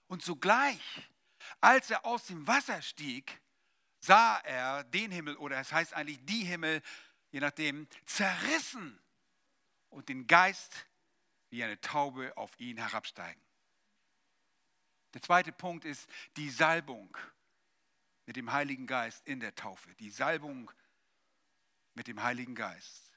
und 0.09 0.23
sogleich, 0.23 1.11
als 1.61 1.91
er 1.91 2.05
aus 2.05 2.27
dem 2.27 2.47
Wasser 2.47 2.81
stieg, 2.83 3.41
sah 4.01 4.39
er 4.39 4.85
den 4.85 5.11
Himmel, 5.11 5.37
oder 5.37 5.59
es 5.59 5.73
heißt 5.73 5.95
eigentlich 5.95 6.25
die 6.25 6.45
Himmel, 6.45 6.83
je 7.31 7.41
nachdem, 7.41 7.89
zerrissen 8.07 8.99
und 9.91 10.09
den 10.09 10.27
Geist 10.27 10.87
wie 11.51 11.63
eine 11.63 11.81
Taube 11.81 12.37
auf 12.37 12.59
ihn 12.59 12.79
herabsteigen. 12.79 13.41
Der 15.15 15.23
zweite 15.23 15.53
Punkt 15.53 15.85
ist 15.85 16.09
die 16.37 16.51
Salbung 16.51 17.17
mit 18.27 18.37
dem 18.37 18.53
Heiligen 18.53 18.87
Geist 18.87 19.27
in 19.27 19.41
der 19.41 19.55
Taufe. 19.55 19.95
Die 19.95 20.11
Salbung 20.11 20.71
mit 21.95 22.09
dem 22.09 22.23
Heiligen 22.23 22.55
Geist. 22.55 23.13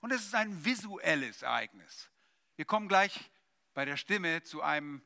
Und 0.00 0.12
es 0.12 0.22
ist 0.22 0.34
ein 0.34 0.64
visuelles 0.64 1.42
Ereignis. 1.42 2.10
Wir 2.56 2.64
kommen 2.64 2.88
gleich 2.88 3.30
bei 3.74 3.84
der 3.84 3.96
Stimme 3.96 4.42
zu 4.42 4.62
einem 4.62 5.04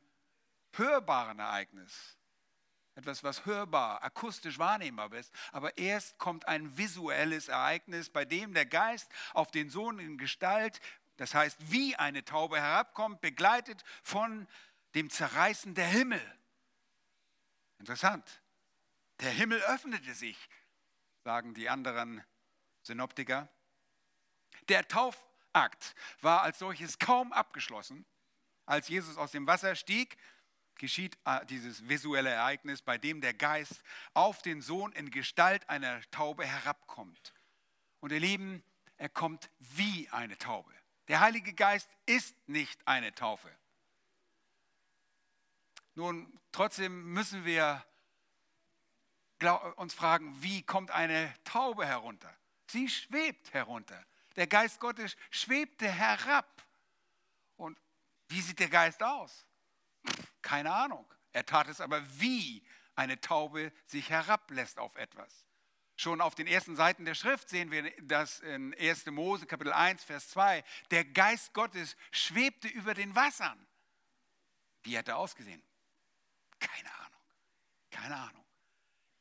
hörbaren 0.73 1.39
Ereignis. 1.39 2.17
Etwas, 2.95 3.23
was 3.23 3.45
hörbar, 3.45 4.03
akustisch 4.03 4.57
wahrnehmbar 4.57 5.13
ist. 5.13 5.31
Aber 5.51 5.77
erst 5.77 6.17
kommt 6.17 6.47
ein 6.47 6.77
visuelles 6.77 7.47
Ereignis, 7.47 8.09
bei 8.09 8.25
dem 8.25 8.53
der 8.53 8.65
Geist 8.65 9.11
auf 9.33 9.51
den 9.51 9.69
Sohn 9.69 9.99
in 9.99 10.17
Gestalt, 10.17 10.79
das 11.17 11.33
heißt 11.33 11.71
wie 11.71 11.95
eine 11.95 12.23
Taube 12.23 12.59
herabkommt, 12.59 13.21
begleitet 13.21 13.83
von 14.03 14.47
dem 14.95 15.09
Zerreißen 15.09 15.75
der 15.75 15.87
Himmel. 15.87 16.21
Interessant. 17.79 18.41
Der 19.19 19.31
Himmel 19.31 19.61
öffnete 19.63 20.13
sich, 20.13 20.37
sagen 21.23 21.53
die 21.53 21.69
anderen 21.69 22.23
Synoptiker. 22.83 23.49
Der 24.69 24.87
Taufakt 24.87 25.95
war 26.21 26.41
als 26.41 26.59
solches 26.59 26.99
kaum 26.99 27.33
abgeschlossen. 27.33 28.05
Als 28.65 28.87
Jesus 28.87 29.17
aus 29.17 29.31
dem 29.31 29.47
Wasser 29.47 29.75
stieg, 29.75 30.17
geschieht 30.75 31.17
äh, 31.25 31.45
dieses 31.45 31.87
visuelle 31.87 32.29
Ereignis, 32.29 32.81
bei 32.81 32.97
dem 32.97 33.21
der 33.21 33.33
Geist 33.33 33.81
auf 34.13 34.41
den 34.41 34.61
Sohn 34.61 34.91
in 34.93 35.09
Gestalt 35.09 35.67
einer 35.69 36.01
Taube 36.11 36.45
herabkommt. 36.45 37.33
Und 37.99 38.11
ihr 38.11 38.19
Lieben, 38.19 38.63
er 38.97 39.09
kommt 39.09 39.49
wie 39.59 40.09
eine 40.09 40.37
Taube. 40.37 40.73
Der 41.07 41.19
Heilige 41.21 41.53
Geist 41.53 41.89
ist 42.05 42.35
nicht 42.47 42.85
eine 42.87 43.13
Taufe. 43.13 43.49
Nun, 45.95 46.39
trotzdem 46.51 47.13
müssen 47.13 47.45
wir 47.45 47.83
uns 49.77 49.93
fragen, 49.93 50.41
wie 50.41 50.63
kommt 50.63 50.91
eine 50.91 51.33
Taube 51.43 51.85
herunter? 51.85 52.35
Sie 52.67 52.89
schwebt 52.89 53.53
herunter. 53.53 54.03
Der 54.35 54.47
Geist 54.47 54.79
Gottes 54.79 55.15
schwebte 55.31 55.89
herab. 55.89 56.63
Und 57.55 57.79
wie 58.27 58.41
sieht 58.41 58.59
der 58.59 58.69
Geist 58.69 59.01
aus? 59.01 59.45
Keine 60.41 60.73
Ahnung. 60.73 61.05
Er 61.31 61.45
tat 61.45 61.67
es 61.67 61.81
aber 61.81 62.01
wie 62.19 62.63
eine 62.95 63.19
Taube 63.21 63.71
sich 63.85 64.09
herablässt 64.09 64.79
auf 64.79 64.95
etwas. 64.95 65.45
Schon 65.99 66.21
auf 66.21 66.35
den 66.35 66.45
ersten 66.45 66.75
Seiten 66.75 67.05
der 67.05 67.15
Schrift 67.15 67.49
sehen 67.49 67.71
wir 67.71 67.91
das 68.03 68.39
in 68.41 68.75
1. 68.75 69.07
Mose 69.07 69.47
Kapitel 69.47 69.73
1, 69.73 70.03
Vers 70.03 70.29
2. 70.29 70.63
Der 70.91 71.03
Geist 71.03 71.53
Gottes 71.53 71.97
schwebte 72.11 72.67
über 72.67 72.93
den 72.93 73.15
Wassern. 73.15 73.67
Wie 74.83 74.95
hat 74.95 75.07
er 75.07 75.17
ausgesehen? 75.17 75.61
Keine 76.59 76.93
Ahnung. 76.99 77.21
Keine 77.89 78.15
Ahnung. 78.15 78.45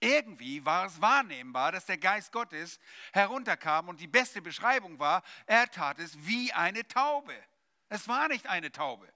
irgendwie 0.01 0.63
war 0.67 0.85
es 0.85 1.01
wahrnehmbar, 1.01 1.73
dass 1.73 1.87
der 1.87 1.97
Geist 1.97 2.31
Gottes 2.31 2.79
herunterkam 3.15 3.89
und 3.89 3.99
die 3.99 4.07
beste 4.07 4.43
Beschreibung 4.43 4.99
war, 4.99 5.23
er 5.47 5.71
tat 5.71 5.99
es 5.99 6.27
wie 6.27 6.53
eine 6.53 6.87
Taube. 6.87 7.35
Es 7.89 8.07
war 8.07 8.29
nicht 8.29 8.47
eine 8.47 8.71
Taube. 8.71 9.11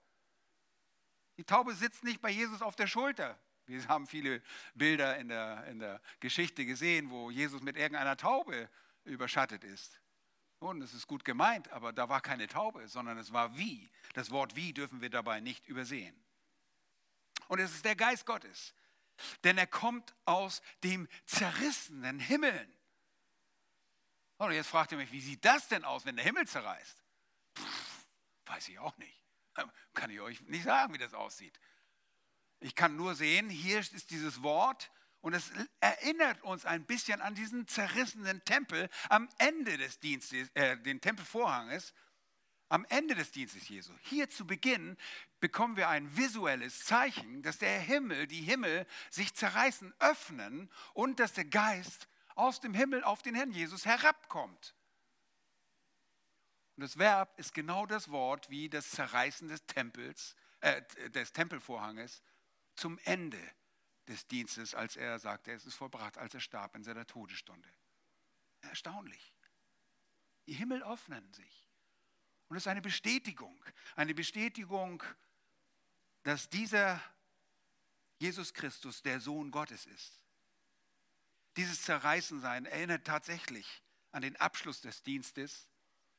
Die 1.37 1.45
Taube 1.45 1.75
sitzt 1.75 2.05
nicht 2.05 2.23
bei 2.23 2.31
Jesus 2.31 2.63
auf 2.63 2.75
der 2.75 2.87
Schulter. 2.87 3.39
Wir 3.71 3.87
haben 3.89 4.07
viele 4.07 4.43
Bilder 4.75 5.17
in 5.19 5.29
der, 5.29 5.65
in 5.67 5.79
der 5.79 6.01
Geschichte 6.19 6.67
gesehen, 6.67 7.11
wo 7.11 7.31
Jesus 7.31 7.63
mit 7.63 7.77
irgendeiner 7.77 8.17
Taube 8.17 8.69
überschattet 9.05 9.65
ist. 9.65 10.01
Und 10.59 10.83
es 10.83 10.93
ist 10.93 11.07
gut 11.07 11.25
gemeint, 11.25 11.71
aber 11.71 11.93
da 11.93 12.09
war 12.09 12.21
keine 12.21 12.47
Taube, 12.47 12.87
sondern 12.89 13.17
es 13.17 13.33
war 13.33 13.57
wie. 13.57 13.91
Das 14.13 14.31
Wort 14.31 14.57
wie 14.57 14.75
dürfen 14.75 15.01
wir 15.01 15.09
dabei 15.09 15.41
nicht 15.41 15.67
übersehen. 15.67 16.15
Und 17.49 17.61
es 17.61 17.73
ist 17.73 17.85
der 17.85 17.97
Geist 17.97 18.27
Gottes, 18.27 18.75
denn 19.45 19.57
er 19.57 19.67
kommt 19.67 20.15
aus 20.25 20.61
dem 20.85 21.09
zerrissenen 21.25 22.19
Himmeln. 22.19 22.71
Und 24.37 24.53
jetzt 24.53 24.69
fragt 24.69 24.93
ihr 24.93 24.99
mich, 24.99 25.13
wie 25.13 25.21
sieht 25.21 25.45
das 25.45 25.69
denn 25.69 25.85
aus, 25.85 26.05
wenn 26.05 26.17
der 26.17 26.25
Himmel 26.25 26.47
zerreißt? 26.47 27.03
Puh, 27.55 27.65
weiß 28.47 28.69
ich 28.69 28.79
auch 28.79 28.97
nicht. 28.99 29.21
Kann 29.95 30.11
ich 30.11 30.21
euch 30.21 30.41
nicht 30.43 30.65
sagen, 30.65 30.95
wie 30.95 30.99
das 30.99 31.15
aussieht. 31.15 31.59
Ich 32.61 32.75
kann 32.75 32.97
nur 32.97 33.15
sehen, 33.15 33.49
hier 33.49 33.81
ist 33.81 34.11
dieses 34.11 34.43
Wort 34.43 34.91
und 35.23 35.35
es 35.35 35.51
erinnert 35.81 36.43
uns 36.43 36.67
ein 36.67 36.85
bisschen 36.85 37.21
an 37.21 37.35
diesen 37.35 37.67
zerrissenen 37.67 38.45
Tempel 38.45 38.89
am 39.09 39.29
Ende 39.39 39.79
des 39.79 39.99
Dienstes, 39.99 40.51
äh, 40.55 40.77
den 40.79 41.01
Tempelvorhanges, 41.01 41.95
am 42.69 42.87
Ende 42.89 43.15
des 43.15 43.33
Dienstes 43.33 43.69
Jesu. 43.69 43.93
Hier 44.03 44.31
zu 44.31 44.47
Beginn 44.47 44.97
bekommen 45.41 45.77
wir 45.77 45.89
ein 45.89 46.17
visuelles 46.17 46.85
Zeichen, 46.85 47.43
dass 47.43 47.59
der 47.59 47.81
Himmel, 47.81 48.27
die 48.27 48.43
Himmel 48.43 48.87
sich 49.11 49.35
zerreißen, 49.35 49.93
öffnen 49.99 50.71
und 50.95 51.19
dass 51.19 51.33
der 51.33 51.47
Geist 51.47 52.09
aus 52.35 52.61
dem 52.61 52.75
Himmel 52.75 53.03
auf 53.05 53.23
den 53.23 53.35
Herrn 53.35 53.53
Jesus 53.53 53.87
herabkommt. 53.87 54.75
Und 56.77 56.83
das 56.83 56.99
Verb 56.99 57.39
ist 57.39 57.53
genau 57.53 57.87
das 57.87 58.11
Wort 58.11 58.49
wie 58.49 58.69
das 58.69 58.91
Zerreißen 58.91 59.49
des 59.49 59.67
Tempels, 59.67 60.37
äh, 60.61 60.83
des 61.11 61.33
Tempelvorhanges 61.33 62.23
zum 62.81 62.99
Ende 63.05 63.41
des 64.09 64.27
Dienstes, 64.27 64.75
als 64.75 64.97
er 64.97 65.19
sagte, 65.19 65.53
es 65.53 65.67
ist 65.67 65.75
vollbracht, 65.75 66.17
als 66.19 66.35
er 66.35 66.41
starb 66.41 66.75
in 66.75 66.83
seiner 66.83 67.07
Todesstunde. 67.07 67.69
Erstaunlich. 68.63 69.35
Die 70.47 70.55
Himmel 70.55 70.83
öffnen 70.83 71.33
sich. 71.33 71.69
Und 72.49 72.57
es 72.57 72.65
ist 72.65 72.69
eine 72.69 72.83
Bestätigung, 72.83 73.63
eine 73.95 74.15
Bestätigung, 74.15 75.05
dass 76.23 76.49
dieser 76.49 77.01
Jesus 78.19 78.53
Christus 78.53 79.03
der 79.03 79.21
Sohn 79.21 79.51
Gottes 79.51 79.87
ist. 79.87 80.21
Dieses 81.57 81.83
Zerreißensein 81.83 82.67
erinnert 82.67 83.07
tatsächlich 83.07 83.83
an 84.11 84.23
den 84.23 84.37
Abschluss 84.37 84.81
des 84.81 85.03
Dienstes, 85.03 85.69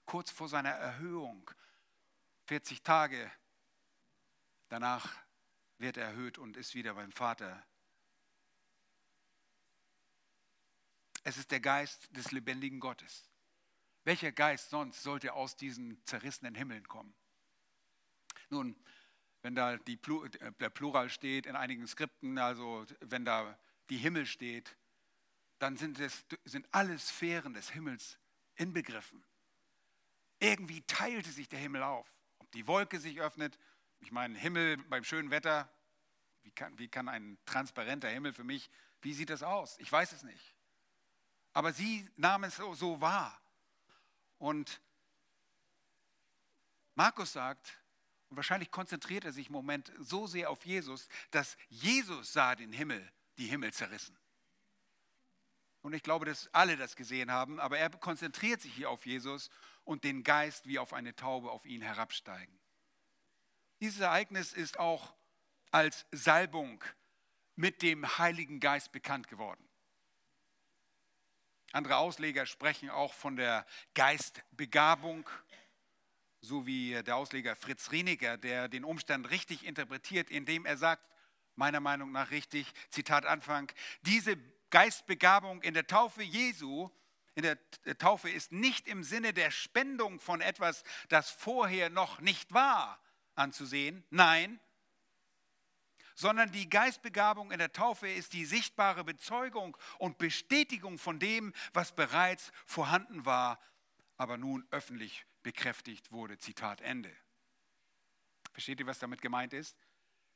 kurz 0.06 0.32
vor 0.32 0.48
seiner 0.48 0.70
Erhöhung. 0.70 1.50
40 2.46 2.84
Tage 2.84 3.32
danach 4.70 5.14
wird 5.82 5.98
er 5.98 6.06
erhöht 6.06 6.38
und 6.38 6.58
ist 6.58 6.76
wieder 6.76 6.94
beim 6.94 7.12
Vater 7.12 7.66
Es 11.24 11.38
ist 11.38 11.52
der 11.52 11.60
Geist 11.60 12.16
des 12.16 12.32
lebendigen 12.32 12.80
Gottes. 12.80 13.30
Welcher 14.04 14.32
Geist 14.32 14.70
sonst 14.70 15.04
sollte 15.04 15.34
aus 15.34 15.56
diesen 15.56 16.04
zerrissenen 16.06 16.56
Himmeln 16.56 16.88
kommen? 16.88 17.14
Nun, 18.50 18.76
wenn 19.44 19.54
da 19.56 19.78
die, 19.78 20.00
äh, 20.00 20.52
der 20.60 20.70
Plural 20.70 21.10
steht 21.10 21.46
in 21.46 21.56
einigen 21.56 21.88
Skripten, 21.88 22.38
also 22.38 22.86
wenn 23.02 23.26
da 23.26 23.58
die 23.90 23.98
Himmel 23.98 24.26
steht, 24.26 24.76
dann 25.60 25.78
sind, 25.78 26.00
es, 26.00 26.26
sind 26.46 26.68
alle 26.72 26.98
Sphären 26.98 27.54
des 27.54 27.70
Himmels 27.70 28.18
inbegriffen. 28.56 29.24
Irgendwie 30.40 30.82
teilte 30.84 31.32
sich 31.32 31.48
der 31.50 31.60
Himmel 31.60 31.84
auf. 31.84 32.10
Ob 32.40 32.52
die 32.52 32.66
Wolke 32.66 33.00
sich 33.00 33.22
öffnet, 33.22 33.60
ich 34.02 34.12
meine, 34.12 34.38
Himmel 34.38 34.78
beim 34.78 35.04
schönen 35.04 35.32
Wetter, 35.32 35.72
wie 36.44 36.52
kann, 36.52 36.78
wie 36.78 36.88
kann 36.88 37.08
ein 37.08 37.38
transparenter 37.46 38.10
Himmel 38.10 38.34
für 38.34 38.44
mich, 38.44 38.70
wie 39.02 39.14
sieht 39.14 39.30
das 39.30 39.44
aus? 39.44 39.78
Ich 39.80 39.92
weiß 39.92 40.12
es 40.12 40.24
nicht. 40.24 40.56
Aber 41.54 41.72
sie 41.74 42.10
nahmen 42.16 42.46
es 42.46 42.58
so, 42.58 42.74
so 42.74 43.00
wahr. 43.02 43.40
Und 44.38 44.82
Markus 46.96 47.34
sagt, 47.34 47.78
und 48.30 48.38
wahrscheinlich 48.38 48.72
konzentriert 48.72 49.26
er 49.26 49.34
sich 49.34 49.48
im 49.48 49.54
Moment 49.54 49.92
so 50.00 50.26
sehr 50.26 50.50
auf 50.50 50.66
Jesus, 50.66 51.10
dass 51.32 51.58
Jesus 51.70 52.34
sah 52.34 52.56
den 52.56 52.72
Himmel, 52.72 53.12
die 53.38 53.48
Himmel 53.48 53.74
zerrissen. 53.74 54.18
Und 55.82 55.94
ich 55.94 56.04
glaube, 56.04 56.26
dass 56.26 56.48
alle 56.54 56.78
das 56.78 56.96
gesehen 56.96 57.32
haben, 57.32 57.60
aber 57.60 57.78
er 57.78 57.90
konzentriert 57.90 58.62
sich 58.62 58.74
hier 58.74 58.90
auf 58.90 59.06
Jesus 59.06 59.50
und 59.84 60.04
den 60.04 60.24
Geist 60.24 60.68
wie 60.68 60.80
auf 60.80 60.94
eine 60.94 61.16
Taube 61.16 61.52
auf 61.52 61.66
ihn 61.66 61.82
herabsteigen. 61.82 62.61
Dieses 63.82 64.00
Ereignis 64.00 64.54
ist 64.54 64.78
auch 64.78 65.16
als 65.72 66.06
Salbung 66.12 66.84
mit 67.56 67.82
dem 67.82 68.20
Heiligen 68.20 68.60
Geist 68.60 68.92
bekannt 68.92 69.28
geworden. 69.28 69.68
Andere 71.72 71.98
Ausleger 71.98 72.46
sprechen 72.46 72.92
auch 72.92 73.14
von 73.14 73.38
der 73.38 73.66
Geistbegabung, 73.96 75.28
so 76.42 76.68
wie 76.68 77.02
der 77.02 77.16
Ausleger 77.16 77.56
Fritz 77.56 77.92
Rieniger, 77.92 78.38
der 78.38 78.68
den 78.68 78.86
Umstand 78.86 79.32
richtig 79.32 79.66
interpretiert, 79.66 80.30
indem 80.30 80.68
er 80.68 80.78
sagt, 80.78 81.04
meiner 81.56 81.80
Meinung 81.80 82.12
nach 82.12 82.30
richtig, 82.30 82.72
Zitat 82.92 83.26
Anfang, 83.26 83.72
diese 84.04 84.38
Geistbegabung 84.70 85.62
in 85.64 85.74
der 85.74 85.88
Taufe 85.88 86.22
Jesu, 86.22 86.92
in 87.34 87.44
der 87.44 87.58
Taufe 87.98 88.30
ist 88.30 88.52
nicht 88.52 88.88
im 88.88 89.04
Sinne 89.04 89.34
der 89.34 89.50
Spendung 89.50 90.20
von 90.20 90.40
etwas, 90.40 90.84
das 91.10 91.32
vorher 91.32 91.90
noch 91.90 92.20
nicht 92.20 92.54
war, 92.54 93.02
anzusehen. 93.42 94.04
Nein, 94.10 94.60
sondern 96.16 96.52
die 96.52 96.70
Geistbegabung 96.70 97.52
in 97.52 97.60
der 97.60 97.74
Taufe 97.74 98.08
ist 98.08 98.34
die 98.34 98.46
sichtbare 98.46 99.04
Bezeugung 99.04 99.76
und 99.98 100.18
Bestätigung 100.18 100.98
von 100.98 101.20
dem, 101.20 101.54
was 101.74 101.96
bereits 101.96 102.52
vorhanden 102.66 103.26
war, 103.26 103.60
aber 104.18 104.38
nun 104.38 104.68
öffentlich 104.72 105.26
bekräftigt 105.42 106.12
wurde. 106.12 106.38
Zitat 106.38 106.82
Ende. 106.82 107.12
Versteht 108.52 108.80
ihr, 108.80 108.88
was 108.88 109.00
damit 109.00 109.22
gemeint 109.22 109.54
ist? 109.54 109.76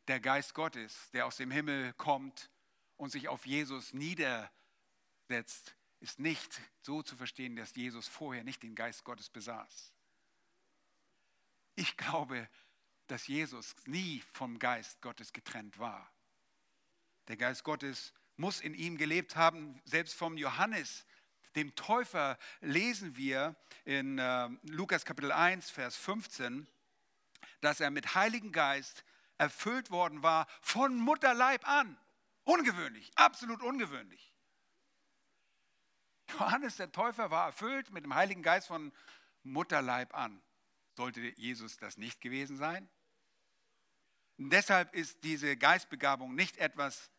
Der 0.08 0.20
Geist 0.20 0.54
Gottes, 0.54 1.12
der 1.12 1.26
aus 1.26 1.38
dem 1.38 1.52
Himmel 1.52 1.94
kommt 1.94 2.50
und 2.98 3.12
sich 3.12 3.28
auf 3.28 3.46
Jesus 3.46 3.94
niedersetzt, 3.94 5.76
ist 6.00 6.20
nicht 6.20 6.62
so 6.82 7.02
zu 7.02 7.16
verstehen, 7.16 7.56
dass 7.56 7.76
Jesus 7.76 8.08
vorher 8.08 8.44
nicht 8.44 8.64
den 8.64 8.76
Geist 8.76 9.04
Gottes 9.04 9.30
besaß. 9.30 9.94
Ich 11.76 11.98
glaube, 11.98 12.50
dass 13.08 13.28
Jesus 13.28 13.76
nie 13.86 14.24
vom 14.34 14.60
Geist 14.60 15.02
Gottes 15.02 15.34
getrennt 15.34 15.80
war. 15.80 16.12
Der 17.28 17.38
Geist 17.38 17.64
Gottes 17.64 18.14
muss 18.38 18.62
in 18.62 18.74
ihm 18.74 18.98
gelebt 18.98 19.36
haben, 19.36 19.82
selbst 19.86 20.16
vom 20.16 20.38
Johannes, 20.38 21.06
dem 21.56 21.74
Täufer, 21.76 22.38
lesen 22.62 23.16
wir 23.16 23.56
in 23.86 24.20
äh, 24.20 24.50
Lukas 24.64 25.06
Kapitel 25.06 25.32
1, 25.32 25.70
Vers 25.70 25.96
15, 25.96 26.68
dass 27.62 27.80
er 27.80 27.92
mit 27.92 28.16
Heiligen 28.16 28.52
Geist 28.52 29.06
erfüllt 29.38 29.92
worden 29.92 30.22
war 30.24 30.48
von 30.62 30.98
Mutterleib 30.98 31.68
an. 31.68 31.98
Ungewöhnlich, 32.44 33.12
absolut 33.16 33.62
ungewöhnlich. 33.64 34.34
Johannes 36.32 36.78
der 36.78 36.92
Täufer 36.92 37.32
war 37.32 37.48
erfüllt 37.48 37.92
mit 37.92 38.04
dem 38.04 38.14
Heiligen 38.14 38.44
Geist 38.44 38.68
von 38.68 38.92
Mutterleib 39.44 40.14
an. 40.14 40.42
Sollte 40.96 41.22
Jesus 41.40 41.78
das 41.78 41.98
nicht 41.98 42.22
gewesen 42.22 42.58
sein? 42.58 42.90
Deshalb 44.38 44.94
ist 44.94 45.24
diese 45.24 45.56
Geistbegabung 45.56 46.36
nicht 46.36 46.58
etwas, 46.58 47.10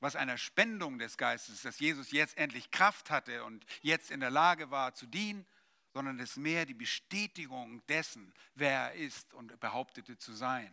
was 0.00 0.16
einer 0.16 0.38
Spendung 0.38 0.98
des 0.98 1.16
Geistes, 1.16 1.62
dass 1.62 1.78
Jesus 1.78 2.10
jetzt 2.10 2.36
endlich 2.36 2.70
Kraft 2.70 3.10
hatte 3.10 3.44
und 3.44 3.64
jetzt 3.82 4.10
in 4.10 4.20
der 4.20 4.30
Lage 4.30 4.70
war 4.70 4.94
zu 4.94 5.06
dienen, 5.06 5.46
sondern 5.92 6.18
es 6.20 6.30
ist 6.30 6.36
mehr 6.36 6.66
die 6.66 6.74
Bestätigung 6.74 7.84
dessen, 7.86 8.32
wer 8.54 8.70
er 8.70 8.94
ist 8.94 9.34
und 9.34 9.58
behauptete 9.60 10.18
zu 10.18 10.32
sein. 10.32 10.72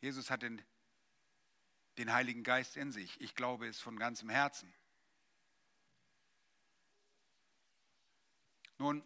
Jesus 0.00 0.30
hat 0.30 0.42
den, 0.42 0.62
den 1.98 2.12
Heiligen 2.12 2.44
Geist 2.44 2.76
in 2.76 2.92
sich. 2.92 3.20
Ich 3.20 3.34
glaube 3.34 3.66
es 3.66 3.80
von 3.80 3.98
ganzem 3.98 4.30
Herzen. 4.30 4.72
Nun, 8.78 9.04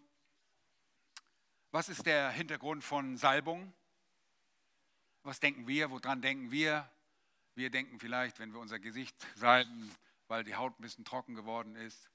was 1.73 1.89
ist 1.89 2.05
der 2.05 2.31
Hintergrund 2.31 2.85
von 2.85 3.17
Salbung? 3.17 3.73
Was 5.23 5.41
denken 5.41 5.67
wir? 5.67 5.91
Woran 5.91 6.21
denken 6.21 6.51
wir? 6.51 6.89
Wir 7.55 7.71
denken 7.71 7.99
vielleicht, 7.99 8.39
wenn 8.39 8.53
wir 8.53 8.61
unser 8.61 8.79
Gesicht 8.79 9.17
salben, 9.35 9.91
weil 10.29 10.45
die 10.45 10.55
Haut 10.55 10.79
ein 10.79 10.83
bisschen 10.83 11.05
trocken 11.05 11.35
geworden 11.35 11.75
ist. 11.75 12.11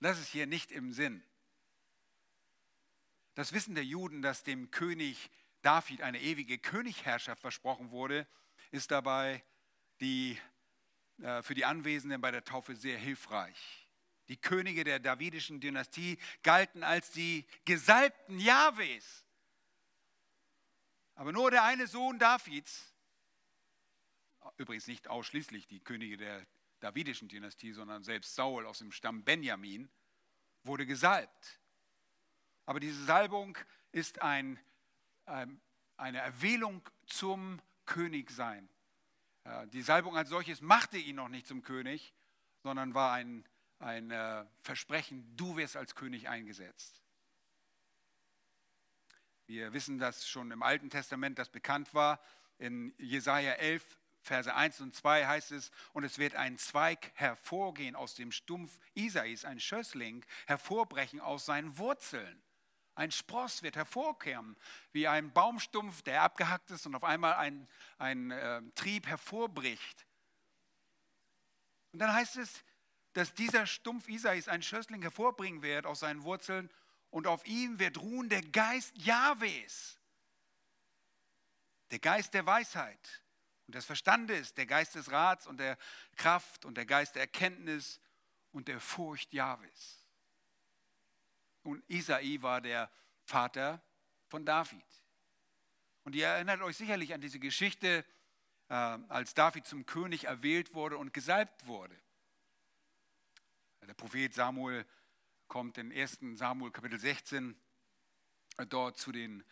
Das 0.00 0.18
ist 0.18 0.28
hier 0.28 0.46
nicht 0.46 0.72
im 0.72 0.92
Sinn. 0.92 1.22
Das 3.34 3.52
Wissen 3.52 3.74
der 3.74 3.84
Juden, 3.84 4.22
dass 4.22 4.42
dem 4.42 4.70
König 4.70 5.30
David 5.60 6.02
eine 6.02 6.20
ewige 6.20 6.58
Königherrschaft 6.58 7.40
versprochen 7.40 7.90
wurde, 7.90 8.26
ist 8.70 8.90
dabei 8.90 9.44
die 10.00 10.38
äh, 11.22 11.42
für 11.42 11.54
die 11.54 11.64
Anwesenden 11.64 12.20
bei 12.20 12.30
der 12.30 12.44
Taufe 12.44 12.74
sehr 12.76 12.98
hilfreich. 12.98 13.81
Die 14.28 14.36
Könige 14.36 14.84
der 14.84 14.98
davidischen 14.98 15.60
Dynastie 15.60 16.18
galten 16.42 16.82
als 16.82 17.10
die 17.10 17.46
Gesalbten 17.64 18.38
Jahwes. 18.38 19.24
Aber 21.14 21.32
nur 21.32 21.50
der 21.50 21.64
eine 21.64 21.86
Sohn 21.86 22.18
Davids, 22.18 22.94
übrigens 24.56 24.86
nicht 24.86 25.08
ausschließlich 25.08 25.66
die 25.66 25.80
Könige 25.80 26.16
der 26.16 26.46
davidischen 26.80 27.28
Dynastie, 27.28 27.72
sondern 27.72 28.02
selbst 28.02 28.34
Saul 28.34 28.66
aus 28.66 28.78
dem 28.78 28.92
Stamm 28.92 29.24
Benjamin, 29.24 29.90
wurde 30.64 30.86
gesalbt. 30.86 31.60
Aber 32.66 32.80
diese 32.80 33.04
Salbung 33.04 33.58
ist 33.90 34.22
ein, 34.22 34.58
ähm, 35.26 35.60
eine 35.96 36.18
Erwählung 36.18 36.88
zum 37.06 37.60
Königsein. 37.84 38.68
Die 39.72 39.82
Salbung 39.82 40.16
als 40.16 40.28
solches 40.28 40.60
machte 40.60 40.98
ihn 40.98 41.16
noch 41.16 41.28
nicht 41.28 41.48
zum 41.48 41.62
König, 41.62 42.14
sondern 42.62 42.94
war 42.94 43.12
ein, 43.12 43.44
ein 43.82 44.10
äh, 44.10 44.44
Versprechen, 44.62 45.36
du 45.36 45.56
wirst 45.56 45.76
als 45.76 45.94
König 45.94 46.28
eingesetzt. 46.28 47.02
Wir 49.46 49.72
wissen, 49.72 49.98
dass 49.98 50.26
schon 50.26 50.50
im 50.50 50.62
Alten 50.62 50.88
Testament 50.88 51.38
das 51.38 51.50
bekannt 51.50 51.92
war. 51.92 52.20
In 52.58 52.94
Jesaja 52.96 53.52
11, 53.52 53.98
Verse 54.20 54.54
1 54.54 54.80
und 54.80 54.94
2 54.94 55.26
heißt 55.26 55.50
es, 55.50 55.72
und 55.92 56.04
es 56.04 56.18
wird 56.18 56.36
ein 56.36 56.56
Zweig 56.58 57.10
hervorgehen 57.14 57.96
aus 57.96 58.14
dem 58.14 58.30
Stumpf 58.30 58.78
Isais, 58.94 59.44
ein 59.44 59.58
Schössling, 59.58 60.24
hervorbrechen 60.46 61.20
aus 61.20 61.44
seinen 61.44 61.76
Wurzeln. 61.76 62.40
Ein 62.94 63.10
Spross 63.10 63.62
wird 63.62 63.74
hervorkehren, 63.74 64.56
wie 64.92 65.08
ein 65.08 65.32
Baumstumpf, 65.32 66.02
der 66.02 66.22
abgehackt 66.22 66.70
ist 66.70 66.86
und 66.86 66.94
auf 66.94 67.04
einmal 67.04 67.34
ein, 67.34 67.66
ein 67.98 68.30
äh, 68.30 68.62
Trieb 68.74 69.06
hervorbricht. 69.06 70.06
Und 71.92 71.98
dann 71.98 72.12
heißt 72.12 72.36
es, 72.36 72.64
dass 73.12 73.34
dieser 73.34 73.66
Stumpf 73.66 74.08
Isais 74.08 74.48
ein 74.48 74.62
Schössling 74.62 75.02
hervorbringen 75.02 75.62
wird 75.62 75.86
aus 75.86 76.00
seinen 76.00 76.22
Wurzeln 76.22 76.70
und 77.10 77.26
auf 77.26 77.46
ihm 77.46 77.78
wird 77.78 77.98
ruhen 77.98 78.28
der 78.28 78.42
Geist 78.42 78.96
Jahwes, 78.96 79.98
der 81.90 81.98
Geist 81.98 82.32
der 82.32 82.46
Weisheit 82.46 83.22
und 83.66 83.74
des 83.74 83.84
Verstandes, 83.84 84.54
der 84.54 84.66
Geist 84.66 84.94
des 84.94 85.10
Rats 85.10 85.46
und 85.46 85.58
der 85.58 85.76
Kraft 86.16 86.64
und 86.64 86.76
der 86.76 86.86
Geist 86.86 87.14
der 87.14 87.22
Erkenntnis 87.22 88.00
und 88.50 88.68
der 88.68 88.80
Furcht 88.80 89.32
Jahwes. 89.32 90.06
Und 91.62 91.84
Isai 91.88 92.38
war 92.40 92.60
der 92.60 92.90
Vater 93.24 93.82
von 94.28 94.44
David. 94.44 94.84
Und 96.04 96.14
ihr 96.14 96.26
erinnert 96.26 96.62
euch 96.62 96.76
sicherlich 96.76 97.14
an 97.14 97.20
diese 97.20 97.38
Geschichte, 97.38 98.04
äh, 98.68 98.74
als 98.74 99.34
David 99.34 99.66
zum 99.66 99.86
König 99.86 100.24
erwählt 100.24 100.74
wurde 100.74 100.96
und 100.96 101.12
gesalbt 101.12 101.66
wurde. 101.66 102.01
Der 103.86 103.94
Prophet 103.94 104.32
Samuel 104.32 104.86
kommt 105.48 105.76
in 105.76 105.92
1. 105.92 106.18
Samuel 106.34 106.70
Kapitel 106.70 107.00
16 107.00 107.60
äh, 108.58 108.66
dort 108.66 108.96
zu 108.96 109.10
den, 109.10 109.44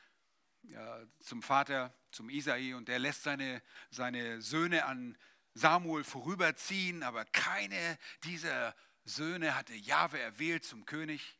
äh, 0.69 1.07
zum 1.19 1.43
Vater, 1.43 1.93
zum 2.13 2.31
Isai, 2.31 2.75
und 2.75 2.87
der 2.89 3.01
lässt 3.01 3.25
seine, 3.25 3.61
seine 3.91 4.41
Söhne 4.41 4.85
an 4.85 5.19
Samuel 5.55 6.05
vorüberziehen, 6.05 7.03
aber 7.03 7.25
keine 7.25 7.99
dieser 8.23 8.77
Söhne 9.03 9.57
hatte 9.57 9.75
Jahwe 9.75 10.21
erwählt 10.21 10.65
zum 10.65 10.87
König. 10.87 11.37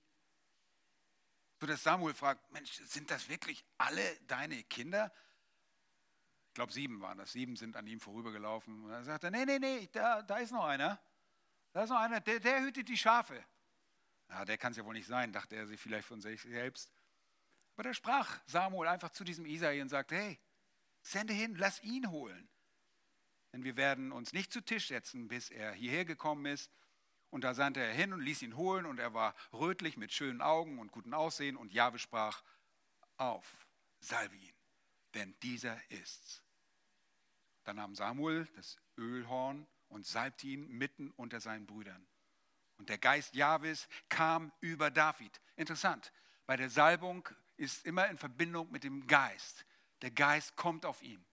So 1.61 1.67
dass 1.67 1.85
Samuel 1.85 2.15
fragt, 2.15 2.51
Mensch, 2.51 2.73
sind 2.73 3.11
das 3.13 3.29
wirklich 3.29 3.65
alle 3.79 4.03
deine 4.27 4.65
Kinder? 4.65 5.13
Ich 6.49 6.55
glaube, 6.55 6.73
sieben 6.73 7.01
waren 7.01 7.19
das. 7.19 7.31
Sieben 7.33 7.55
sind 7.55 7.77
an 7.77 7.87
ihm 7.87 8.01
vorübergelaufen. 8.01 8.83
Und 8.83 8.91
dann 8.91 9.05
sagt 9.05 9.23
er, 9.23 9.31
nee, 9.31 9.45
nee, 9.45 9.61
nee, 9.61 9.89
da, 9.93 10.23
da 10.23 10.39
ist 10.39 10.51
noch 10.51 10.65
einer. 10.65 11.01
Da 11.73 11.85
ist 11.85 11.91
noch 11.91 12.01
einer, 12.01 12.21
der, 12.21 12.41
der 12.41 12.63
hütet 12.63 12.89
die 12.89 12.97
Schafe. 12.97 13.45
Ja, 14.29 14.45
der 14.45 14.59
kann 14.59 14.73
es 14.73 14.79
ja 14.79 14.85
wohl 14.85 14.95
nicht 14.95 15.07
sein, 15.07 15.33
dachte 15.33 15.57
er 15.57 15.67
sich 15.67 15.81
vielleicht 15.81 16.07
von 16.07 16.21
sich 16.21 16.43
selbst. 16.43 16.93
Aber 17.75 17.85
da 17.85 17.95
sprach 17.95 18.41
Samuel 18.47 18.89
einfach 18.89 19.11
zu 19.11 19.25
diesem 19.25 19.47
Isai 19.47 19.81
und 19.81 19.89
sagte, 19.89 20.17
hey, 20.17 20.41
sende 21.03 21.33
hin, 21.33 21.55
lass 21.57 21.83
ihn 21.83 22.11
holen. 22.11 22.49
Denn 23.53 23.65
wir 23.65 23.77
werden 23.77 24.13
uns 24.13 24.33
nicht 24.33 24.53
zu 24.53 24.61
Tisch 24.61 24.89
setzen, 24.89 25.29
bis 25.29 25.51
er 25.51 25.73
hierher 25.73 26.05
gekommen 26.05 26.47
ist 26.47 26.71
und 27.31 27.45
da 27.45 27.55
sandte 27.55 27.81
er 27.81 27.93
hin 27.93 28.13
und 28.13 28.21
ließ 28.21 28.43
ihn 28.43 28.57
holen, 28.57 28.87
und 28.87 28.99
er 28.99 29.15
war 29.15 29.35
rötlich 29.53 29.97
mit 29.97 30.13
schönen 30.13 30.43
Augen 30.43 30.79
und 30.79 30.91
gutem 30.91 31.15
Aussehen. 31.15 31.57
Und 31.57 31.73
Jahwe 31.73 31.99
sprach: 31.99 32.43
Auf, 33.17 33.69
salbe 34.01 34.37
ihn, 34.37 34.55
denn 35.15 35.39
dieser 35.41 35.81
ist's. 35.91 36.43
Dann 37.63 37.77
nahm 37.77 37.95
Samuel 37.95 38.47
das 38.57 38.79
Ölhorn 38.99 39.69
und 39.91 40.07
salbte 40.07 40.47
ihn 40.47 40.67
mitten 40.69 41.11
unter 41.11 41.41
seinen 41.41 41.67
Brüdern. 41.67 42.07
Und 42.79 42.89
der 42.89 42.99
Geist 42.99 43.35
Jahwes 43.35 43.89
kam 44.09 44.53
über 44.61 44.91
David. 44.91 45.41
Interessant, 45.57 46.13
bei 46.47 46.57
der 46.57 46.71
Salbung 46.71 47.29
ist 47.59 47.85
immer 47.85 48.09
in 48.09 48.17
Verbindung 48.17 48.71
mit 48.71 48.85
dem 48.85 49.07
Geist. 49.07 49.67
Der 50.01 50.11
Geist 50.11 50.57
kommt 50.57 50.87
auf 50.87 51.03
ihn. 51.03 51.25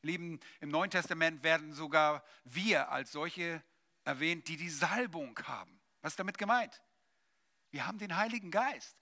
Lieben, 0.00 0.40
im 0.60 0.70
Neuen 0.70 0.90
Testament 0.90 1.42
werden 1.42 1.72
sogar 1.74 2.24
wir 2.44 2.90
als 2.90 3.12
solche 3.12 3.62
erwähnt, 4.04 4.48
die 4.48 4.56
die 4.56 4.70
Salbung 4.70 5.38
haben. 5.44 5.80
Was 6.00 6.12
ist 6.12 6.18
damit 6.18 6.38
gemeint? 6.38 6.82
Wir 7.70 7.86
haben 7.86 7.98
den 7.98 8.16
Heiligen 8.16 8.50
Geist. 8.50 8.96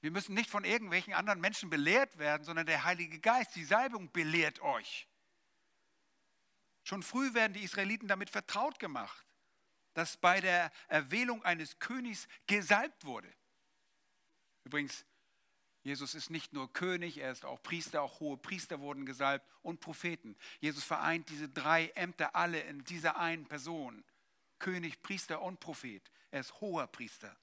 Wir 0.00 0.10
müssen 0.10 0.34
nicht 0.34 0.50
von 0.50 0.64
irgendwelchen 0.64 1.14
anderen 1.14 1.40
Menschen 1.40 1.70
belehrt 1.70 2.18
werden, 2.18 2.44
sondern 2.44 2.66
der 2.66 2.84
Heilige 2.84 3.20
Geist, 3.20 3.54
die 3.56 3.64
Salbung 3.64 4.12
belehrt 4.12 4.60
euch. 4.60 5.08
Schon 6.84 7.02
früh 7.02 7.34
werden 7.34 7.54
die 7.54 7.64
Israeliten 7.64 8.08
damit 8.08 8.30
vertraut 8.30 8.78
gemacht, 8.78 9.26
dass 9.94 10.16
bei 10.16 10.40
der 10.40 10.70
Erwählung 10.88 11.42
eines 11.42 11.78
Königs 11.78 12.28
gesalbt 12.46 13.04
wurde. 13.04 13.32
Übrigens, 14.64 15.04
Jesus 15.82 16.14
ist 16.14 16.30
nicht 16.30 16.52
nur 16.52 16.72
König, 16.72 17.18
er 17.18 17.30
ist 17.30 17.44
auch 17.44 17.62
Priester, 17.62 18.02
auch 18.02 18.20
hohe 18.20 18.38
Priester 18.38 18.80
wurden 18.80 19.04
gesalbt 19.04 19.46
und 19.62 19.80
Propheten. 19.80 20.36
Jesus 20.60 20.84
vereint 20.84 21.28
diese 21.28 21.48
drei 21.48 21.88
Ämter 21.88 22.34
alle 22.34 22.60
in 22.60 22.84
dieser 22.84 23.18
einen 23.18 23.46
Person. 23.46 24.04
König, 24.58 25.02
Priester 25.02 25.42
und 25.42 25.60
Prophet. 25.60 26.10
Er 26.30 26.40
ist 26.40 26.60
hoher 26.60 26.86
Priester. 26.86 27.36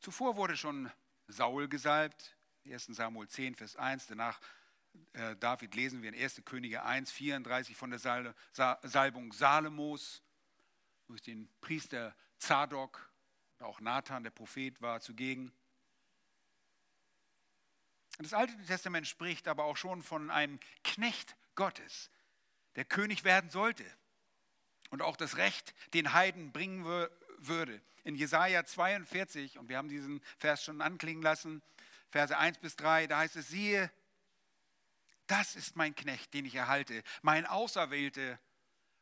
Zuvor 0.00 0.36
wurde 0.36 0.56
schon 0.56 0.90
Saul 1.26 1.68
gesalbt, 1.68 2.36
1 2.64 2.86
Samuel 2.86 3.28
10, 3.28 3.56
Vers 3.56 3.76
1. 3.76 4.06
Danach 4.06 4.40
äh, 5.12 5.36
David 5.36 5.74
lesen 5.74 6.02
wir 6.02 6.12
in 6.12 6.20
1. 6.20 6.42
Könige 6.44 6.84
1, 6.84 7.10
34 7.12 7.76
von 7.76 7.90
der 7.90 7.98
Salbung 7.98 9.32
Salomos 9.32 10.22
durch 11.06 11.22
den 11.22 11.48
Priester 11.60 12.14
Zadok. 12.38 13.10
Auch 13.60 13.80
Nathan, 13.80 14.24
der 14.24 14.30
Prophet, 14.30 14.80
war 14.80 15.00
zugegen. 15.00 15.52
Das 18.18 18.32
Alte 18.32 18.56
Testament 18.66 19.06
spricht 19.06 19.48
aber 19.48 19.64
auch 19.64 19.76
schon 19.76 20.02
von 20.02 20.30
einem 20.30 20.60
Knecht 20.84 21.36
Gottes, 21.54 22.10
der 22.76 22.84
König 22.84 23.24
werden 23.24 23.50
sollte 23.50 23.84
und 24.90 25.02
auch 25.02 25.16
das 25.16 25.36
Recht 25.36 25.74
den 25.94 26.12
Heiden 26.12 26.52
bringen 26.52 26.84
würde. 27.38 27.80
In 28.04 28.14
Jesaja 28.14 28.64
42, 28.64 29.58
und 29.58 29.68
wir 29.68 29.78
haben 29.78 29.88
diesen 29.88 30.22
Vers 30.38 30.64
schon 30.64 30.80
anklingen 30.82 31.22
lassen, 31.22 31.62
Verse 32.10 32.36
1 32.36 32.58
bis 32.58 32.76
3, 32.76 33.08
da 33.08 33.18
heißt 33.18 33.36
es: 33.36 33.48
Siehe, 33.48 33.90
das 35.26 35.56
ist 35.56 35.76
mein 35.76 35.94
Knecht, 35.94 36.34
den 36.34 36.44
ich 36.44 36.54
erhalte, 36.54 37.02
mein 37.22 37.46
Auserwählte, 37.46 38.38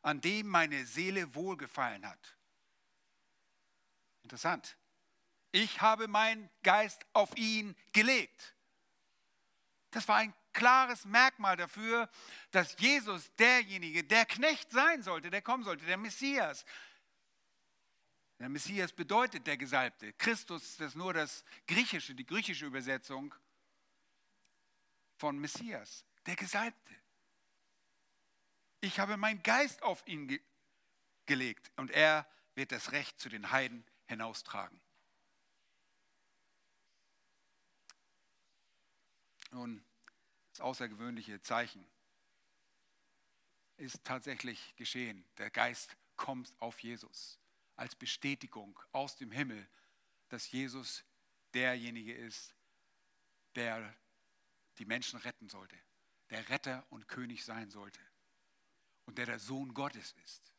an 0.01 0.21
dem 0.21 0.47
meine 0.47 0.85
Seele 0.85 1.33
wohlgefallen 1.35 2.07
hat. 2.07 2.37
Interessant. 4.23 4.77
Ich 5.51 5.81
habe 5.81 6.07
meinen 6.07 6.49
Geist 6.63 7.05
auf 7.13 7.35
ihn 7.37 7.75
gelegt. 7.91 8.55
Das 9.91 10.07
war 10.07 10.17
ein 10.17 10.33
klares 10.53 11.05
Merkmal 11.05 11.57
dafür, 11.57 12.09
dass 12.51 12.75
Jesus 12.79 13.33
derjenige, 13.35 14.03
der 14.03 14.25
Knecht 14.25 14.71
sein 14.71 15.03
sollte, 15.03 15.29
der 15.29 15.41
kommen 15.41 15.63
sollte, 15.63 15.85
der 15.85 15.97
Messias. 15.97 16.65
Der 18.39 18.49
Messias 18.49 18.91
bedeutet 18.91 19.45
der 19.45 19.57
Gesalbte. 19.57 20.13
Christus 20.13 20.79
ist 20.79 20.95
nur 20.95 21.13
das 21.13 21.45
griechische, 21.67 22.15
die 22.15 22.25
griechische 22.25 22.65
Übersetzung 22.65 23.33
von 25.17 25.37
Messias, 25.37 26.03
der 26.25 26.35
Gesalbte. 26.35 26.95
Ich 28.81 28.99
habe 28.99 29.17
meinen 29.17 29.41
Geist 29.43 29.81
auf 29.83 30.05
ihn 30.07 30.27
ge 30.27 30.41
gelegt 31.25 31.71
und 31.77 31.89
er 31.89 32.27
wird 32.53 32.73
das 32.73 32.91
Recht 32.91 33.17
zu 33.17 33.29
den 33.29 33.49
Heiden 33.49 33.85
hinaustragen. 34.07 34.81
Nun, 39.51 39.85
das 40.51 40.59
außergewöhnliche 40.59 41.41
Zeichen 41.41 41.87
ist 43.77 44.03
tatsächlich 44.03 44.75
geschehen. 44.75 45.25
Der 45.37 45.49
Geist 45.49 45.95
kommt 46.15 46.53
auf 46.59 46.79
Jesus 46.79 47.39
als 47.75 47.95
Bestätigung 47.95 48.79
aus 48.91 49.15
dem 49.15 49.31
Himmel, 49.31 49.67
dass 50.29 50.51
Jesus 50.51 51.03
derjenige 51.53 52.13
ist, 52.13 52.53
der 53.55 53.95
die 54.77 54.85
Menschen 54.85 55.19
retten 55.19 55.49
sollte, 55.49 55.77
der 56.33 56.49
Retter 56.49 56.83
und 56.89 57.07
König 57.07 57.45
sein 57.45 57.69
sollte. 57.69 57.99
und 59.05 59.17
der 59.17 59.25
der 59.25 59.39
Sohn 59.39 59.73
Gottes 59.73 60.13
ist. 60.23 60.53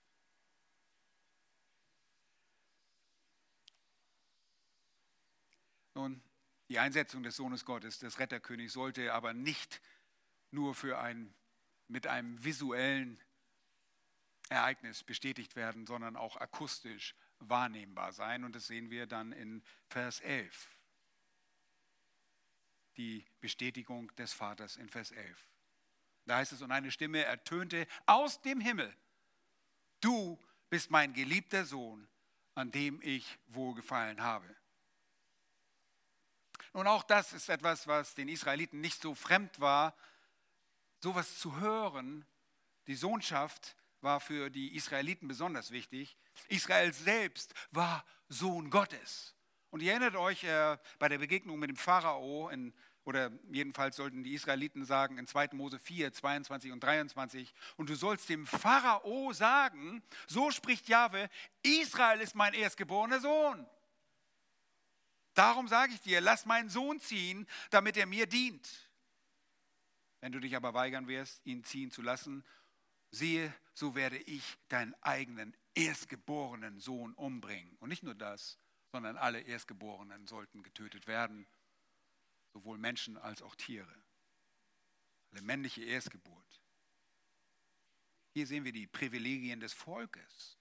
Nun, 5.94 6.22
die 6.68 6.78
Einsetzung 6.78 7.22
des 7.22 7.36
Sohnes 7.36 7.64
Gottes, 7.64 7.98
des 7.98 8.18
Retterkönigs, 8.18 8.74
sollte 8.74 9.14
aber 9.14 9.32
nicht 9.32 9.80
nur 10.50 10.74
für 10.74 10.98
ein, 10.98 11.34
mit 11.88 12.06
einem 12.06 12.44
visuellen 12.44 13.18
Ereignis 14.50 15.02
bestätigt 15.02 15.56
werden, 15.56 15.86
sondern 15.86 16.16
auch 16.16 16.36
akustisch 16.36 17.14
wahrnehmbar 17.38 18.12
sein. 18.12 18.44
Und 18.44 18.54
das 18.54 18.66
sehen 18.66 18.90
wir 18.90 19.06
dann 19.06 19.32
in 19.32 19.64
Vers 19.88 20.20
11. 20.20 20.68
Die 22.98 23.26
Bestätigung 23.40 24.14
des 24.16 24.34
Vaters 24.34 24.76
in 24.76 24.90
Vers 24.90 25.10
11. 25.10 25.53
Da 26.26 26.36
heißt 26.36 26.52
es, 26.52 26.62
und 26.62 26.72
eine 26.72 26.90
Stimme 26.90 27.24
ertönte 27.24 27.86
aus 28.06 28.40
dem 28.42 28.60
Himmel, 28.60 28.94
du 30.00 30.38
bist 30.70 30.90
mein 30.90 31.12
geliebter 31.12 31.64
Sohn, 31.64 32.08
an 32.54 32.70
dem 32.70 33.00
ich 33.02 33.38
wohlgefallen 33.46 34.22
habe. 34.22 34.54
Nun, 36.72 36.86
auch 36.86 37.02
das 37.04 37.32
ist 37.32 37.48
etwas, 37.48 37.86
was 37.86 38.14
den 38.14 38.28
Israeliten 38.28 38.80
nicht 38.80 39.00
so 39.00 39.14
fremd 39.14 39.60
war, 39.60 39.96
sowas 41.00 41.38
zu 41.38 41.60
hören. 41.60 42.26
Die 42.86 42.96
Sohnschaft 42.96 43.76
war 44.00 44.20
für 44.20 44.50
die 44.50 44.74
Israeliten 44.74 45.28
besonders 45.28 45.70
wichtig. 45.70 46.16
Israel 46.48 46.92
selbst 46.92 47.54
war 47.70 48.04
Sohn 48.28 48.70
Gottes. 48.70 49.34
Und 49.70 49.82
ihr 49.82 49.92
erinnert 49.92 50.16
euch 50.16 50.44
äh, 50.44 50.78
bei 50.98 51.08
der 51.08 51.18
Begegnung 51.18 51.58
mit 51.58 51.70
dem 51.70 51.76
Pharao, 51.76 52.48
in, 52.48 52.74
oder 53.04 53.30
jedenfalls 53.50 53.96
sollten 53.96 54.24
die 54.24 54.34
Israeliten 54.34 54.84
sagen 54.84 55.18
in 55.18 55.26
2. 55.26 55.50
Mose 55.52 55.78
4, 55.78 56.12
22 56.12 56.72
und 56.72 56.80
23, 56.82 57.54
und 57.76 57.90
du 57.90 57.94
sollst 57.94 58.28
dem 58.28 58.46
Pharao 58.46 59.32
sagen, 59.32 60.02
so 60.26 60.50
spricht 60.50 60.88
Jahwe, 60.88 61.28
Israel 61.62 62.20
ist 62.20 62.34
mein 62.34 62.54
erstgeborener 62.54 63.20
Sohn. 63.20 63.66
Darum 65.34 65.68
sage 65.68 65.92
ich 65.92 66.00
dir, 66.00 66.20
lass 66.20 66.46
meinen 66.46 66.68
Sohn 66.68 67.00
ziehen, 67.00 67.46
damit 67.70 67.96
er 67.96 68.06
mir 68.06 68.26
dient. 68.26 68.68
Wenn 70.20 70.32
du 70.32 70.40
dich 70.40 70.56
aber 70.56 70.72
weigern 70.72 71.08
wirst, 71.08 71.44
ihn 71.44 71.64
ziehen 71.64 71.90
zu 71.90 72.00
lassen, 72.00 72.44
siehe, 73.10 73.52
so 73.74 73.94
werde 73.94 74.16
ich 74.16 74.56
deinen 74.68 74.94
eigenen 75.02 75.56
erstgeborenen 75.74 76.78
Sohn 76.78 77.12
umbringen. 77.14 77.76
Und 77.80 77.88
nicht 77.88 78.02
nur 78.02 78.14
das, 78.14 78.58
sondern 78.92 79.16
alle 79.16 79.40
Erstgeborenen 79.40 80.26
sollten 80.26 80.62
getötet 80.62 81.06
werden, 81.06 81.46
sowohl 82.54 82.78
Menschen 82.78 83.18
als 83.18 83.42
auch 83.42 83.54
Tiere. 83.56 83.94
Eine 85.32 85.42
männliche 85.42 85.82
Erstgeburt. 85.82 86.62
Hier 88.32 88.46
sehen 88.46 88.64
wir 88.64 88.72
die 88.72 88.86
Privilegien 88.86 89.60
des 89.60 89.72
Volkes 89.72 90.56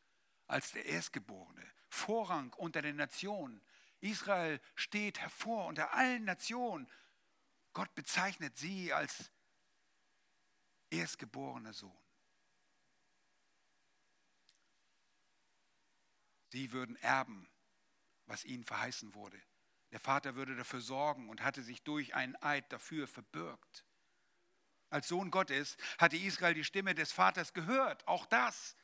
als 0.47 0.71
der 0.71 0.85
Erstgeborene, 0.85 1.71
Vorrang 1.89 2.51
unter 2.53 2.81
den 2.81 2.95
Nationen. 2.95 3.63
Israel 4.01 4.59
steht 4.75 5.19
hervor 5.19 5.67
unter 5.67 5.93
allen 5.93 6.25
Nationen. 6.25 6.89
Gott 7.73 7.93
bezeichnet 7.95 8.57
sie 8.57 8.91
als 8.91 9.31
erstgeborener 10.89 11.73
Sohn. 11.73 11.97
Sie 16.49 16.71
würden 16.71 16.95
erben, 16.97 17.49
was 18.25 18.45
ihnen 18.45 18.63
verheißen 18.63 19.13
wurde. 19.15 19.41
Der 19.93 19.99
Vater 19.99 20.33
würde 20.33 20.55
dafür 20.55 20.81
sorgen 20.81 21.29
und 21.29 21.43
hatte 21.43 21.61
sich 21.61 21.83
durch 21.83 22.15
einen 22.15 22.35
Eid 22.41 22.65
dafür 22.73 23.07
verbürgt. 23.07 23.85
Als 24.89 25.07
Sohn 25.07 25.29
Gottes 25.29 25.77
hatte 25.99 26.17
Israel 26.17 26.55
die 26.55 26.63
Stimme 26.63 26.95
des 26.95 27.11
Vaters 27.11 27.53
gehört. 27.53 28.07
Auch 28.07 28.25
das 28.25 28.75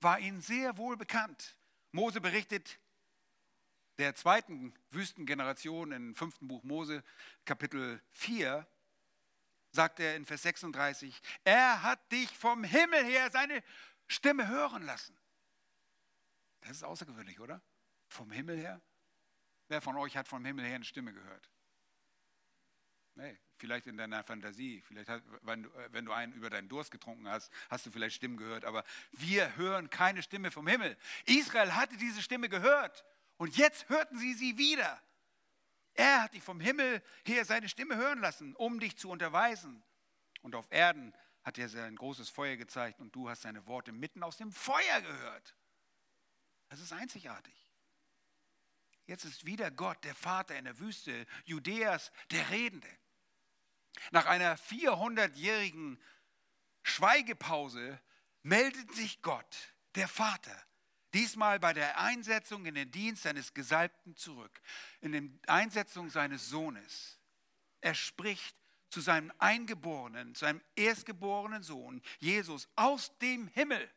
war 0.00 0.18
ihnen 0.18 0.40
sehr 0.40 0.76
wohl 0.76 0.96
bekannt. 0.96 1.56
Mose 1.92 2.20
berichtet 2.20 2.80
der 3.98 4.16
zweiten 4.16 4.74
Wüstengeneration 4.90 5.92
im 5.92 6.16
fünften 6.16 6.48
Buch 6.48 6.64
Mose, 6.64 7.04
Kapitel 7.44 8.02
4, 8.10 8.66
sagt 9.70 10.00
er 10.00 10.16
in 10.16 10.26
Vers 10.26 10.42
36, 10.42 11.22
er 11.44 11.84
hat 11.84 12.10
dich 12.10 12.36
vom 12.36 12.64
Himmel 12.64 13.04
her 13.04 13.30
seine 13.30 13.62
Stimme 14.08 14.48
hören 14.48 14.82
lassen. 14.82 15.16
Das 16.62 16.72
ist 16.72 16.82
außergewöhnlich, 16.82 17.38
oder? 17.38 17.62
Vom 18.08 18.32
Himmel 18.32 18.58
her? 18.58 18.82
Wer 19.68 19.80
von 19.80 19.96
euch 19.96 20.16
hat 20.16 20.28
vom 20.28 20.44
Himmel 20.44 20.64
her 20.64 20.76
eine 20.76 20.84
Stimme 20.84 21.12
gehört? 21.12 21.50
Nee, 23.16 23.38
vielleicht 23.56 23.86
in 23.86 23.96
deiner 23.96 24.22
Fantasie, 24.24 24.82
vielleicht 24.82 25.08
hat, 25.08 25.22
wenn, 25.42 25.62
du, 25.62 25.70
wenn 25.90 26.04
du 26.04 26.12
einen 26.12 26.34
über 26.34 26.50
deinen 26.50 26.68
Durst 26.68 26.90
getrunken 26.90 27.28
hast, 27.28 27.50
hast 27.70 27.86
du 27.86 27.90
vielleicht 27.90 28.16
Stimmen 28.16 28.36
gehört, 28.36 28.66
aber 28.66 28.84
wir 29.12 29.56
hören 29.56 29.88
keine 29.88 30.22
Stimme 30.22 30.50
vom 30.50 30.66
Himmel. 30.66 30.96
Israel 31.24 31.74
hatte 31.74 31.96
diese 31.96 32.20
Stimme 32.20 32.50
gehört 32.50 33.06
und 33.38 33.56
jetzt 33.56 33.88
hörten 33.88 34.18
sie 34.18 34.34
sie 34.34 34.58
wieder. 34.58 35.02
Er 35.94 36.22
hat 36.22 36.34
dich 36.34 36.42
vom 36.42 36.60
Himmel 36.60 37.02
her 37.24 37.46
seine 37.46 37.70
Stimme 37.70 37.96
hören 37.96 38.20
lassen, 38.20 38.54
um 38.56 38.78
dich 38.80 38.98
zu 38.98 39.08
unterweisen. 39.08 39.82
Und 40.42 40.54
auf 40.54 40.70
Erden 40.70 41.14
hat 41.42 41.56
er 41.56 41.70
sein 41.70 41.96
großes 41.96 42.28
Feuer 42.28 42.56
gezeigt 42.56 43.00
und 43.00 43.14
du 43.14 43.30
hast 43.30 43.42
seine 43.42 43.66
Worte 43.66 43.92
mitten 43.92 44.22
aus 44.22 44.36
dem 44.36 44.52
Feuer 44.52 45.00
gehört. 45.00 45.56
Das 46.68 46.80
ist 46.80 46.92
einzigartig. 46.92 47.65
Jetzt 49.06 49.24
ist 49.24 49.46
wieder 49.46 49.70
Gott, 49.70 50.02
der 50.04 50.14
Vater 50.14 50.56
in 50.56 50.64
der 50.64 50.78
Wüste 50.78 51.26
Judäas, 51.44 52.10
der 52.30 52.50
Redende. 52.50 52.88
Nach 54.10 54.26
einer 54.26 54.58
400-jährigen 54.58 56.00
Schweigepause 56.82 58.00
meldet 58.42 58.92
sich 58.94 59.22
Gott, 59.22 59.74
der 59.94 60.08
Vater, 60.08 60.56
diesmal 61.14 61.58
bei 61.58 61.72
der 61.72 61.98
Einsetzung 61.98 62.66
in 62.66 62.74
den 62.74 62.90
Dienst 62.90 63.22
seines 63.22 63.54
Gesalbten 63.54 64.16
zurück, 64.16 64.60
in 65.00 65.12
der 65.12 65.22
Einsetzung 65.46 66.10
seines 66.10 66.48
Sohnes. 66.48 67.18
Er 67.80 67.94
spricht 67.94 68.56
zu 68.90 69.00
seinem 69.00 69.32
Eingeborenen, 69.38 70.34
zu 70.34 70.44
seinem 70.44 70.62
erstgeborenen 70.74 71.62
Sohn, 71.62 72.02
Jesus, 72.18 72.68
aus 72.76 73.16
dem 73.18 73.48
Himmel. 73.48 73.90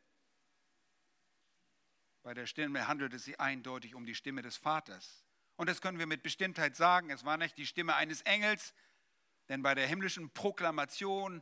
Bei 2.30 2.36
der 2.36 2.46
Stimme 2.46 2.88
handelt 2.88 3.12
es 3.16 3.24
sich 3.24 3.40
eindeutig 3.40 3.96
um 3.96 4.06
die 4.06 4.14
Stimme 4.14 4.44
des 4.44 4.56
Vaters. 4.56 5.26
Und 5.56 5.68
das 5.68 5.82
können 5.82 5.98
wir 5.98 6.06
mit 6.06 6.22
Bestimmtheit 6.22 6.76
sagen. 6.76 7.10
Es 7.10 7.26
war 7.26 7.38
nicht 7.38 7.58
die 7.58 7.66
Stimme 7.66 7.96
eines 7.96 8.22
Engels, 8.22 8.76
denn 9.48 9.64
bei 9.64 9.74
der 9.74 9.88
himmlischen 9.88 10.30
Proklamation 10.30 11.42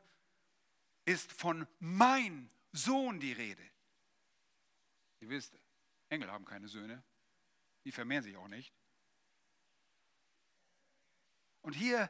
ist 1.04 1.34
von 1.34 1.68
mein 1.80 2.50
Sohn 2.72 3.20
die 3.20 3.34
Rede. 3.34 3.70
Ihr 5.20 5.28
wisst, 5.28 5.60
Engel 6.08 6.32
haben 6.32 6.46
keine 6.46 6.70
Söhne. 6.70 7.04
Die 7.84 7.92
vermehren 7.92 8.24
sich 8.24 8.38
auch 8.38 8.48
nicht. 8.48 8.74
Und 11.64 11.74
hier 11.74 12.10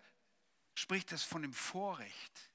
spricht 0.76 1.12
es 1.14 1.24
von 1.24 1.42
dem 1.42 1.54
Vorrecht. 1.54 2.52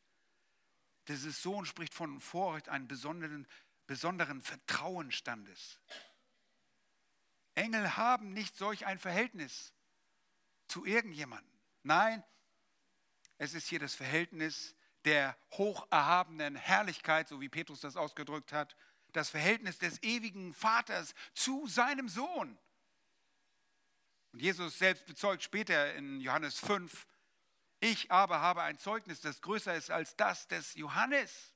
Dieses 1.08 1.42
Sohn 1.42 1.66
spricht 1.66 1.92
von 1.94 2.20
Vorrecht, 2.20 2.68
einen 2.68 2.86
besonderen, 2.86 3.44
besonderen 3.88 4.40
Vertrauensstandes. 4.40 5.80
Engel 7.54 7.96
haben 7.96 8.32
nicht 8.32 8.56
solch 8.56 8.86
ein 8.86 8.98
Verhältnis 8.98 9.72
zu 10.68 10.84
irgendjemandem. 10.84 11.52
Nein, 11.82 12.24
es 13.38 13.54
ist 13.54 13.68
hier 13.68 13.80
das 13.80 13.94
Verhältnis 13.94 14.74
der 15.04 15.36
hocherhabenen 15.52 16.54
Herrlichkeit, 16.54 17.28
so 17.28 17.40
wie 17.40 17.48
Petrus 17.48 17.80
das 17.80 17.96
ausgedrückt 17.96 18.52
hat, 18.52 18.76
das 19.12 19.30
Verhältnis 19.30 19.78
des 19.78 20.02
ewigen 20.02 20.54
Vaters 20.54 21.14
zu 21.34 21.66
seinem 21.66 22.08
Sohn. 22.08 22.58
Und 24.32 24.40
Jesus 24.40 24.78
selbst 24.78 25.04
bezeugt 25.06 25.42
später 25.42 25.94
in 25.94 26.20
Johannes 26.20 26.58
5, 26.58 27.06
ich 27.80 28.10
aber 28.12 28.40
habe 28.40 28.62
ein 28.62 28.78
Zeugnis, 28.78 29.20
das 29.20 29.42
größer 29.42 29.74
ist 29.74 29.90
als 29.90 30.16
das 30.16 30.46
des 30.46 30.74
Johannes. 30.74 31.52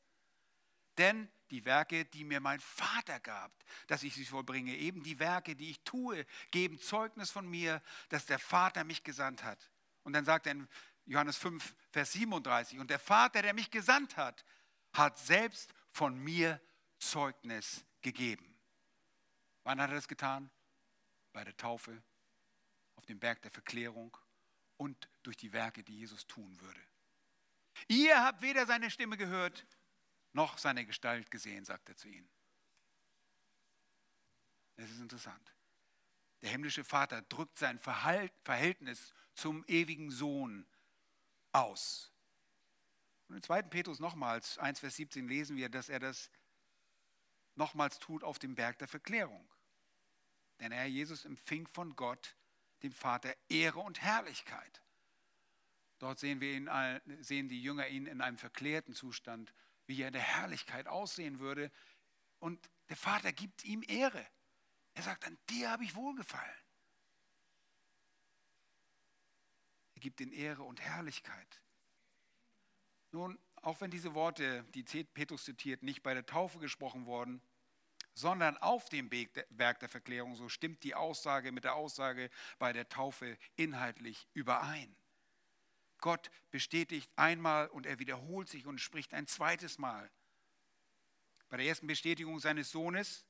Denn 0.99 1.31
die 1.51 1.65
Werke, 1.65 2.05
die 2.05 2.25
mir 2.25 2.41
mein 2.41 2.61
Vater 2.61 3.21
gab, 3.21 3.53
dass 3.87 4.03
ich 4.03 4.15
sie 4.15 4.25
vollbringe, 4.25 4.75
eben 4.75 5.03
die 5.03 5.19
Werke, 5.19 5.55
die 5.55 5.71
ich 5.71 5.81
tue, 5.81 6.27
geben 6.51 6.79
Zeugnis 6.79 7.31
von 7.31 7.49
mir, 7.49 7.83
dass 8.09 8.27
der 8.27 8.39
Vater 8.39 8.85
mich 8.85 9.05
gesandt 9.05 9.45
hat. 9.45 9.71
Und 10.03 10.13
dann 10.13 10.25
sagt 10.25 10.47
er 10.47 10.53
in 10.53 10.69
Johannes 11.05 11.37
5, 11.37 11.75
Vers 11.91 12.13
37, 12.13 12.79
und 12.79 12.91
der 12.91 12.99
Vater, 12.99 13.43
der 13.43 13.55
mich 13.55 13.71
gesandt 13.71 14.17
hat, 14.17 14.45
hat 14.93 15.19
selbst 15.19 15.73
von 15.91 16.19
mir 16.19 16.61
Zeugnis 16.99 17.85
gegeben. 18.03 18.59
Wann 19.63 19.81
hat 19.81 19.91
er 19.91 19.97
das 19.97 20.09
getan? 20.09 20.51
Bei 21.33 21.45
der 21.45 21.57
Taufe, 21.57 22.03
auf 22.97 23.07
dem 23.07 23.19
Berg 23.19 23.43
der 23.43 23.51
Verklärung 23.51 24.17
und 24.77 25.09
durch 25.23 25.37
die 25.37 25.53
Werke, 25.53 25.83
die 25.83 25.99
Jesus 25.99 26.27
tun 26.27 26.61
würde. 26.61 26.81
Ihr 27.89 28.23
habt 28.23 28.43
weder 28.43 28.67
seine 28.67 28.91
Stimme 28.91 29.17
gehört, 29.17 29.67
noch 30.37 30.59
seine 30.59 30.87
Gestalt 30.87 31.31
gesehen, 31.31 31.65
sagt 31.65 31.89
er 31.89 31.97
zu 31.97 32.09
ihnen. 32.09 32.29
Es 34.77 34.91
ist 34.91 35.01
interessant. 35.01 35.55
Der 36.43 36.51
himmlische 36.51 36.85
Vater 36.85 37.23
drückt 37.23 37.59
sein 37.59 37.79
Verhältnis 37.79 39.15
zum 39.33 39.65
ewigen 39.67 40.11
Sohn 40.11 40.67
aus. 41.53 42.13
Und 43.29 43.37
im 43.37 43.43
2. 43.43 43.63
Petrus 43.63 43.99
nochmals, 43.99 44.59
1 44.59 44.81
Vers 44.81 44.97
17 44.97 45.27
lesen 45.27 45.57
wir, 45.57 45.71
dass 45.71 45.89
er 45.89 45.99
das 45.99 46.31
nochmals 47.55 47.99
tut 47.99 48.23
auf 48.23 48.39
dem 48.39 48.55
Berg 48.55 48.79
der 48.79 48.89
Verklärung. 48.89 49.51
Denn 50.61 50.71
er, 50.71 50.87
Jesus, 50.87 51.25
empfing 51.25 51.67
von 51.67 51.97
Gott, 51.97 52.37
dem 52.83 52.93
Vater, 52.93 53.35
Ehre 53.49 53.81
und 53.81 54.03
Herrlichkeit. 54.03 54.83
Dort 55.99 56.19
sehen, 56.19 56.41
wir 56.41 56.53
ihn, 56.53 56.71
sehen 57.23 57.49
die 57.49 57.63
Jünger 57.63 57.89
ihn 57.89 58.07
in 58.07 58.21
einem 58.21 58.37
verklärten 58.37 58.93
Zustand, 58.93 59.55
wie 59.87 60.03
er 60.03 60.09
in 60.09 60.13
der 60.13 60.23
Herrlichkeit 60.23 60.87
aussehen 60.87 61.39
würde. 61.39 61.71
Und 62.39 62.71
der 62.89 62.97
Vater 62.97 63.33
gibt 63.33 63.65
ihm 63.65 63.83
Ehre. 63.87 64.27
Er 64.95 65.03
sagt, 65.03 65.25
an 65.27 65.39
dir 65.51 65.71
habe 65.71 65.85
ich 65.85 65.95
wohlgefallen. 65.95 66.59
Er 69.95 70.01
gibt 70.01 70.21
ihn 70.21 70.33
Ehre 70.33 70.63
und 70.63 70.81
Herrlichkeit. 70.81 71.63
Nun, 73.13 73.39
auch 73.57 73.81
wenn 73.81 73.91
diese 73.91 74.15
Worte, 74.15 74.65
die 74.75 74.83
Petrus 75.05 75.45
zitiert, 75.45 75.83
nicht 75.83 76.03
bei 76.03 76.15
der 76.15 76.27
Taufe 76.27 76.59
gesprochen 76.59 77.07
wurden, 77.07 77.41
sondern 78.13 78.57
auf 78.59 78.89
dem 78.89 79.11
Berg 79.11 79.81
der 79.81 79.89
Verklärung, 79.89 80.37
so 80.37 80.49
stimmt 80.49 80.83
die 80.85 80.95
Aussage 80.95 81.53
mit 81.53 81.65
der 81.65 81.75
Aussage 81.75 82.31
bei 82.59 82.73
der 82.73 82.89
Taufe 82.89 83.39
inhaltlich 83.57 84.29
überein. 84.33 84.97
Gott 86.07 86.31
bestätigt 86.53 87.11
einmal 87.17 87.67
und 87.67 87.85
er 87.85 87.99
wiederholt 87.99 88.49
sich 88.49 88.65
und 88.65 88.81
spricht 88.81 89.13
ein 89.13 89.27
zweites 89.27 89.77
Mal. 89.77 90.09
Bei 91.49 91.57
der 91.57 91.67
ersten 91.67 91.89
Bestätigung 91.89 92.39
seines 92.39 92.71
Sohnes 92.71 93.27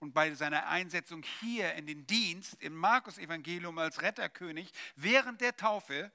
und 0.00 0.12
bei 0.12 0.34
seiner 0.34 0.66
Einsetzung 0.66 1.22
hier 1.40 1.72
in 1.72 1.86
den 1.86 2.06
Dienst 2.06 2.60
im 2.60 2.76
Markus 2.76 3.16
Evangelium 3.16 3.78
als 3.78 4.02
Retterkönig 4.02 4.70
während 4.96 5.40
der 5.40 5.56
Taufe, 5.56 6.12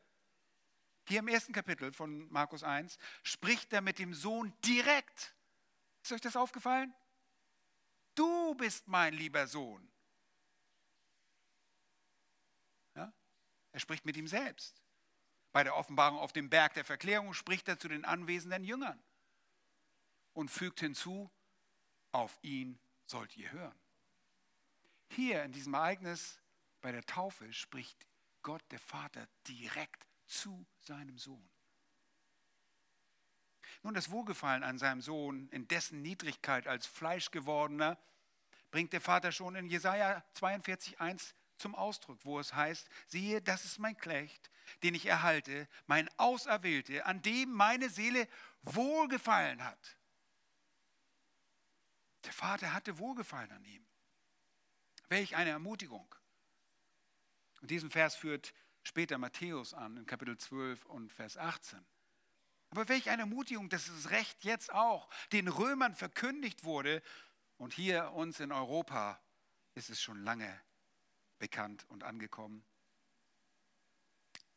hier 1.08 1.22
im 1.22 1.28
ersten 1.28 1.54
Kapitel 1.54 1.92
von 1.92 2.32
Markus 2.32 2.62
1, 2.62 3.00
spricht 3.24 3.74
er 3.74 3.82
mit 3.82 3.98
dem 3.98 4.14
Sohn 4.14 4.54
direkt. 4.64 5.34
Ist 6.04 6.12
euch 6.12 6.22
das 6.22 6.36
aufgefallen? 6.36 6.94
Du 8.14 8.54
bist 8.54 8.88
mein 8.88 9.16
lieber 9.16 9.48
Sohn. 9.48 9.92
Ja? 12.94 13.12
Er 13.72 13.80
spricht 13.80 14.06
mit 14.06 14.18
ihm 14.18 14.28
selbst. 14.28 14.79
Bei 15.52 15.64
der 15.64 15.76
Offenbarung 15.76 16.20
auf 16.20 16.32
dem 16.32 16.50
Berg 16.50 16.74
der 16.76 16.86
Verklärung 16.86 17.34
spricht 17.34 17.68
er 17.68 17.80
zu 17.80 17.88
den 17.88 18.06
anwesenden 18.06 18.64
Jüngern 18.64 19.02
und 20.34 20.50
fügt 20.50 20.80
hinzu, 20.80 21.32
auf 22.12 22.38
ihn 22.41 22.80
sollt 23.06 23.36
ihr 23.36 23.52
hören. 23.52 23.80
Hier 25.12 25.43
in 25.43 25.52
diesem 25.52 25.74
Ereignis 25.74 26.39
bei 26.82 26.91
der 26.91 27.06
Taufe 27.06 27.52
spricht 27.52 28.06
Gott 28.41 28.64
der 28.72 28.80
Vater 28.80 29.28
direkt 29.47 30.06
zu 30.28 30.66
seinem 30.80 31.18
Sohn. 31.18 31.50
Nun, 33.82 33.93
das 33.93 34.12
Wohlgefallen 34.12 34.64
an 34.64 34.78
seinem 34.78 35.02
Sohn, 35.02 35.50
in 35.50 35.68
dessen 35.68 36.02
Niedrigkeit 36.02 36.68
als 36.68 36.86
Fleischgewordener, 36.86 37.97
bringt 38.72 38.93
der 38.93 39.02
Vater 39.02 39.32
schon 39.32 39.56
in 39.56 39.68
Jesaja 39.68 40.24
42,1 40.36 41.34
zum 41.58 41.76
Ausdruck, 41.76 42.20
wo 42.24 42.39
es 42.39 42.54
heißt: 42.54 42.89
Siehe, 43.08 43.41
das 43.41 43.66
ist 43.66 43.80
mein 43.80 43.97
Knecht, 43.97 44.52
den 44.84 44.96
ich 44.96 45.06
erhalte, 45.06 45.68
mein 45.88 46.10
Auserwählte, 46.18 47.06
an 47.06 47.22
dem 47.22 47.52
meine 47.52 47.90
Seele 47.90 48.28
wohlgefallen 48.62 49.64
hat. 49.64 49.98
Der 52.26 52.34
Vater 52.34 52.74
hatte 52.74 53.00
Wohlgefallen 53.00 53.52
an 53.52 53.66
ihm. 53.66 53.86
Welch 55.08 55.36
eine 55.36 55.52
Ermutigung. 55.52 56.14
Und 57.62 57.72
diesen 57.72 57.90
Vers 57.90 58.16
führt 58.16 58.54
später 58.84 59.18
Matthäus 59.18 59.74
an, 59.74 59.98
in 59.98 60.06
Kapitel 60.06 60.38
12 60.38 60.86
und 60.86 61.12
Vers 61.12 61.38
18. 61.38 61.86
Aber 62.70 62.88
welch 62.88 63.10
eine 63.10 63.24
Ermutigung, 63.24 63.70
dass 63.70 63.88
das 63.88 64.12
Recht 64.12 64.44
jetzt 64.44 64.72
auch 64.72 65.10
den 65.32 65.48
Römern 65.48 65.96
verkündigt 65.96 66.64
wurde. 66.64 67.02
Und 67.58 67.74
hier 67.74 68.12
uns 68.12 68.40
in 68.40 68.52
Europa 68.52 69.22
ist 69.74 69.90
es 69.90 70.02
schon 70.02 70.24
lange 70.24 70.62
bekannt 71.40 71.86
und 71.90 72.04
angekommen. 72.04 72.64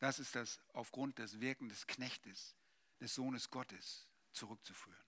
Das 0.03 0.19
ist 0.19 0.35
das 0.35 0.59
aufgrund 0.73 1.21
des 1.21 1.39
Wirken 1.39 1.69
des 1.69 1.87
Knechtes, 1.87 2.57
des 3.01 3.15
Sohnes 3.15 3.49
Gottes 3.51 4.09
zurückzuführen. 4.33 4.99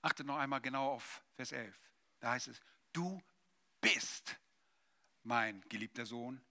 Achtet 0.00 0.26
noch 0.26 0.38
einmal 0.38 0.62
genau 0.62 0.92
auf 0.92 1.22
Vers 1.34 1.52
11. 1.52 1.78
Da 2.20 2.30
heißt 2.30 2.48
es, 2.48 2.62
du 2.94 3.22
bist 3.82 4.40
mein 5.22 5.60
geliebter 5.68 6.06
Sohn. 6.06 6.42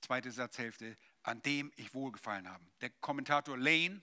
Zweite 0.00 0.32
Satzhälfte, 0.32 0.98
an 1.22 1.42
dem 1.42 1.70
ich 1.76 1.94
wohlgefallen 1.94 2.48
habe. 2.48 2.66
Der 2.80 2.90
Kommentator 2.90 3.56
Lane 3.56 4.02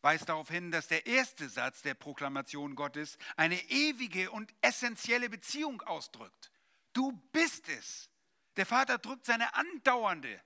weist 0.00 0.26
darauf 0.26 0.48
hin, 0.48 0.70
dass 0.70 0.88
der 0.88 1.04
erste 1.04 1.50
Satz 1.50 1.82
der 1.82 1.92
Proklamation 1.92 2.74
Gottes 2.76 3.18
eine 3.36 3.60
ewige 3.68 4.30
und 4.30 4.54
essentielle 4.62 5.28
Beziehung 5.28 5.82
ausdrückt. 5.82 6.50
Du 6.94 7.12
bist 7.30 7.68
es. 7.68 8.08
Der 8.56 8.64
Vater 8.64 8.96
drückt 8.96 9.26
seine 9.26 9.52
andauernde, 9.52 10.42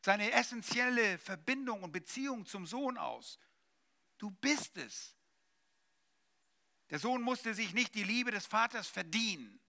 seine 0.00 0.32
essentielle 0.32 1.18
Verbindung 1.18 1.82
und 1.82 1.92
Beziehung 1.92 2.46
zum 2.46 2.66
Sohn 2.66 2.96
aus. 2.96 3.38
Du 4.18 4.30
bist 4.30 4.76
es. 4.76 5.16
Der 6.90 6.98
Sohn 6.98 7.22
musste 7.22 7.54
sich 7.54 7.74
nicht 7.74 7.94
die 7.94 8.04
Liebe 8.04 8.30
des 8.30 8.46
Vaters 8.46 8.88
verdienen. 8.88 9.60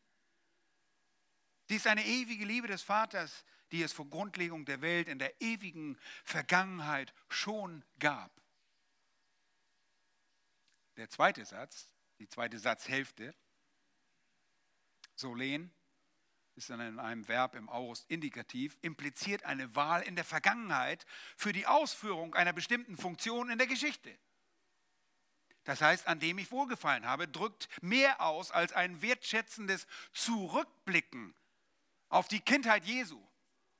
Sie 1.67 1.75
ist 1.75 1.87
eine 1.87 2.05
ewige 2.05 2.45
Liebe 2.45 2.67
des 2.67 2.81
Vaters, 2.81 3.45
die 3.71 3.83
es 3.83 3.93
vor 3.93 4.09
Grundlegung 4.09 4.65
der 4.65 4.81
Welt 4.81 5.07
in 5.07 5.19
der 5.19 5.39
ewigen 5.41 5.99
Vergangenheit 6.23 7.13
schon 7.27 7.83
gab. 7.99 8.31
Der 10.97 11.09
zweite 11.09 11.45
Satz, 11.45 11.89
die 12.17 12.27
zweite 12.27 12.57
Satzhälfte, 12.57 13.35
Solen, 15.15 15.73
ist 16.59 16.69
dann 16.69 16.81
in 16.81 16.99
einem 16.99 17.27
Verb 17.29 17.55
im 17.55 17.69
Aorist 17.69 18.05
indikativ, 18.09 18.77
impliziert 18.81 19.43
eine 19.43 19.75
Wahl 19.75 20.01
in 20.01 20.15
der 20.15 20.25
Vergangenheit 20.25 21.05
für 21.37 21.53
die 21.53 21.65
Ausführung 21.65 22.35
einer 22.35 22.51
bestimmten 22.51 22.97
Funktion 22.97 23.49
in 23.49 23.57
der 23.57 23.67
Geschichte. 23.67 24.17
Das 25.63 25.81
heißt, 25.81 26.07
an 26.07 26.19
dem 26.19 26.37
ich 26.37 26.51
wohlgefallen 26.51 27.05
habe, 27.05 27.29
drückt 27.29 27.69
mehr 27.81 28.19
aus 28.21 28.51
als 28.51 28.73
ein 28.73 29.01
wertschätzendes 29.01 29.87
Zurückblicken 30.11 31.33
auf 32.09 32.27
die 32.27 32.41
Kindheit 32.41 32.83
Jesu 32.85 33.17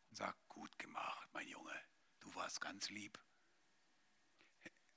und 0.09 0.15
sagt, 0.15 0.37
gut 0.47 0.79
gemacht, 0.79 1.27
mein 1.33 1.47
Junge, 1.47 1.75
du 2.21 2.33
warst 2.35 2.61
ganz 2.61 2.89
lieb. 2.89 3.19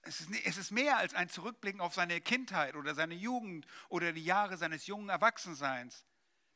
Es 0.02 0.20
ist, 0.20 0.30
es 0.44 0.56
ist 0.56 0.70
mehr 0.70 0.98
als 0.98 1.14
ein 1.14 1.28
Zurückblicken 1.28 1.80
auf 1.80 1.94
seine 1.94 2.20
Kindheit 2.20 2.76
oder 2.76 2.94
seine 2.94 3.14
Jugend 3.14 3.66
oder 3.88 4.12
die 4.12 4.24
Jahre 4.24 4.56
seines 4.56 4.86
jungen 4.86 5.08
Erwachsenseins 5.08 6.04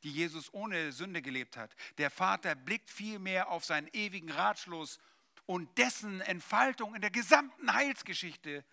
die 0.03 0.13
Jesus 0.13 0.53
ohne 0.53 0.93
Sünde 0.93 1.23
gelebt 1.23 1.57
hat. 1.57 1.75
Der 1.99 2.11
Vater 2.11 2.55
blickt 2.55 2.91
vielmehr 2.91 3.49
auf 3.51 3.65
seinen 3.65 3.89
ewigen 3.93 4.31
Ratschluss 4.31 4.99
und 5.47 5.79
dessen 5.79 6.21
Entfaltung 6.21 6.95
in 6.95 7.01
der 7.01 7.11
gesamten 7.11 7.73
Heilsgeschichte. 7.73 8.65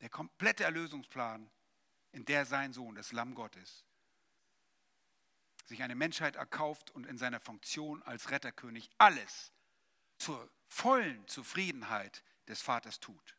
Der 0.00 0.08
komplette 0.08 0.64
Erlösungsplan, 0.64 1.50
in 2.12 2.24
der 2.24 2.46
sein 2.46 2.72
Sohn, 2.72 2.94
das 2.94 3.12
Lamm 3.12 3.34
Gottes, 3.34 3.84
sich 5.66 5.82
eine 5.82 5.94
Menschheit 5.94 6.36
erkauft 6.36 6.90
und 6.90 7.06
in 7.06 7.18
seiner 7.18 7.40
Funktion 7.40 8.02
als 8.02 8.30
Retterkönig 8.30 8.90
alles 8.98 9.52
zur 10.18 10.50
vollen 10.68 11.26
Zufriedenheit 11.28 12.22
des 12.48 12.60
Vaters 12.60 13.00
tut, 13.00 13.36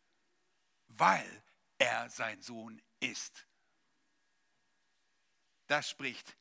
weil 0.87 1.43
er 1.77 2.09
sein 2.09 2.41
Sohn 2.41 2.81
ist. 2.99 3.47
Das 5.67 5.89
spricht 5.89 6.37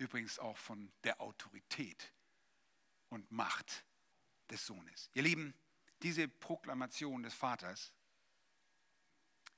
übrigens 0.00 0.38
auch 0.38 0.56
von 0.56 0.90
der 1.04 1.20
Autorität 1.20 2.12
und 3.10 3.30
Macht 3.30 3.84
des 4.48 4.66
Sohnes. 4.66 5.10
Ihr 5.12 5.22
Lieben, 5.22 5.54
diese 6.02 6.26
Proklamation 6.26 7.22
des 7.22 7.34
Vaters, 7.34 7.92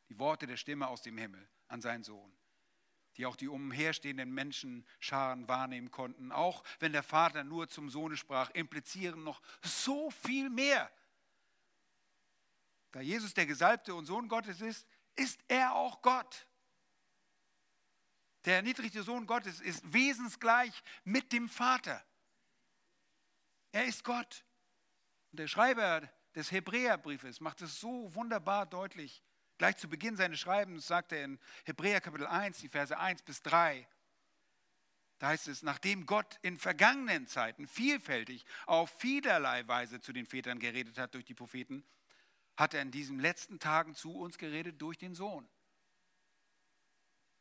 die 0.09 0.19
Worte 0.19 0.47
der 0.47 0.57
Stimme 0.57 0.89
aus 0.89 1.03
dem 1.03 1.17
Himmel 1.17 1.49
an 1.69 1.81
seinen 1.81 2.03
Sohn, 2.03 2.37
die 3.17 3.25
auch 3.27 3.37
die 3.37 3.49
umherstehenden 3.49 4.33
Menschenscharen 4.33 5.47
wahrnehmen 5.49 5.91
konnten, 5.91 6.33
auch 6.33 6.65
wenn 6.81 6.93
der 6.93 7.03
Vater 7.03 7.45
nur 7.45 7.69
zum 7.69 7.89
Sohne 7.89 8.17
sprach, 8.17 8.51
implizieren 8.51 9.23
noch 9.23 9.41
so 9.63 10.11
viel 10.11 10.51
mehr. 10.51 10.91
Da 12.91 13.01
Jesus 13.01 13.33
der 13.33 13.47
Gesalbte 13.47 13.95
und 13.95 14.07
Sohn 14.07 14.29
Gottes 14.29 14.61
ist, 14.61 14.87
ist 15.15 15.41
er 15.49 15.75
auch 15.75 16.03
Gott. 16.03 16.47
Der 18.45 18.57
erniedrigte 18.57 19.03
Sohn 19.03 19.27
Gottes 19.27 19.61
ist 19.61 19.93
wesensgleich 19.93 20.83
mit 21.05 21.33
dem 21.33 21.49
Vater. 21.49 22.05
Er 23.71 23.85
ist 23.85 24.05
Gott. 24.05 24.45
Und 25.31 25.39
der 25.39 25.49
Schreiber 25.49 26.09
des 26.35 26.51
Hebräerbriefes 26.51 27.41
macht 27.41 27.63
es 27.63 27.81
so 27.81 28.15
wunderbar 28.15 28.67
deutlich. 28.67 29.23
Gleich 29.59 29.77
zu 29.77 29.89
Beginn 29.89 30.17
seines 30.17 30.41
Schreibens 30.41 30.87
sagt 30.87 31.13
er 31.13 31.25
in 31.25 31.39
Hebräer 31.65 32.01
Kapitel 32.01 32.27
1, 32.27 32.59
die 32.59 32.69
Verse 32.69 32.99
1 32.99 33.23
bis 33.23 33.43
3, 33.43 33.87
da 35.23 35.29
heißt 35.29 35.47
es, 35.47 35.63
nachdem 35.63 36.05
Gott 36.05 36.41
in 36.43 36.59
vergangenen 36.59 37.29
Zeiten 37.29 37.69
vielfältig 37.69 38.45
auf 38.67 38.91
vielerlei 38.99 39.69
Weise 39.69 40.01
zu 40.01 40.13
den 40.13 40.27
Vätern 40.27 40.59
geredet 40.59 40.99
hat 40.99 41.15
durch 41.15 41.25
die 41.25 41.35
Propheten, 41.35 41.85
hat 42.57 42.75
er 42.75 42.83
in 42.83 42.91
diesen 42.91 43.21
letzten 43.21 43.61
Tagen 43.61 43.95
zu 43.95 44.13
uns 44.13 44.37
geredet 44.37 44.83
durch 44.83 44.99
den 44.99 45.15
Sohn 45.15 45.49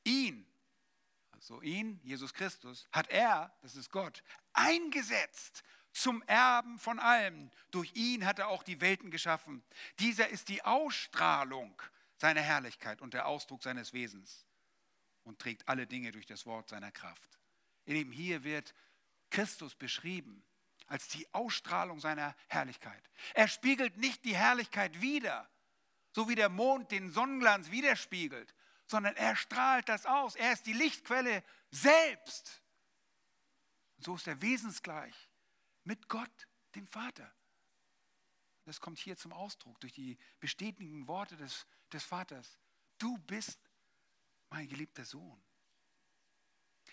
ihn, 0.04 0.45
also 1.41 1.59
ihn, 1.63 1.99
Jesus 2.03 2.35
Christus, 2.35 2.87
hat 2.91 3.09
er, 3.09 3.51
das 3.63 3.75
ist 3.75 3.89
Gott, 3.89 4.23
eingesetzt 4.53 5.63
zum 5.91 6.21
Erben 6.27 6.77
von 6.77 6.99
allem. 6.99 7.49
Durch 7.71 7.91
ihn 7.95 8.27
hat 8.27 8.37
er 8.37 8.47
auch 8.47 8.61
die 8.61 8.79
Welten 8.79 9.09
geschaffen. 9.09 9.63
Dieser 9.97 10.29
ist 10.29 10.49
die 10.49 10.63
Ausstrahlung 10.63 11.81
seiner 12.17 12.41
Herrlichkeit 12.41 13.01
und 13.01 13.15
der 13.15 13.25
Ausdruck 13.25 13.63
seines 13.63 13.91
Wesens 13.91 14.45
und 15.23 15.39
trägt 15.39 15.67
alle 15.67 15.87
Dinge 15.87 16.11
durch 16.11 16.27
das 16.27 16.45
Wort 16.45 16.69
seiner 16.69 16.91
Kraft. 16.91 17.39
Lieben, 17.87 18.11
hier 18.11 18.43
wird 18.43 18.75
Christus 19.31 19.73
beschrieben 19.73 20.43
als 20.85 21.07
die 21.07 21.27
Ausstrahlung 21.33 21.99
seiner 21.99 22.35
Herrlichkeit. 22.49 23.09
Er 23.33 23.47
spiegelt 23.47 23.97
nicht 23.97 24.25
die 24.25 24.35
Herrlichkeit 24.35 25.01
wider, 25.01 25.49
so 26.11 26.29
wie 26.29 26.35
der 26.35 26.49
Mond 26.49 26.91
den 26.91 27.09
Sonnenglanz 27.09 27.71
widerspiegelt, 27.71 28.53
sondern 28.91 29.15
er 29.15 29.35
strahlt 29.35 29.89
das 29.89 30.05
aus. 30.05 30.35
Er 30.35 30.53
ist 30.53 30.65
die 30.65 30.73
Lichtquelle 30.73 31.43
selbst. 31.71 32.61
Und 33.97 34.05
so 34.05 34.15
ist 34.15 34.27
er 34.27 34.41
wesensgleich 34.41 35.29
mit 35.83 36.07
Gott, 36.09 36.47
dem 36.75 36.85
Vater. 36.87 37.33
Das 38.65 38.79
kommt 38.79 38.99
hier 38.99 39.17
zum 39.17 39.33
Ausdruck 39.33 39.79
durch 39.79 39.93
die 39.93 40.17
bestätigenden 40.39 41.07
Worte 41.07 41.35
des, 41.37 41.65
des 41.91 42.03
Vaters. 42.03 42.59
Du 42.97 43.17
bist 43.19 43.59
mein 44.49 44.67
geliebter 44.67 45.05
Sohn. 45.05 45.41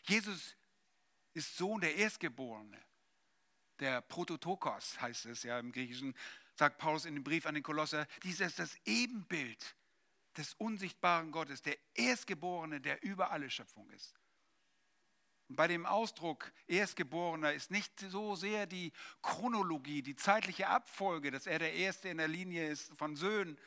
Jesus 0.05 0.57
ist 1.35 1.57
Sohn 1.57 1.81
der 1.81 1.97
Erstgeborene, 1.97 2.81
der 3.81 4.01
Prototokos 4.03 5.01
heißt 5.01 5.27
es 5.27 5.43
ja 5.43 5.59
im 5.59 5.73
Griechischen, 5.73 6.17
sagt 6.55 6.79
Paulus 6.79 7.05
in 7.05 7.15
dem 7.15 7.25
Brief 7.25 7.45
an 7.47 7.55
den 7.55 7.63
Kolosser. 7.63 8.07
Dies 8.23 8.41
ist 8.41 8.59
das 8.59 8.77
Ebenbild 8.85 9.77
des 10.39 10.55
unsichtbaren 10.55 11.33
Gottes, 11.33 11.63
der 11.63 11.77
Erstgeborene, 11.95 12.81
der 12.81 13.03
über 13.03 13.31
alle 13.31 13.51
Schöpfung 13.51 13.91
ist. 13.91 14.15
Und 15.49 15.57
bei 15.57 15.67
dem 15.67 15.87
Ausdruck 15.87 16.53
Erstgeborener 16.67 17.53
ist 17.53 17.71
nicht 17.71 17.99
so 18.01 18.37
sehr 18.37 18.67
die 18.67 18.93
Chronologie, 19.23 20.03
die 20.03 20.15
zeitliche 20.15 20.69
Abfolge, 20.69 21.31
dass 21.31 21.47
er 21.47 21.59
der 21.59 21.73
Erste 21.73 22.09
in 22.09 22.19
der 22.19 22.29
Linie 22.29 22.69
ist 22.69 22.93
von 22.97 23.17
Söhnen, 23.17 23.59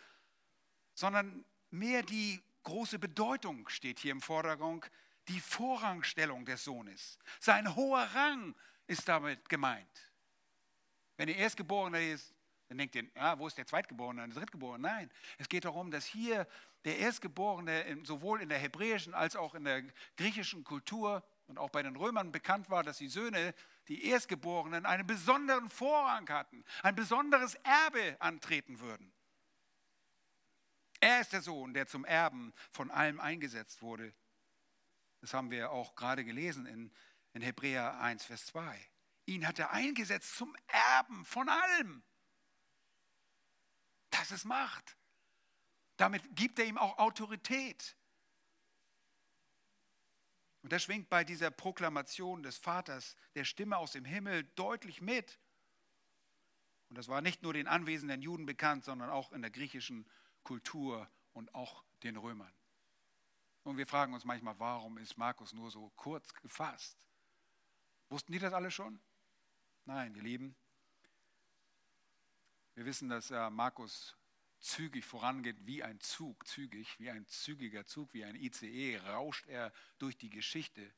sondern 0.93 1.43
mehr 1.71 2.03
die 2.03 2.41
große 2.63 2.99
Bedeutung 2.99 3.67
steht 3.67 3.99
hier 3.99 4.11
im 4.11 4.21
Vordergrund, 4.21 4.89
die 5.27 5.39
Vorrangstellung 5.39 6.45
des 6.45 6.63
Sohnes. 6.63 7.17
Sein 7.39 7.75
hoher 7.75 8.03
Rang 8.13 8.55
ist 8.87 9.07
damit 9.07 9.49
gemeint. 9.49 10.11
Wenn 11.17 11.29
er 11.29 11.37
Erstgeborener 11.37 12.01
ist, 12.01 12.33
dann 12.71 12.77
denkt 12.77 12.95
ihr, 12.95 13.03
ah, 13.15 13.37
wo 13.37 13.47
ist 13.47 13.57
der 13.57 13.67
Zweitgeborene, 13.67 14.25
der 14.29 14.33
Drittgeborene? 14.33 14.87
Nein, 14.87 15.11
es 15.37 15.49
geht 15.49 15.65
darum, 15.65 15.91
dass 15.91 16.05
hier 16.05 16.47
der 16.85 16.99
Erstgeborene 16.99 17.97
sowohl 18.05 18.41
in 18.41 18.47
der 18.47 18.59
hebräischen 18.59 19.13
als 19.13 19.35
auch 19.35 19.55
in 19.55 19.65
der 19.65 19.83
griechischen 20.15 20.63
Kultur 20.63 21.21
und 21.47 21.59
auch 21.59 21.69
bei 21.69 21.83
den 21.83 21.97
Römern 21.97 22.31
bekannt 22.31 22.69
war, 22.69 22.81
dass 22.81 22.99
die 22.99 23.09
Söhne, 23.09 23.53
die 23.89 24.05
Erstgeborenen, 24.05 24.85
einen 24.85 25.05
besonderen 25.05 25.69
Vorrang 25.69 26.29
hatten, 26.29 26.63
ein 26.81 26.95
besonderes 26.95 27.55
Erbe 27.55 28.15
antreten 28.21 28.79
würden. 28.79 29.11
Er 31.01 31.19
ist 31.19 31.33
der 31.33 31.41
Sohn, 31.41 31.73
der 31.73 31.87
zum 31.87 32.05
Erben 32.05 32.53
von 32.71 32.89
allem 32.89 33.19
eingesetzt 33.19 33.81
wurde. 33.81 34.13
Das 35.19 35.33
haben 35.33 35.51
wir 35.51 35.71
auch 35.71 35.93
gerade 35.95 36.23
gelesen 36.23 36.65
in, 36.65 36.89
in 37.33 37.41
Hebräer 37.41 37.99
1, 37.99 38.23
Vers 38.23 38.45
2. 38.45 38.79
Ihn 39.25 39.45
hat 39.45 39.59
er 39.59 39.71
eingesetzt 39.71 40.37
zum 40.37 40.55
Erben 40.67 41.25
von 41.25 41.49
allem. 41.49 42.01
Das 44.21 44.29
ist 44.29 44.45
Macht. 44.45 44.95
Damit 45.97 46.35
gibt 46.35 46.59
er 46.59 46.65
ihm 46.65 46.77
auch 46.77 46.99
Autorität. 46.99 47.97
Und 50.61 50.71
das 50.71 50.83
schwingt 50.83 51.09
bei 51.09 51.23
dieser 51.23 51.49
Proklamation 51.49 52.43
des 52.43 52.59
Vaters, 52.59 53.17
der 53.33 53.45
Stimme 53.45 53.77
aus 53.77 53.93
dem 53.93 54.05
Himmel, 54.05 54.43
deutlich 54.53 55.01
mit. 55.01 55.39
Und 56.89 56.99
das 56.99 57.07
war 57.07 57.21
nicht 57.21 57.41
nur 57.41 57.53
den 57.53 57.67
anwesenden 57.67 58.21
Juden 58.21 58.45
bekannt, 58.45 58.85
sondern 58.85 59.09
auch 59.09 59.31
in 59.31 59.41
der 59.41 59.49
griechischen 59.49 60.07
Kultur 60.43 61.09
und 61.33 61.55
auch 61.55 61.83
den 62.03 62.15
Römern. 62.15 62.53
Und 63.63 63.77
wir 63.77 63.87
fragen 63.87 64.13
uns 64.13 64.23
manchmal, 64.23 64.59
warum 64.59 64.99
ist 64.99 65.17
Markus 65.17 65.51
nur 65.51 65.71
so 65.71 65.89
kurz 65.95 66.31
gefasst? 66.35 66.95
Wussten 68.09 68.33
die 68.33 68.39
das 68.39 68.53
alle 68.53 68.69
schon? 68.69 69.01
Nein, 69.85 70.13
ihr 70.13 70.21
Lieben. 70.21 70.55
Wir 72.75 72.85
wissen, 72.85 73.09
dass 73.09 73.31
äh, 73.31 73.49
Markus 73.49 74.17
zügig 74.59 75.05
vorangeht 75.05 75.65
wie 75.65 75.83
ein 75.83 75.99
Zug, 75.99 76.47
zügig, 76.47 76.99
wie 76.99 77.09
ein 77.09 77.25
zügiger 77.25 77.85
Zug, 77.85 78.13
wie 78.13 78.23
ein 78.23 78.35
ICE, 78.35 78.97
rauscht 78.99 79.47
er 79.47 79.73
durch 79.97 80.17
die 80.17 80.29
Geschichte, 80.29 80.93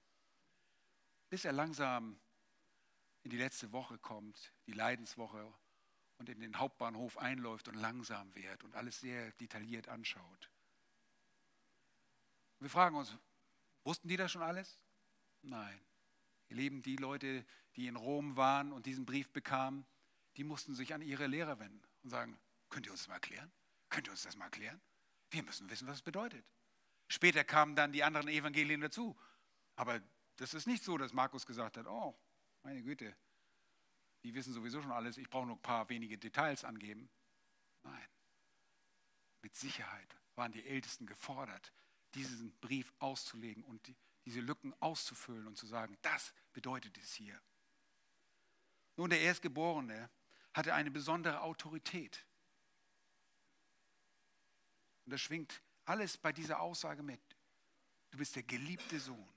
bis 1.29 1.45
er 1.45 1.53
langsam 1.53 2.19
in 3.23 3.31
die 3.31 3.37
letzte 3.37 3.71
Woche 3.71 3.97
kommt, 3.97 4.53
die 4.67 4.73
Leidenswoche, 4.73 5.53
und 6.17 6.29
in 6.29 6.39
den 6.39 6.57
Hauptbahnhof 6.57 7.17
einläuft 7.17 7.67
und 7.67 7.75
langsam 7.75 8.33
wird 8.35 8.63
und 8.63 8.75
alles 8.75 8.99
sehr 8.99 9.31
detailliert 9.33 9.89
anschaut. 9.89 10.49
Wir 12.59 12.69
fragen 12.69 12.95
uns, 12.95 13.17
wussten 13.83 14.07
die 14.07 14.15
das 14.15 14.31
schon 14.31 14.41
alles? 14.41 14.79
Nein. 15.41 15.79
Ihr 16.47 16.55
Leben, 16.55 16.81
die 16.81 16.95
Leute, 16.95 17.45
die 17.75 17.87
in 17.87 17.95
Rom 17.95 18.37
waren 18.37 18.71
und 18.71 18.85
diesen 18.85 19.05
Brief 19.05 19.31
bekamen, 19.31 19.85
die 20.37 20.43
mussten 20.43 20.75
sich 20.75 20.93
an 20.93 21.01
ihre 21.01 21.27
Lehrer 21.27 21.59
wenden 21.59 21.81
und 22.03 22.09
sagen, 22.09 22.39
Könnt 22.73 22.87
ihr 22.87 22.91
uns 22.91 23.01
das 23.01 23.07
mal 23.07 23.15
erklären? 23.15 23.51
Könnt 23.89 24.07
ihr 24.07 24.11
uns 24.11 24.23
das 24.23 24.35
mal 24.35 24.45
erklären? 24.45 24.81
Wir 25.29 25.43
müssen 25.43 25.69
wissen, 25.69 25.87
was 25.87 25.97
es 25.97 26.01
bedeutet. 26.01 26.43
Später 27.07 27.43
kamen 27.43 27.75
dann 27.75 27.91
die 27.91 28.03
anderen 28.03 28.27
Evangelien 28.29 28.81
dazu. 28.81 29.15
Aber 29.75 30.01
das 30.37 30.55
ist 30.55 30.65
nicht 30.65 30.83
so, 30.83 30.97
dass 30.97 31.13
Markus 31.13 31.45
gesagt 31.45 31.77
hat, 31.77 31.85
oh, 31.85 32.17
meine 32.63 32.81
Güte, 32.81 33.15
die 34.23 34.33
wissen 34.33 34.53
sowieso 34.53 34.81
schon 34.81 34.91
alles, 34.91 35.17
ich 35.17 35.29
brauche 35.29 35.45
nur 35.45 35.55
ein 35.55 35.61
paar 35.61 35.87
wenige 35.89 36.17
Details 36.17 36.63
angeben. 36.63 37.11
Nein, 37.83 38.07
mit 39.43 39.55
Sicherheit 39.55 40.17
waren 40.33 40.51
die 40.51 40.65
Ältesten 40.65 41.05
gefordert, 41.05 41.71
diesen 42.15 42.57
Brief 42.59 42.91
auszulegen 42.97 43.63
und 43.65 43.85
die, 43.85 43.95
diese 44.25 44.39
Lücken 44.39 44.73
auszufüllen 44.79 45.45
und 45.45 45.59
zu 45.59 45.67
sagen, 45.67 45.95
das 46.01 46.33
bedeutet 46.53 46.97
es 46.97 47.13
hier. 47.13 47.39
Nun, 48.95 49.11
der 49.11 49.21
Erstgeborene 49.21 50.09
hatte 50.53 50.73
eine 50.73 50.91
besondere 50.91 51.41
Autorität. 51.41 52.25
Und 55.05 55.11
das 55.11 55.21
schwingt 55.21 55.61
alles 55.85 56.17
bei 56.17 56.31
dieser 56.31 56.59
Aussage 56.61 57.03
mit. 57.03 57.21
Du 58.11 58.17
bist 58.17 58.35
der 58.35 58.43
geliebte 58.43 58.99
Sohn. 58.99 59.33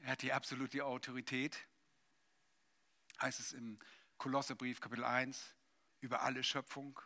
Er 0.00 0.12
hat 0.12 0.22
die 0.22 0.32
absolute 0.32 0.84
Autorität, 0.84 1.68
heißt 3.20 3.38
es 3.38 3.52
im 3.52 3.78
Kolosserbrief 4.16 4.80
Kapitel 4.80 5.04
1, 5.04 5.54
über 6.00 6.22
alle 6.22 6.42
Schöpfung. 6.42 6.98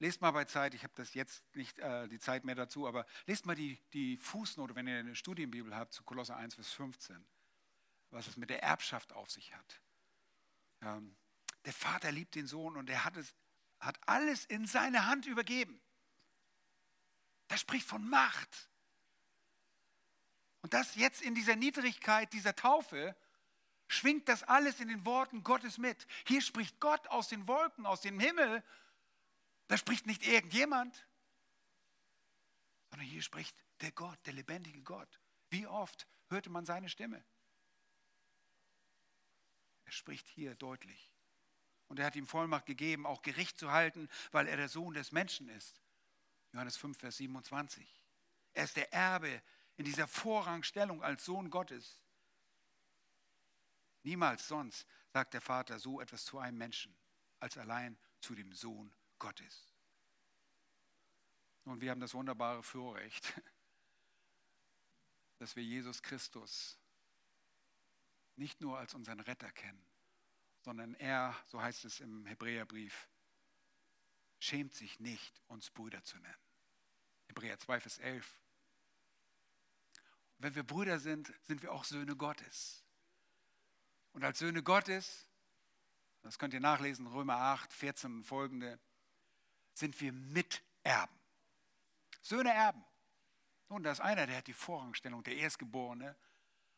Lest 0.00 0.22
mal 0.22 0.30
bei 0.30 0.46
Zeit, 0.46 0.72
ich 0.74 0.82
habe 0.82 0.94
das 0.96 1.12
jetzt 1.12 1.44
nicht 1.54 1.78
äh, 1.78 2.08
die 2.08 2.18
Zeit 2.18 2.44
mehr 2.44 2.54
dazu, 2.54 2.88
aber 2.88 3.06
lest 3.26 3.44
mal 3.44 3.54
die, 3.54 3.78
die 3.92 4.16
Fußnote, 4.16 4.74
wenn 4.74 4.86
ihr 4.86 4.98
eine 4.98 5.14
Studienbibel 5.14 5.76
habt, 5.76 5.92
zu 5.92 6.02
Kolosser 6.04 6.36
1, 6.36 6.54
Vers 6.54 6.72
15, 6.72 7.22
was 8.10 8.26
es 8.26 8.38
mit 8.38 8.48
der 8.48 8.62
Erbschaft 8.62 9.12
auf 9.12 9.30
sich 9.30 9.54
hat. 9.54 9.82
Ähm, 10.80 11.14
der 11.66 11.74
Vater 11.74 12.10
liebt 12.12 12.34
den 12.34 12.46
Sohn 12.46 12.78
und 12.78 12.88
er 12.88 13.04
hat, 13.04 13.18
es, 13.18 13.34
hat 13.78 14.00
alles 14.08 14.46
in 14.46 14.66
seine 14.66 15.04
Hand 15.04 15.26
übergeben. 15.26 15.78
Das 17.48 17.60
spricht 17.60 17.86
von 17.86 18.08
Macht. 18.08 18.70
Und 20.62 20.72
das 20.72 20.94
jetzt 20.94 21.20
in 21.20 21.34
dieser 21.34 21.56
Niedrigkeit 21.56 22.32
dieser 22.32 22.56
Taufe 22.56 23.14
schwingt 23.86 24.28
das 24.28 24.44
alles 24.44 24.80
in 24.80 24.88
den 24.88 25.04
Worten 25.04 25.42
Gottes 25.42 25.76
mit. 25.76 26.06
Hier 26.26 26.40
spricht 26.40 26.80
Gott 26.80 27.06
aus 27.08 27.28
den 27.28 27.46
Wolken, 27.46 27.84
aus 27.84 28.00
dem 28.00 28.18
Himmel. 28.18 28.62
Da 29.70 29.76
spricht 29.76 30.04
nicht 30.04 30.26
irgendjemand, 30.26 31.06
sondern 32.88 33.06
hier 33.06 33.22
spricht 33.22 33.56
der 33.82 33.92
Gott, 33.92 34.18
der 34.26 34.32
lebendige 34.32 34.82
Gott. 34.82 35.20
Wie 35.48 35.64
oft 35.68 36.08
hörte 36.26 36.50
man 36.50 36.66
seine 36.66 36.88
Stimme? 36.88 37.24
Er 39.84 39.92
spricht 39.92 40.26
hier 40.26 40.56
deutlich. 40.56 41.14
Und 41.86 42.00
er 42.00 42.06
hat 42.06 42.16
ihm 42.16 42.26
Vollmacht 42.26 42.66
gegeben, 42.66 43.06
auch 43.06 43.22
Gericht 43.22 43.60
zu 43.60 43.70
halten, 43.70 44.08
weil 44.32 44.48
er 44.48 44.56
der 44.56 44.68
Sohn 44.68 44.92
des 44.92 45.12
Menschen 45.12 45.48
ist. 45.48 45.80
Johannes 46.50 46.76
5, 46.76 46.98
Vers 46.98 47.18
27. 47.18 48.04
Er 48.54 48.64
ist 48.64 48.74
der 48.74 48.92
Erbe 48.92 49.40
in 49.76 49.84
dieser 49.84 50.08
Vorrangstellung 50.08 51.00
als 51.00 51.24
Sohn 51.24 51.48
Gottes. 51.48 52.02
Niemals 54.02 54.48
sonst 54.48 54.84
sagt 55.12 55.32
der 55.32 55.40
Vater 55.40 55.78
so 55.78 56.00
etwas 56.00 56.24
zu 56.24 56.40
einem 56.40 56.58
Menschen, 56.58 56.98
als 57.38 57.56
allein 57.56 57.96
zu 58.18 58.34
dem 58.34 58.52
Sohn 58.52 58.92
Gottes. 59.20 59.72
Und 61.64 61.80
wir 61.80 61.92
haben 61.92 62.00
das 62.00 62.14
wunderbare 62.14 62.64
Vorrecht, 62.64 63.40
dass 65.38 65.54
wir 65.54 65.62
Jesus 65.62 66.02
Christus 66.02 66.80
nicht 68.34 68.60
nur 68.60 68.78
als 68.78 68.94
unseren 68.94 69.20
Retter 69.20 69.52
kennen, 69.52 69.86
sondern 70.62 70.94
er, 70.94 71.36
so 71.46 71.62
heißt 71.62 71.84
es 71.84 72.00
im 72.00 72.26
Hebräerbrief, 72.26 73.08
schämt 74.40 74.74
sich 74.74 74.98
nicht, 74.98 75.40
uns 75.46 75.70
Brüder 75.70 76.02
zu 76.02 76.18
nennen. 76.18 76.42
Hebräer 77.28 77.58
2, 77.58 77.80
Vers 77.80 77.98
11. 77.98 78.40
Wenn 80.38 80.54
wir 80.54 80.64
Brüder 80.64 80.98
sind, 80.98 81.32
sind 81.42 81.62
wir 81.62 81.70
auch 81.70 81.84
Söhne 81.84 82.16
Gottes. 82.16 82.84
Und 84.12 84.24
als 84.24 84.38
Söhne 84.38 84.62
Gottes, 84.62 85.28
das 86.22 86.38
könnt 86.38 86.54
ihr 86.54 86.60
nachlesen, 86.60 87.06
Römer 87.06 87.36
8, 87.36 87.72
14 87.72 88.12
und 88.16 88.24
folgende, 88.24 88.80
sind 89.80 90.00
wir 90.00 90.12
Miterben. 90.12 91.18
Söhne 92.22 92.52
erben. 92.52 92.84
Nun, 93.68 93.82
da 93.82 93.92
ist 93.92 94.00
einer, 94.00 94.26
der 94.26 94.38
hat 94.38 94.46
die 94.46 94.52
Vorrangstellung, 94.52 95.22
der 95.24 95.36
Erstgeborene. 95.36 96.16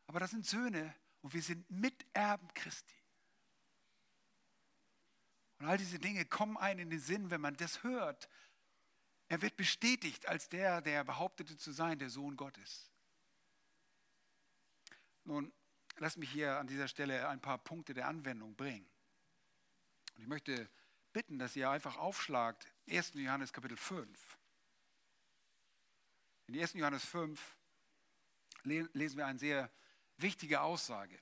Aber 0.07 0.21
das 0.21 0.31
sind 0.31 0.47
Söhne 0.47 0.95
und 1.21 1.35
wir 1.35 1.43
sind 1.43 1.71
Miterben 1.71 2.53
Christi. 2.55 2.95
Und 5.59 5.67
all 5.67 5.79
diese 5.79 5.99
Dinge 5.99 6.25
kommen 6.25 6.57
einem 6.57 6.81
in 6.81 6.91
den 6.91 7.01
Sinn, 7.01 7.31
wenn 7.31 7.41
man 7.41 7.57
das 7.57 7.83
hört. 7.83 8.29
Er 9.29 9.43
wird 9.43 9.57
bestätigt 9.57 10.27
als 10.27 10.49
der, 10.49 10.81
der 10.81 11.05
behauptete 11.05 11.57
zu 11.57 11.73
sein, 11.73 11.99
der 11.99 12.11
Sohn 12.11 12.37
Gottes. 12.37 12.91
Nun, 15.25 15.53
lass 15.97 16.17
mich 16.17 16.31
hier 16.31 16.59
an 16.59 16.67
dieser 16.67 16.89
Stelle 16.89 17.29
ein 17.29 17.41
paar 17.41 17.59
Punkte 17.59 17.95
der 17.95 18.09
Anwendung 18.09 18.57
bringen. 18.57 18.89
Und 20.17 20.23
ich 20.23 20.29
möchte 20.29 20.69
bitten, 21.13 21.39
dass 21.39 21.57
ihr 21.57 21.71
einfach 21.71 21.97
aufschlagt, 21.97 22.72
1. 22.89 23.13
Johannes 23.15 23.53
Kapitel 23.53 23.77
5. 23.77 24.39
In 26.49 26.61
1. 26.61 26.75
Johannes 26.75 27.05
5 27.05 27.57
lesen 28.65 29.17
wir 29.17 29.27
eine 29.27 29.39
sehr 29.39 29.71
wichtige 30.17 30.61
Aussage. 30.61 31.19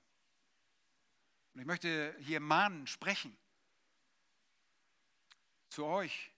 Und 1.54 1.60
ich 1.60 1.66
möchte 1.66 2.16
hier 2.20 2.40
mahnen, 2.40 2.86
sprechen 2.86 3.36
zu 5.68 5.84
euch, 5.84 6.32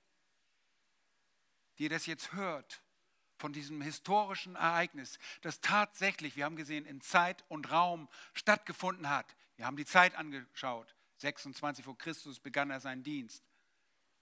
die 1.79 1.85
ihr 1.85 1.91
das 1.91 2.07
jetzt 2.07 2.33
hört, 2.33 2.83
von 3.39 3.53
diesem 3.53 3.83
historischen 3.83 4.55
Ereignis, 4.55 5.19
das 5.41 5.61
tatsächlich, 5.61 6.37
wir 6.37 6.45
haben 6.45 6.55
gesehen, 6.55 6.87
in 6.87 7.01
Zeit 7.01 7.45
und 7.49 7.73
Raum 7.73 8.09
stattgefunden 8.35 9.09
hat. 9.09 9.35
Wir 9.57 9.67
haben 9.67 9.77
die 9.77 9.85
Zeit 9.85 10.15
angeschaut. 10.15 10.95
26 11.19 11.85
vor 11.85 11.99
Christus 11.99 12.39
begann 12.39 12.71
er 12.71 12.81
seinen 12.81 13.03
Dienst. 13.03 13.45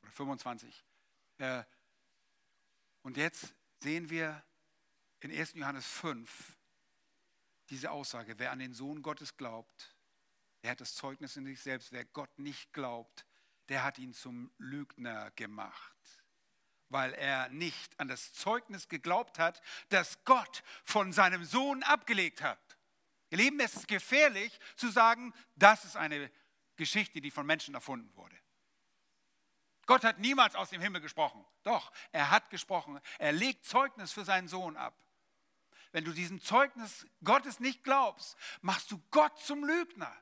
Oder 0.03 0.11
25. 0.13 0.85
Äh, 1.41 1.65
und 3.03 3.17
jetzt 3.17 3.55
sehen 3.79 4.11
wir 4.11 4.45
in 5.21 5.33
1. 5.33 5.55
Johannes 5.55 5.87
5 5.87 6.59
diese 7.71 7.91
Aussage, 7.91 8.39
wer 8.39 8.51
an 8.51 8.59
den 8.59 8.75
Sohn 8.75 9.01
Gottes 9.01 9.37
glaubt, 9.37 9.97
der 10.63 10.73
hat 10.73 10.81
das 10.81 10.95
Zeugnis 10.95 11.37
in 11.37 11.47
sich 11.47 11.61
selbst. 11.61 11.93
Wer 11.93 12.05
Gott 12.05 12.39
nicht 12.39 12.73
glaubt, 12.73 13.25
der 13.69 13.85
hat 13.85 13.99
ihn 13.99 14.13
zum 14.13 14.53
Lügner 14.59 15.31
gemacht, 15.31 15.97
weil 16.89 17.15
er 17.15 17.49
nicht 17.49 17.99
an 17.99 18.09
das 18.09 18.35
Zeugnis 18.35 18.89
geglaubt 18.89 19.39
hat, 19.39 19.63
das 19.89 20.23
Gott 20.25 20.63
von 20.85 21.13
seinem 21.13 21.45
Sohn 21.45 21.83
abgelegt 21.85 22.43
hat. 22.43 22.79
Ihr 23.31 23.39
Lieben, 23.39 23.61
es 23.61 23.77
ist 23.77 23.89
gefährlich 23.89 24.59
zu 24.77 24.91
sagen, 24.91 25.33
das 25.55 25.85
ist 25.85 25.97
eine 25.97 26.31
Geschichte, 26.77 27.21
die 27.21 27.31
von 27.31 27.47
Menschen 27.47 27.75
erfunden 27.75 28.15
wurde. 28.17 28.40
Gott 29.91 30.05
hat 30.05 30.21
niemals 30.21 30.55
aus 30.55 30.71
dem 30.71 30.81
Himmel 30.81 31.01
gesprochen. 31.01 31.45
Doch, 31.65 31.91
er 32.13 32.31
hat 32.31 32.49
gesprochen. 32.49 33.01
Er 33.19 33.33
legt 33.33 33.65
Zeugnis 33.65 34.13
für 34.13 34.25
seinen 34.25 34.47
Sohn 34.47 34.77
ab. 34.77 34.97
Wenn 35.91 36.05
du 36.05 36.13
diesem 36.13 36.41
Zeugnis 36.41 37.09
Gottes 37.25 37.59
nicht 37.59 37.83
glaubst, 37.83 38.37
machst 38.61 38.93
du 38.93 39.03
Gott 39.11 39.37
zum 39.41 39.65
Lügner. 39.65 40.17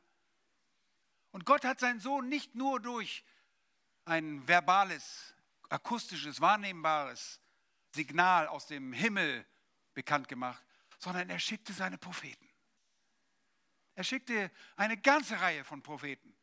Und 1.32 1.44
Gott 1.44 1.66
hat 1.66 1.80
seinen 1.80 2.00
Sohn 2.00 2.30
nicht 2.30 2.54
nur 2.54 2.80
durch 2.80 3.22
ein 4.06 4.48
verbales, 4.48 5.34
akustisches, 5.68 6.40
wahrnehmbares 6.40 7.38
Signal 7.94 8.48
aus 8.48 8.68
dem 8.68 8.94
Himmel 8.94 9.46
bekannt 9.92 10.28
gemacht, 10.28 10.64
sondern 10.98 11.28
er 11.28 11.38
schickte 11.38 11.74
seine 11.74 11.98
Propheten. 11.98 12.48
Er 13.96 14.04
schickte 14.04 14.50
eine 14.76 14.96
ganze 14.96 15.38
Reihe 15.38 15.62
von 15.62 15.82
Propheten, 15.82 16.34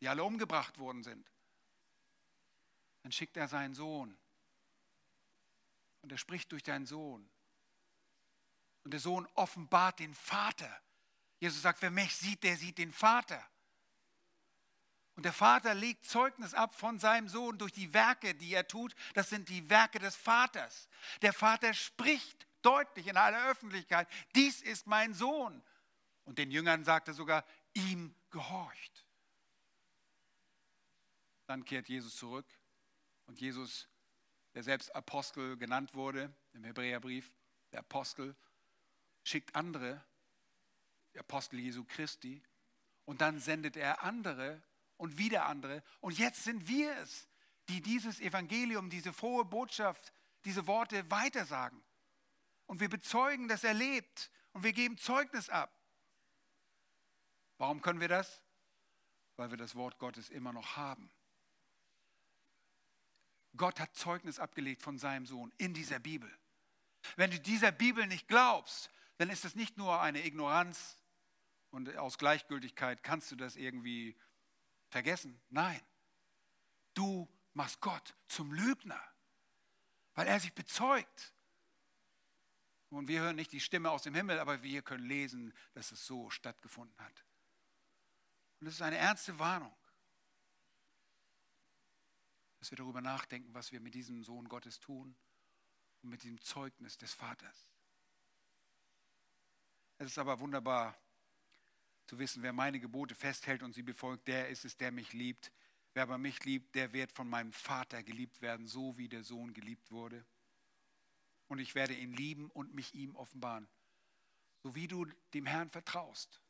die 0.00 0.08
alle 0.08 0.22
umgebracht 0.22 0.78
worden 0.78 1.02
sind. 1.02 1.28
Dann 3.02 3.12
schickt 3.12 3.36
er 3.36 3.48
seinen 3.48 3.74
Sohn. 3.74 4.16
Und 6.02 6.12
er 6.12 6.18
spricht 6.18 6.50
durch 6.52 6.62
deinen 6.62 6.86
Sohn. 6.86 7.28
Und 8.84 8.92
der 8.92 9.00
Sohn 9.00 9.26
offenbart 9.34 9.98
den 9.98 10.14
Vater. 10.14 10.80
Jesus 11.38 11.62
sagt, 11.62 11.82
wer 11.82 11.90
mich 11.90 12.14
sieht, 12.16 12.42
der 12.42 12.56
sieht 12.56 12.78
den 12.78 12.92
Vater. 12.92 13.46
Und 15.16 15.24
der 15.24 15.32
Vater 15.32 15.74
legt 15.74 16.06
Zeugnis 16.06 16.54
ab 16.54 16.74
von 16.74 16.98
seinem 16.98 17.28
Sohn 17.28 17.58
durch 17.58 17.72
die 17.72 17.92
Werke, 17.92 18.34
die 18.34 18.54
er 18.54 18.66
tut. 18.66 18.94
Das 19.14 19.28
sind 19.28 19.48
die 19.48 19.68
Werke 19.68 19.98
des 19.98 20.16
Vaters. 20.16 20.88
Der 21.20 21.32
Vater 21.32 21.74
spricht 21.74 22.46
deutlich 22.62 23.06
in 23.06 23.16
aller 23.16 23.50
Öffentlichkeit, 23.50 24.08
dies 24.34 24.62
ist 24.62 24.86
mein 24.86 25.12
Sohn. 25.14 25.62
Und 26.24 26.38
den 26.38 26.50
Jüngern 26.50 26.84
sagt 26.84 27.08
er 27.08 27.14
sogar, 27.14 27.44
ihm 27.74 28.14
gehorcht. 28.30 29.06
Dann 31.46 31.64
kehrt 31.64 31.88
Jesus 31.88 32.16
zurück 32.16 32.46
und 33.30 33.40
Jesus, 33.40 33.88
der 34.54 34.64
selbst 34.64 34.92
Apostel 34.92 35.56
genannt 35.56 35.94
wurde 35.94 36.34
im 36.52 36.64
Hebräerbrief, 36.64 37.32
der 37.70 37.78
Apostel, 37.78 38.34
schickt 39.22 39.54
andere, 39.54 40.04
die 41.14 41.20
Apostel 41.20 41.60
Jesu 41.60 41.84
Christi, 41.84 42.42
und 43.04 43.20
dann 43.20 43.38
sendet 43.38 43.76
er 43.76 44.02
andere 44.02 44.60
und 44.96 45.16
wieder 45.16 45.46
andere. 45.46 45.84
Und 46.00 46.18
jetzt 46.18 46.42
sind 46.42 46.66
wir 46.66 46.96
es, 46.96 47.28
die 47.68 47.80
dieses 47.80 48.18
Evangelium, 48.18 48.90
diese 48.90 49.12
frohe 49.12 49.44
Botschaft, 49.44 50.12
diese 50.44 50.66
Worte 50.66 51.08
weitersagen. 51.08 51.80
Und 52.66 52.80
wir 52.80 52.88
bezeugen, 52.88 53.46
dass 53.46 53.62
er 53.62 53.74
lebt 53.74 54.32
und 54.54 54.64
wir 54.64 54.72
geben 54.72 54.98
Zeugnis 54.98 55.48
ab. 55.48 55.72
Warum 57.58 57.80
können 57.80 58.00
wir 58.00 58.08
das? 58.08 58.42
Weil 59.36 59.52
wir 59.52 59.56
das 59.56 59.76
Wort 59.76 60.00
Gottes 60.00 60.30
immer 60.30 60.52
noch 60.52 60.76
haben. 60.76 61.12
Gott 63.56 63.80
hat 63.80 63.94
Zeugnis 63.94 64.38
abgelegt 64.38 64.82
von 64.82 64.98
seinem 64.98 65.26
Sohn 65.26 65.52
in 65.58 65.74
dieser 65.74 65.98
Bibel. 65.98 66.30
Wenn 67.16 67.30
du 67.30 67.40
dieser 67.40 67.72
Bibel 67.72 68.06
nicht 68.06 68.28
glaubst, 68.28 68.90
dann 69.18 69.30
ist 69.30 69.44
es 69.44 69.54
nicht 69.54 69.76
nur 69.76 70.00
eine 70.00 70.24
Ignoranz 70.24 70.96
und 71.70 71.96
aus 71.96 72.18
Gleichgültigkeit 72.18 73.02
kannst 73.02 73.30
du 73.30 73.36
das 73.36 73.56
irgendwie 73.56 74.16
vergessen. 74.88 75.40
Nein, 75.50 75.80
du 76.94 77.28
machst 77.54 77.80
Gott 77.80 78.16
zum 78.28 78.52
Lügner, 78.52 79.02
weil 80.14 80.26
er 80.26 80.40
sich 80.40 80.52
bezeugt. 80.52 81.34
Und 82.90 83.06
wir 83.06 83.20
hören 83.20 83.36
nicht 83.36 83.52
die 83.52 83.60
Stimme 83.60 83.90
aus 83.90 84.02
dem 84.02 84.14
Himmel, 84.14 84.40
aber 84.40 84.62
wir 84.62 84.82
können 84.82 85.06
lesen, 85.06 85.54
dass 85.74 85.92
es 85.92 86.04
so 86.06 86.28
stattgefunden 86.30 86.98
hat. 86.98 87.24
Und 88.60 88.66
es 88.66 88.74
ist 88.74 88.82
eine 88.82 88.96
ernste 88.96 89.38
Warnung, 89.38 89.74
dass 92.60 92.70
wir 92.70 92.76
darüber 92.76 93.00
nachdenken, 93.00 93.52
was 93.54 93.72
wir 93.72 93.80
mit 93.80 93.94
diesem 93.94 94.22
Sohn 94.22 94.48
Gottes 94.48 94.78
tun 94.78 95.16
und 96.02 96.10
mit 96.10 96.22
dem 96.24 96.40
Zeugnis 96.40 96.96
des 96.98 97.12
Vaters. 97.12 97.66
Es 99.98 100.06
ist 100.06 100.18
aber 100.18 100.38
wunderbar, 100.40 100.96
zu 102.06 102.18
wissen, 102.18 102.42
wer 102.42 102.52
meine 102.52 102.80
Gebote 102.80 103.14
festhält 103.14 103.62
und 103.62 103.72
sie 103.72 103.82
befolgt, 103.82 104.26
der 104.28 104.48
ist 104.48 104.64
es, 104.64 104.76
der 104.76 104.90
mich 104.90 105.12
liebt. 105.12 105.52
Wer 105.94 106.02
aber 106.04 106.18
mich 106.18 106.44
liebt, 106.44 106.74
der 106.74 106.92
wird 106.92 107.12
von 107.12 107.28
meinem 107.28 107.52
Vater 107.52 108.02
geliebt 108.02 108.40
werden, 108.42 108.66
so 108.66 108.96
wie 108.98 109.08
der 109.08 109.24
Sohn 109.24 109.52
geliebt 109.52 109.90
wurde. 109.90 110.24
Und 111.48 111.58
ich 111.58 111.74
werde 111.74 111.94
ihn 111.94 112.12
lieben 112.12 112.50
und 112.50 112.74
mich 112.74 112.94
ihm 112.94 113.14
offenbaren. 113.16 113.68
So 114.62 114.74
wie 114.74 114.88
du 114.88 115.06
dem 115.34 115.46
Herrn 115.46 115.70
vertraust, 115.70 116.42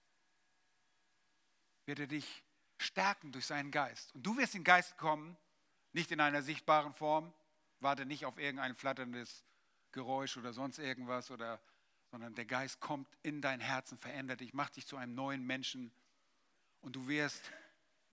wird 1.86 2.00
er 2.00 2.06
dich 2.06 2.42
stärken 2.78 3.30
durch 3.32 3.46
seinen 3.46 3.70
Geist. 3.70 4.14
Und 4.14 4.22
du 4.22 4.36
wirst 4.36 4.54
in 4.54 4.64
Geist 4.64 4.96
kommen, 4.96 5.36
nicht 5.92 6.10
in 6.10 6.20
einer 6.20 6.42
sichtbaren 6.42 6.92
Form, 6.92 7.32
warte 7.80 8.06
nicht 8.06 8.24
auf 8.24 8.38
irgendein 8.38 8.74
flatterndes 8.74 9.44
Geräusch 9.92 10.36
oder 10.36 10.52
sonst 10.52 10.78
irgendwas 10.78 11.30
oder 11.30 11.60
sondern 12.10 12.34
der 12.34 12.44
Geist 12.44 12.80
kommt 12.80 13.08
in 13.22 13.40
dein 13.40 13.60
Herzen, 13.60 13.96
verändert 13.96 14.40
dich, 14.40 14.52
macht 14.52 14.76
dich 14.76 14.86
zu 14.86 14.96
einem 14.96 15.14
neuen 15.14 15.46
Menschen 15.46 15.92
und 16.80 16.96
du 16.96 17.06
wirst 17.06 17.52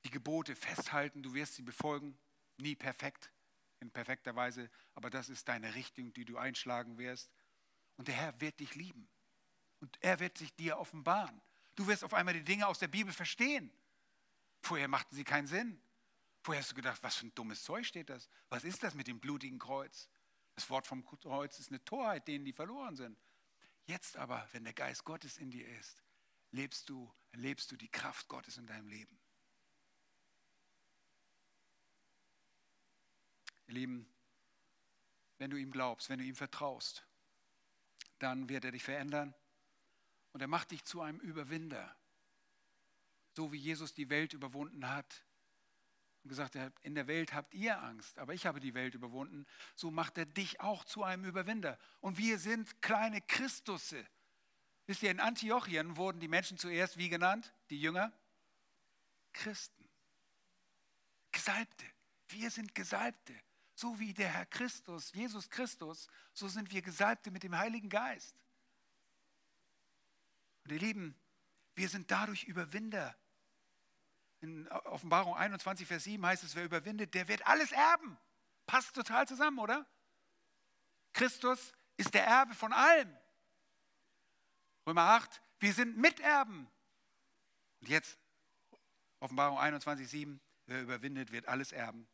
die 0.06 0.12
Gebote 0.12 0.56
festhalten, 0.56 1.24
du 1.24 1.34
wirst 1.34 1.56
sie 1.56 1.64
befolgen, 1.64 2.18
nie 2.58 2.76
perfekt, 2.76 3.32
in 3.80 3.92
perfekter 3.92 4.36
Weise, 4.36 4.70
aber 4.94 5.10
das 5.10 5.30
ist 5.30 5.48
deine 5.48 5.76
Richtung, 5.76 6.14
die 6.14 6.26
du 6.26 6.38
einschlagen 6.38 6.98
wirst. 6.98 7.32
Und 7.98 8.08
der 8.08 8.16
Herr 8.16 8.40
wird 8.40 8.60
dich 8.60 8.76
lieben 8.76 9.08
und 9.80 9.98
er 10.02 10.20
wird 10.20 10.38
sich 10.38 10.54
dir 10.56 10.78
offenbaren. 10.78 11.42
Du 11.76 11.88
wirst 11.88 12.04
auf 12.04 12.14
einmal 12.14 12.34
die 12.34 12.44
Dinge 12.44 12.68
aus 12.68 12.80
der 12.80 12.88
Bibel 12.88 13.14
verstehen. 13.14 13.72
Vorher 14.62 14.88
machten 14.88 15.16
sie 15.16 15.24
keinen 15.24 15.48
Sinn. 15.48 15.80
Vorher 16.48 16.62
hast 16.62 16.72
du 16.72 16.76
gedacht, 16.76 17.04
was 17.04 17.18
für 17.18 17.28
ein 17.28 17.36
dummes 17.36 17.62
Zeug 17.62 17.86
steht 17.86 18.10
das? 18.10 18.30
Was 18.48 18.64
ist 18.64 18.82
das 18.82 18.94
mit 18.94 19.08
dem 19.08 19.20
blutigen 19.20 19.60
Kreuz? 19.60 20.08
Das 20.56 20.70
Wort 20.70 20.88
vom 20.88 21.04
Kreuz 21.04 21.60
ist 21.60 21.68
eine 21.68 21.84
Torheit 21.84 22.26
denen, 22.26 22.46
die 22.46 22.54
verloren 22.54 22.96
sind. 22.96 23.20
Jetzt 23.84 24.16
aber, 24.16 24.48
wenn 24.54 24.64
der 24.64 24.72
Geist 24.72 25.04
Gottes 25.04 25.40
in 25.40 25.52
dir 25.52 25.68
ist, 25.78 26.02
lebst 26.52 26.88
du, 26.88 27.14
erlebst 27.34 27.70
du 27.70 27.76
die 27.76 27.90
Kraft 27.90 28.30
Gottes 28.30 28.56
in 28.56 28.66
deinem 28.66 28.88
Leben. 28.88 29.20
Ihr 33.68 33.74
Lieben, 33.74 34.10
wenn 35.40 35.50
du 35.50 35.58
ihm 35.58 35.70
glaubst, 35.70 36.08
wenn 36.08 36.20
du 36.20 36.24
ihm 36.24 36.38
vertraust, 36.38 37.06
dann 38.20 38.48
wird 38.48 38.64
er 38.64 38.72
dich 38.72 38.84
verändern 38.84 39.36
und 40.32 40.40
er 40.40 40.48
macht 40.48 40.72
dich 40.72 40.86
zu 40.86 41.02
einem 41.02 41.20
Überwinder. 41.20 41.94
So 43.36 43.52
wie 43.52 43.58
Jesus 43.58 43.94
die 43.94 44.10
Welt 44.10 44.32
überwunden 44.32 44.88
hat 44.88 45.27
und 46.28 46.30
gesagt 46.30 46.58
in 46.82 46.94
der 46.94 47.08
Welt 47.08 47.34
habt 47.34 47.54
ihr 47.54 47.82
Angst, 47.82 48.20
aber 48.20 48.34
ich 48.34 48.46
habe 48.46 48.60
die 48.60 48.74
Welt 48.74 48.96
überwunden, 48.96 49.46
so 49.76 49.92
macht 49.92 50.18
er 50.18 50.26
dich 50.26 50.60
auch 50.60 50.84
zu 50.84 51.04
einem 51.04 51.24
Überwinder. 51.24 51.80
Und 52.02 52.18
wir 52.18 52.38
sind 52.38 52.82
kleine 52.82 53.22
Christusse. 53.22 54.06
Wisst 54.88 55.04
ihr, 55.04 55.12
in 55.12 55.22
Antiochien 55.22 55.96
wurden 55.96 56.20
die 56.20 56.28
Menschen 56.28 56.58
zuerst 56.58 56.98
wie 56.98 57.08
genannt? 57.08 57.54
Die 57.70 57.80
Jünger? 57.80 58.12
Christen. 59.32 59.88
Gesalbte. 61.32 61.86
Wir 62.28 62.52
sind 62.52 62.76
Gesalbte. 62.76 63.34
So 63.74 63.98
wie 64.00 64.14
der 64.14 64.30
Herr 64.30 64.48
Christus, 64.48 65.14
Jesus 65.14 65.50
Christus, 65.50 66.08
so 66.34 66.50
sind 66.50 66.72
wir 66.72 66.82
Gesalbte 66.82 67.32
mit 67.32 67.44
dem 67.44 67.58
Heiligen 67.58 67.90
Geist. 67.90 68.36
Und 70.66 70.72
ihr 70.74 70.80
Lieben, 70.80 71.16
wir 71.76 71.88
sind 71.88 72.12
dadurch 72.12 72.44
Überwinder. 72.44 73.16
In 74.42 74.68
Offenbarung 74.70 75.36
21, 75.36 75.88
Vers 75.88 76.04
7 76.04 76.24
heißt 76.26 76.44
es, 76.44 76.56
wer 76.56 76.66
überwindet, 76.66 77.14
der 77.14 77.28
wird 77.28 77.46
alles 77.48 77.72
erben. 77.72 78.18
Passt 78.68 78.94
total 78.94 79.28
zusammen, 79.28 79.60
oder? 79.60 79.86
Christus 81.14 81.74
ist 81.96 82.14
der 82.14 82.26
Erbe 82.26 82.54
von 82.54 82.74
allem. 82.74 83.16
Römer 84.86 85.02
8, 85.02 85.42
wir 85.60 85.74
sind 85.74 85.98
Miterben. 85.98 86.70
Und 87.82 87.90
jetzt 87.90 88.20
Offenbarung 89.20 89.58
21, 89.58 90.08
7, 90.08 90.40
wer 90.68 90.82
überwindet, 90.82 91.32
wird 91.32 91.48
alles 91.48 91.72
erben 91.72 92.08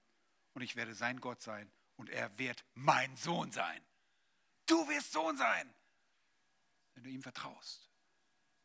und 0.54 0.62
ich 0.62 0.76
werde 0.76 0.96
sein 0.96 1.20
Gott 1.20 1.42
sein 1.42 1.72
und 1.98 2.10
er 2.10 2.38
wird 2.38 2.64
mein 2.74 3.16
Sohn 3.18 3.52
sein. 3.52 3.86
Du 4.66 4.88
wirst 4.88 5.12
Sohn 5.12 5.36
sein, 5.38 5.74
wenn 6.94 7.04
du 7.04 7.10
ihm 7.10 7.22
vertraust, 7.22 7.92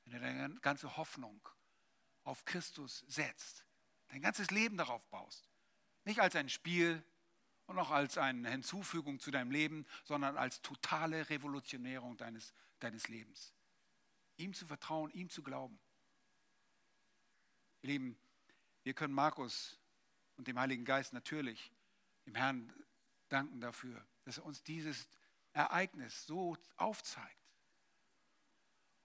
wenn 0.04 0.12
du 0.12 0.20
deine 0.20 0.60
ganze 0.60 0.96
Hoffnung 0.96 1.48
auf 2.28 2.44
Christus 2.44 3.04
setzt, 3.08 3.64
dein 4.08 4.20
ganzes 4.20 4.50
Leben 4.50 4.76
darauf 4.76 5.02
baust. 5.08 5.48
Nicht 6.04 6.20
als 6.20 6.36
ein 6.36 6.50
Spiel 6.50 7.02
und 7.66 7.78
auch 7.78 7.90
als 7.90 8.18
eine 8.18 8.50
Hinzufügung 8.50 9.18
zu 9.18 9.30
deinem 9.30 9.50
Leben, 9.50 9.86
sondern 10.04 10.36
als 10.36 10.60
totale 10.60 11.30
Revolutionierung 11.30 12.18
deines, 12.18 12.52
deines 12.80 13.08
Lebens. 13.08 13.54
Ihm 14.36 14.52
zu 14.52 14.66
vertrauen, 14.66 15.10
ihm 15.12 15.30
zu 15.30 15.42
glauben. 15.42 15.80
Ihr 17.80 17.88
Lieben, 17.88 18.18
wir 18.82 18.92
können 18.92 19.14
Markus 19.14 19.78
und 20.36 20.46
dem 20.48 20.58
Heiligen 20.58 20.84
Geist 20.84 21.14
natürlich 21.14 21.72
dem 22.26 22.34
Herrn 22.34 22.72
danken 23.30 23.60
dafür, 23.60 24.06
dass 24.24 24.36
er 24.36 24.44
uns 24.44 24.62
dieses 24.62 25.08
Ereignis 25.54 26.26
so 26.26 26.58
aufzeigt. 26.76 27.48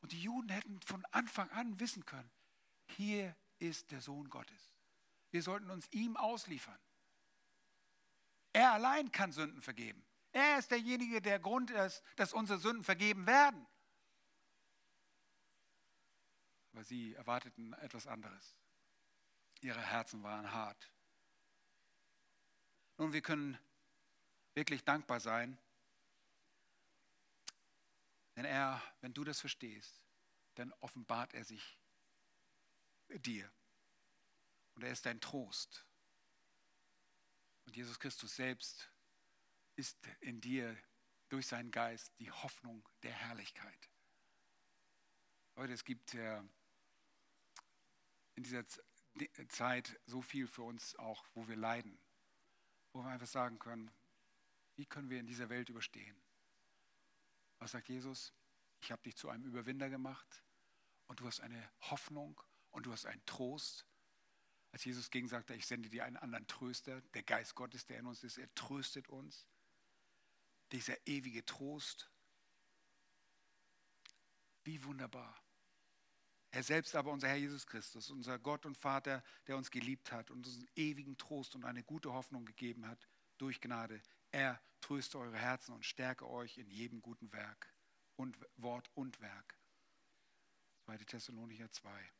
Und 0.02 0.12
die 0.12 0.22
Juden 0.22 0.50
hätten 0.50 0.82
von 0.82 1.06
Anfang 1.06 1.50
an 1.52 1.80
wissen 1.80 2.06
können, 2.06 2.30
hier 2.94 3.36
ist 3.60 3.92
der 3.92 4.02
Sohn 4.02 4.30
Gottes. 4.30 4.74
Wir 5.32 5.42
sollten 5.42 5.70
uns 5.70 5.88
ihm 5.92 6.16
ausliefern. 6.18 6.80
Er 8.54 8.72
allein 8.74 9.12
kann 9.12 9.32
Sünden 9.32 9.62
vergeben. 9.62 10.06
Er 10.32 10.60
ist 10.60 10.72
derjenige, 10.72 11.22
der 11.22 11.40
Grund 11.40 11.72
ist, 11.72 12.04
dass 12.16 12.34
unsere 12.34 12.60
Sünden 12.60 12.84
vergeben 12.84 13.26
werden. 13.28 13.66
Aber 16.72 16.84
sie 16.84 17.14
erwarteten 17.14 17.74
etwas 17.74 18.08
anderes. 18.08 18.56
Ihre 19.62 19.82
Herzen 19.82 20.24
waren 20.24 20.52
hart. 20.52 20.92
Nun, 22.98 23.14
wir 23.14 23.22
können 23.22 23.58
wirklich 24.56 24.84
dankbar 24.84 25.20
sein, 25.20 25.58
denn 28.36 28.46
er, 28.46 28.82
wenn 29.02 29.14
du 29.14 29.24
das 29.24 29.40
verstehst, 29.40 30.02
dann 30.56 30.74
offenbart 30.80 31.34
er 31.34 31.44
sich 31.44 31.80
dir. 33.20 33.52
Und 34.76 34.84
er 34.84 34.92
ist 34.92 35.06
dein 35.06 35.22
Trost. 35.22 35.86
Und 37.66 37.76
Jesus 37.76 38.00
Christus 38.00 38.36
selbst 38.36 38.92
ist 39.76 39.98
in 40.20 40.42
dir 40.42 40.78
durch 41.30 41.48
seinen 41.48 41.72
Geist 41.72 42.12
die 42.20 42.32
Hoffnung 42.32 42.88
der 43.02 43.14
Herrlichkeit. 43.14 43.90
Leute, 45.56 45.74
es 45.74 45.84
gibt 45.84 46.14
in 46.14 46.50
dieser 48.38 48.66
Zeit 49.48 50.00
so 50.06 50.22
viel 50.22 50.48
für 50.48 50.64
uns 50.64 50.96
auch, 50.96 51.26
wo 51.34 51.48
wir 51.48 51.56
leiden 51.56 52.00
wo 52.94 53.04
wir 53.04 53.10
einfach 53.10 53.28
sagen 53.28 53.60
können, 53.60 53.92
wie 54.76 54.86
können 54.86 55.10
wir 55.10 55.20
in 55.20 55.26
dieser 55.26 55.50
Welt 55.50 55.70
überstehen? 55.70 56.16
Was 57.60 57.72
sagt 57.72 57.90
Jesus? 57.90 58.34
Ich 58.82 58.92
habe 58.92 59.02
dich 59.02 59.16
zu 59.16 59.30
einem 59.30 59.46
Überwinder 59.46 59.90
gemacht 59.90 60.44
und 61.08 61.20
du 61.20 61.26
hast 61.26 61.42
eine 61.42 61.72
Hoffnung 61.82 62.42
und 62.74 62.86
du 62.86 62.92
hast 62.92 63.06
einen 63.06 63.26
Trost. 63.26 63.86
Als 64.72 64.84
Jesus 64.84 65.10
ging, 65.10 65.28
sagte 65.28 65.54
er, 65.54 65.58
ich 65.58 65.66
sende 65.66 65.90
dir 65.90 66.04
einen 66.04 66.18
anderen 66.18 66.48
Tröster, 66.48 67.02
der 67.14 67.24
Geist 67.24 67.56
Gottes, 67.56 67.86
der 67.86 68.00
in 68.00 68.08
uns 68.08 68.24
ist, 68.24 68.38
er 68.38 68.54
tröstet 68.56 69.08
uns. 69.08 69.48
Dieser 70.72 70.96
ewige 71.08 71.46
Trost. 71.46 72.12
Wie 74.64 74.84
wunderbar. 74.84 75.40
Er 76.50 76.64
selbst 76.64 76.96
aber, 76.96 77.12
unser 77.12 77.28
Herr 77.28 77.36
Jesus 77.36 77.66
Christus, 77.66 78.10
unser 78.10 78.40
Gott 78.40 78.66
und 78.66 78.78
Vater, 78.78 79.24
der 79.48 79.58
uns 79.58 79.72
geliebt 79.72 80.12
hat 80.12 80.32
und 80.32 80.46
uns 80.46 80.58
einen 80.58 80.70
ewigen 80.76 81.18
Trost 81.18 81.56
und 81.56 81.66
eine 81.66 81.84
gute 81.84 82.14
Hoffnung 82.14 82.46
gegeben 82.46 82.88
hat, 82.88 83.08
durch 83.38 83.62
Gnade. 83.62 84.02
Er 84.32 84.62
tröste 84.82 85.20
eure 85.20 85.38
Herzen 85.38 85.74
und 85.74 85.86
stärke 85.86 86.28
euch 86.30 86.58
in 86.58 86.70
jedem 86.70 87.02
guten 87.02 87.32
Werk 87.32 87.74
und 88.16 88.38
Wort 88.56 88.90
und 88.96 89.20
Werk. 89.20 89.58
2. 90.86 90.98
Thessalonicher 90.98 91.72
2. 91.72 92.12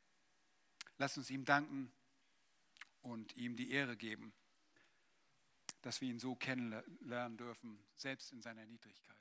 Lasst 1.04 1.18
uns 1.18 1.30
ihm 1.32 1.44
danken 1.44 1.92
und 3.02 3.36
ihm 3.36 3.58
die 3.58 3.72
Ehre 3.72 3.98
geben, 3.98 4.32
dass 5.82 6.00
wir 6.00 6.08
ihn 6.08 6.18
so 6.18 6.34
kennenlernen 6.34 7.36
dürfen, 7.36 7.78
selbst 7.94 8.32
in 8.32 8.42
seiner 8.42 8.66
Niedrigkeit. 8.66 9.18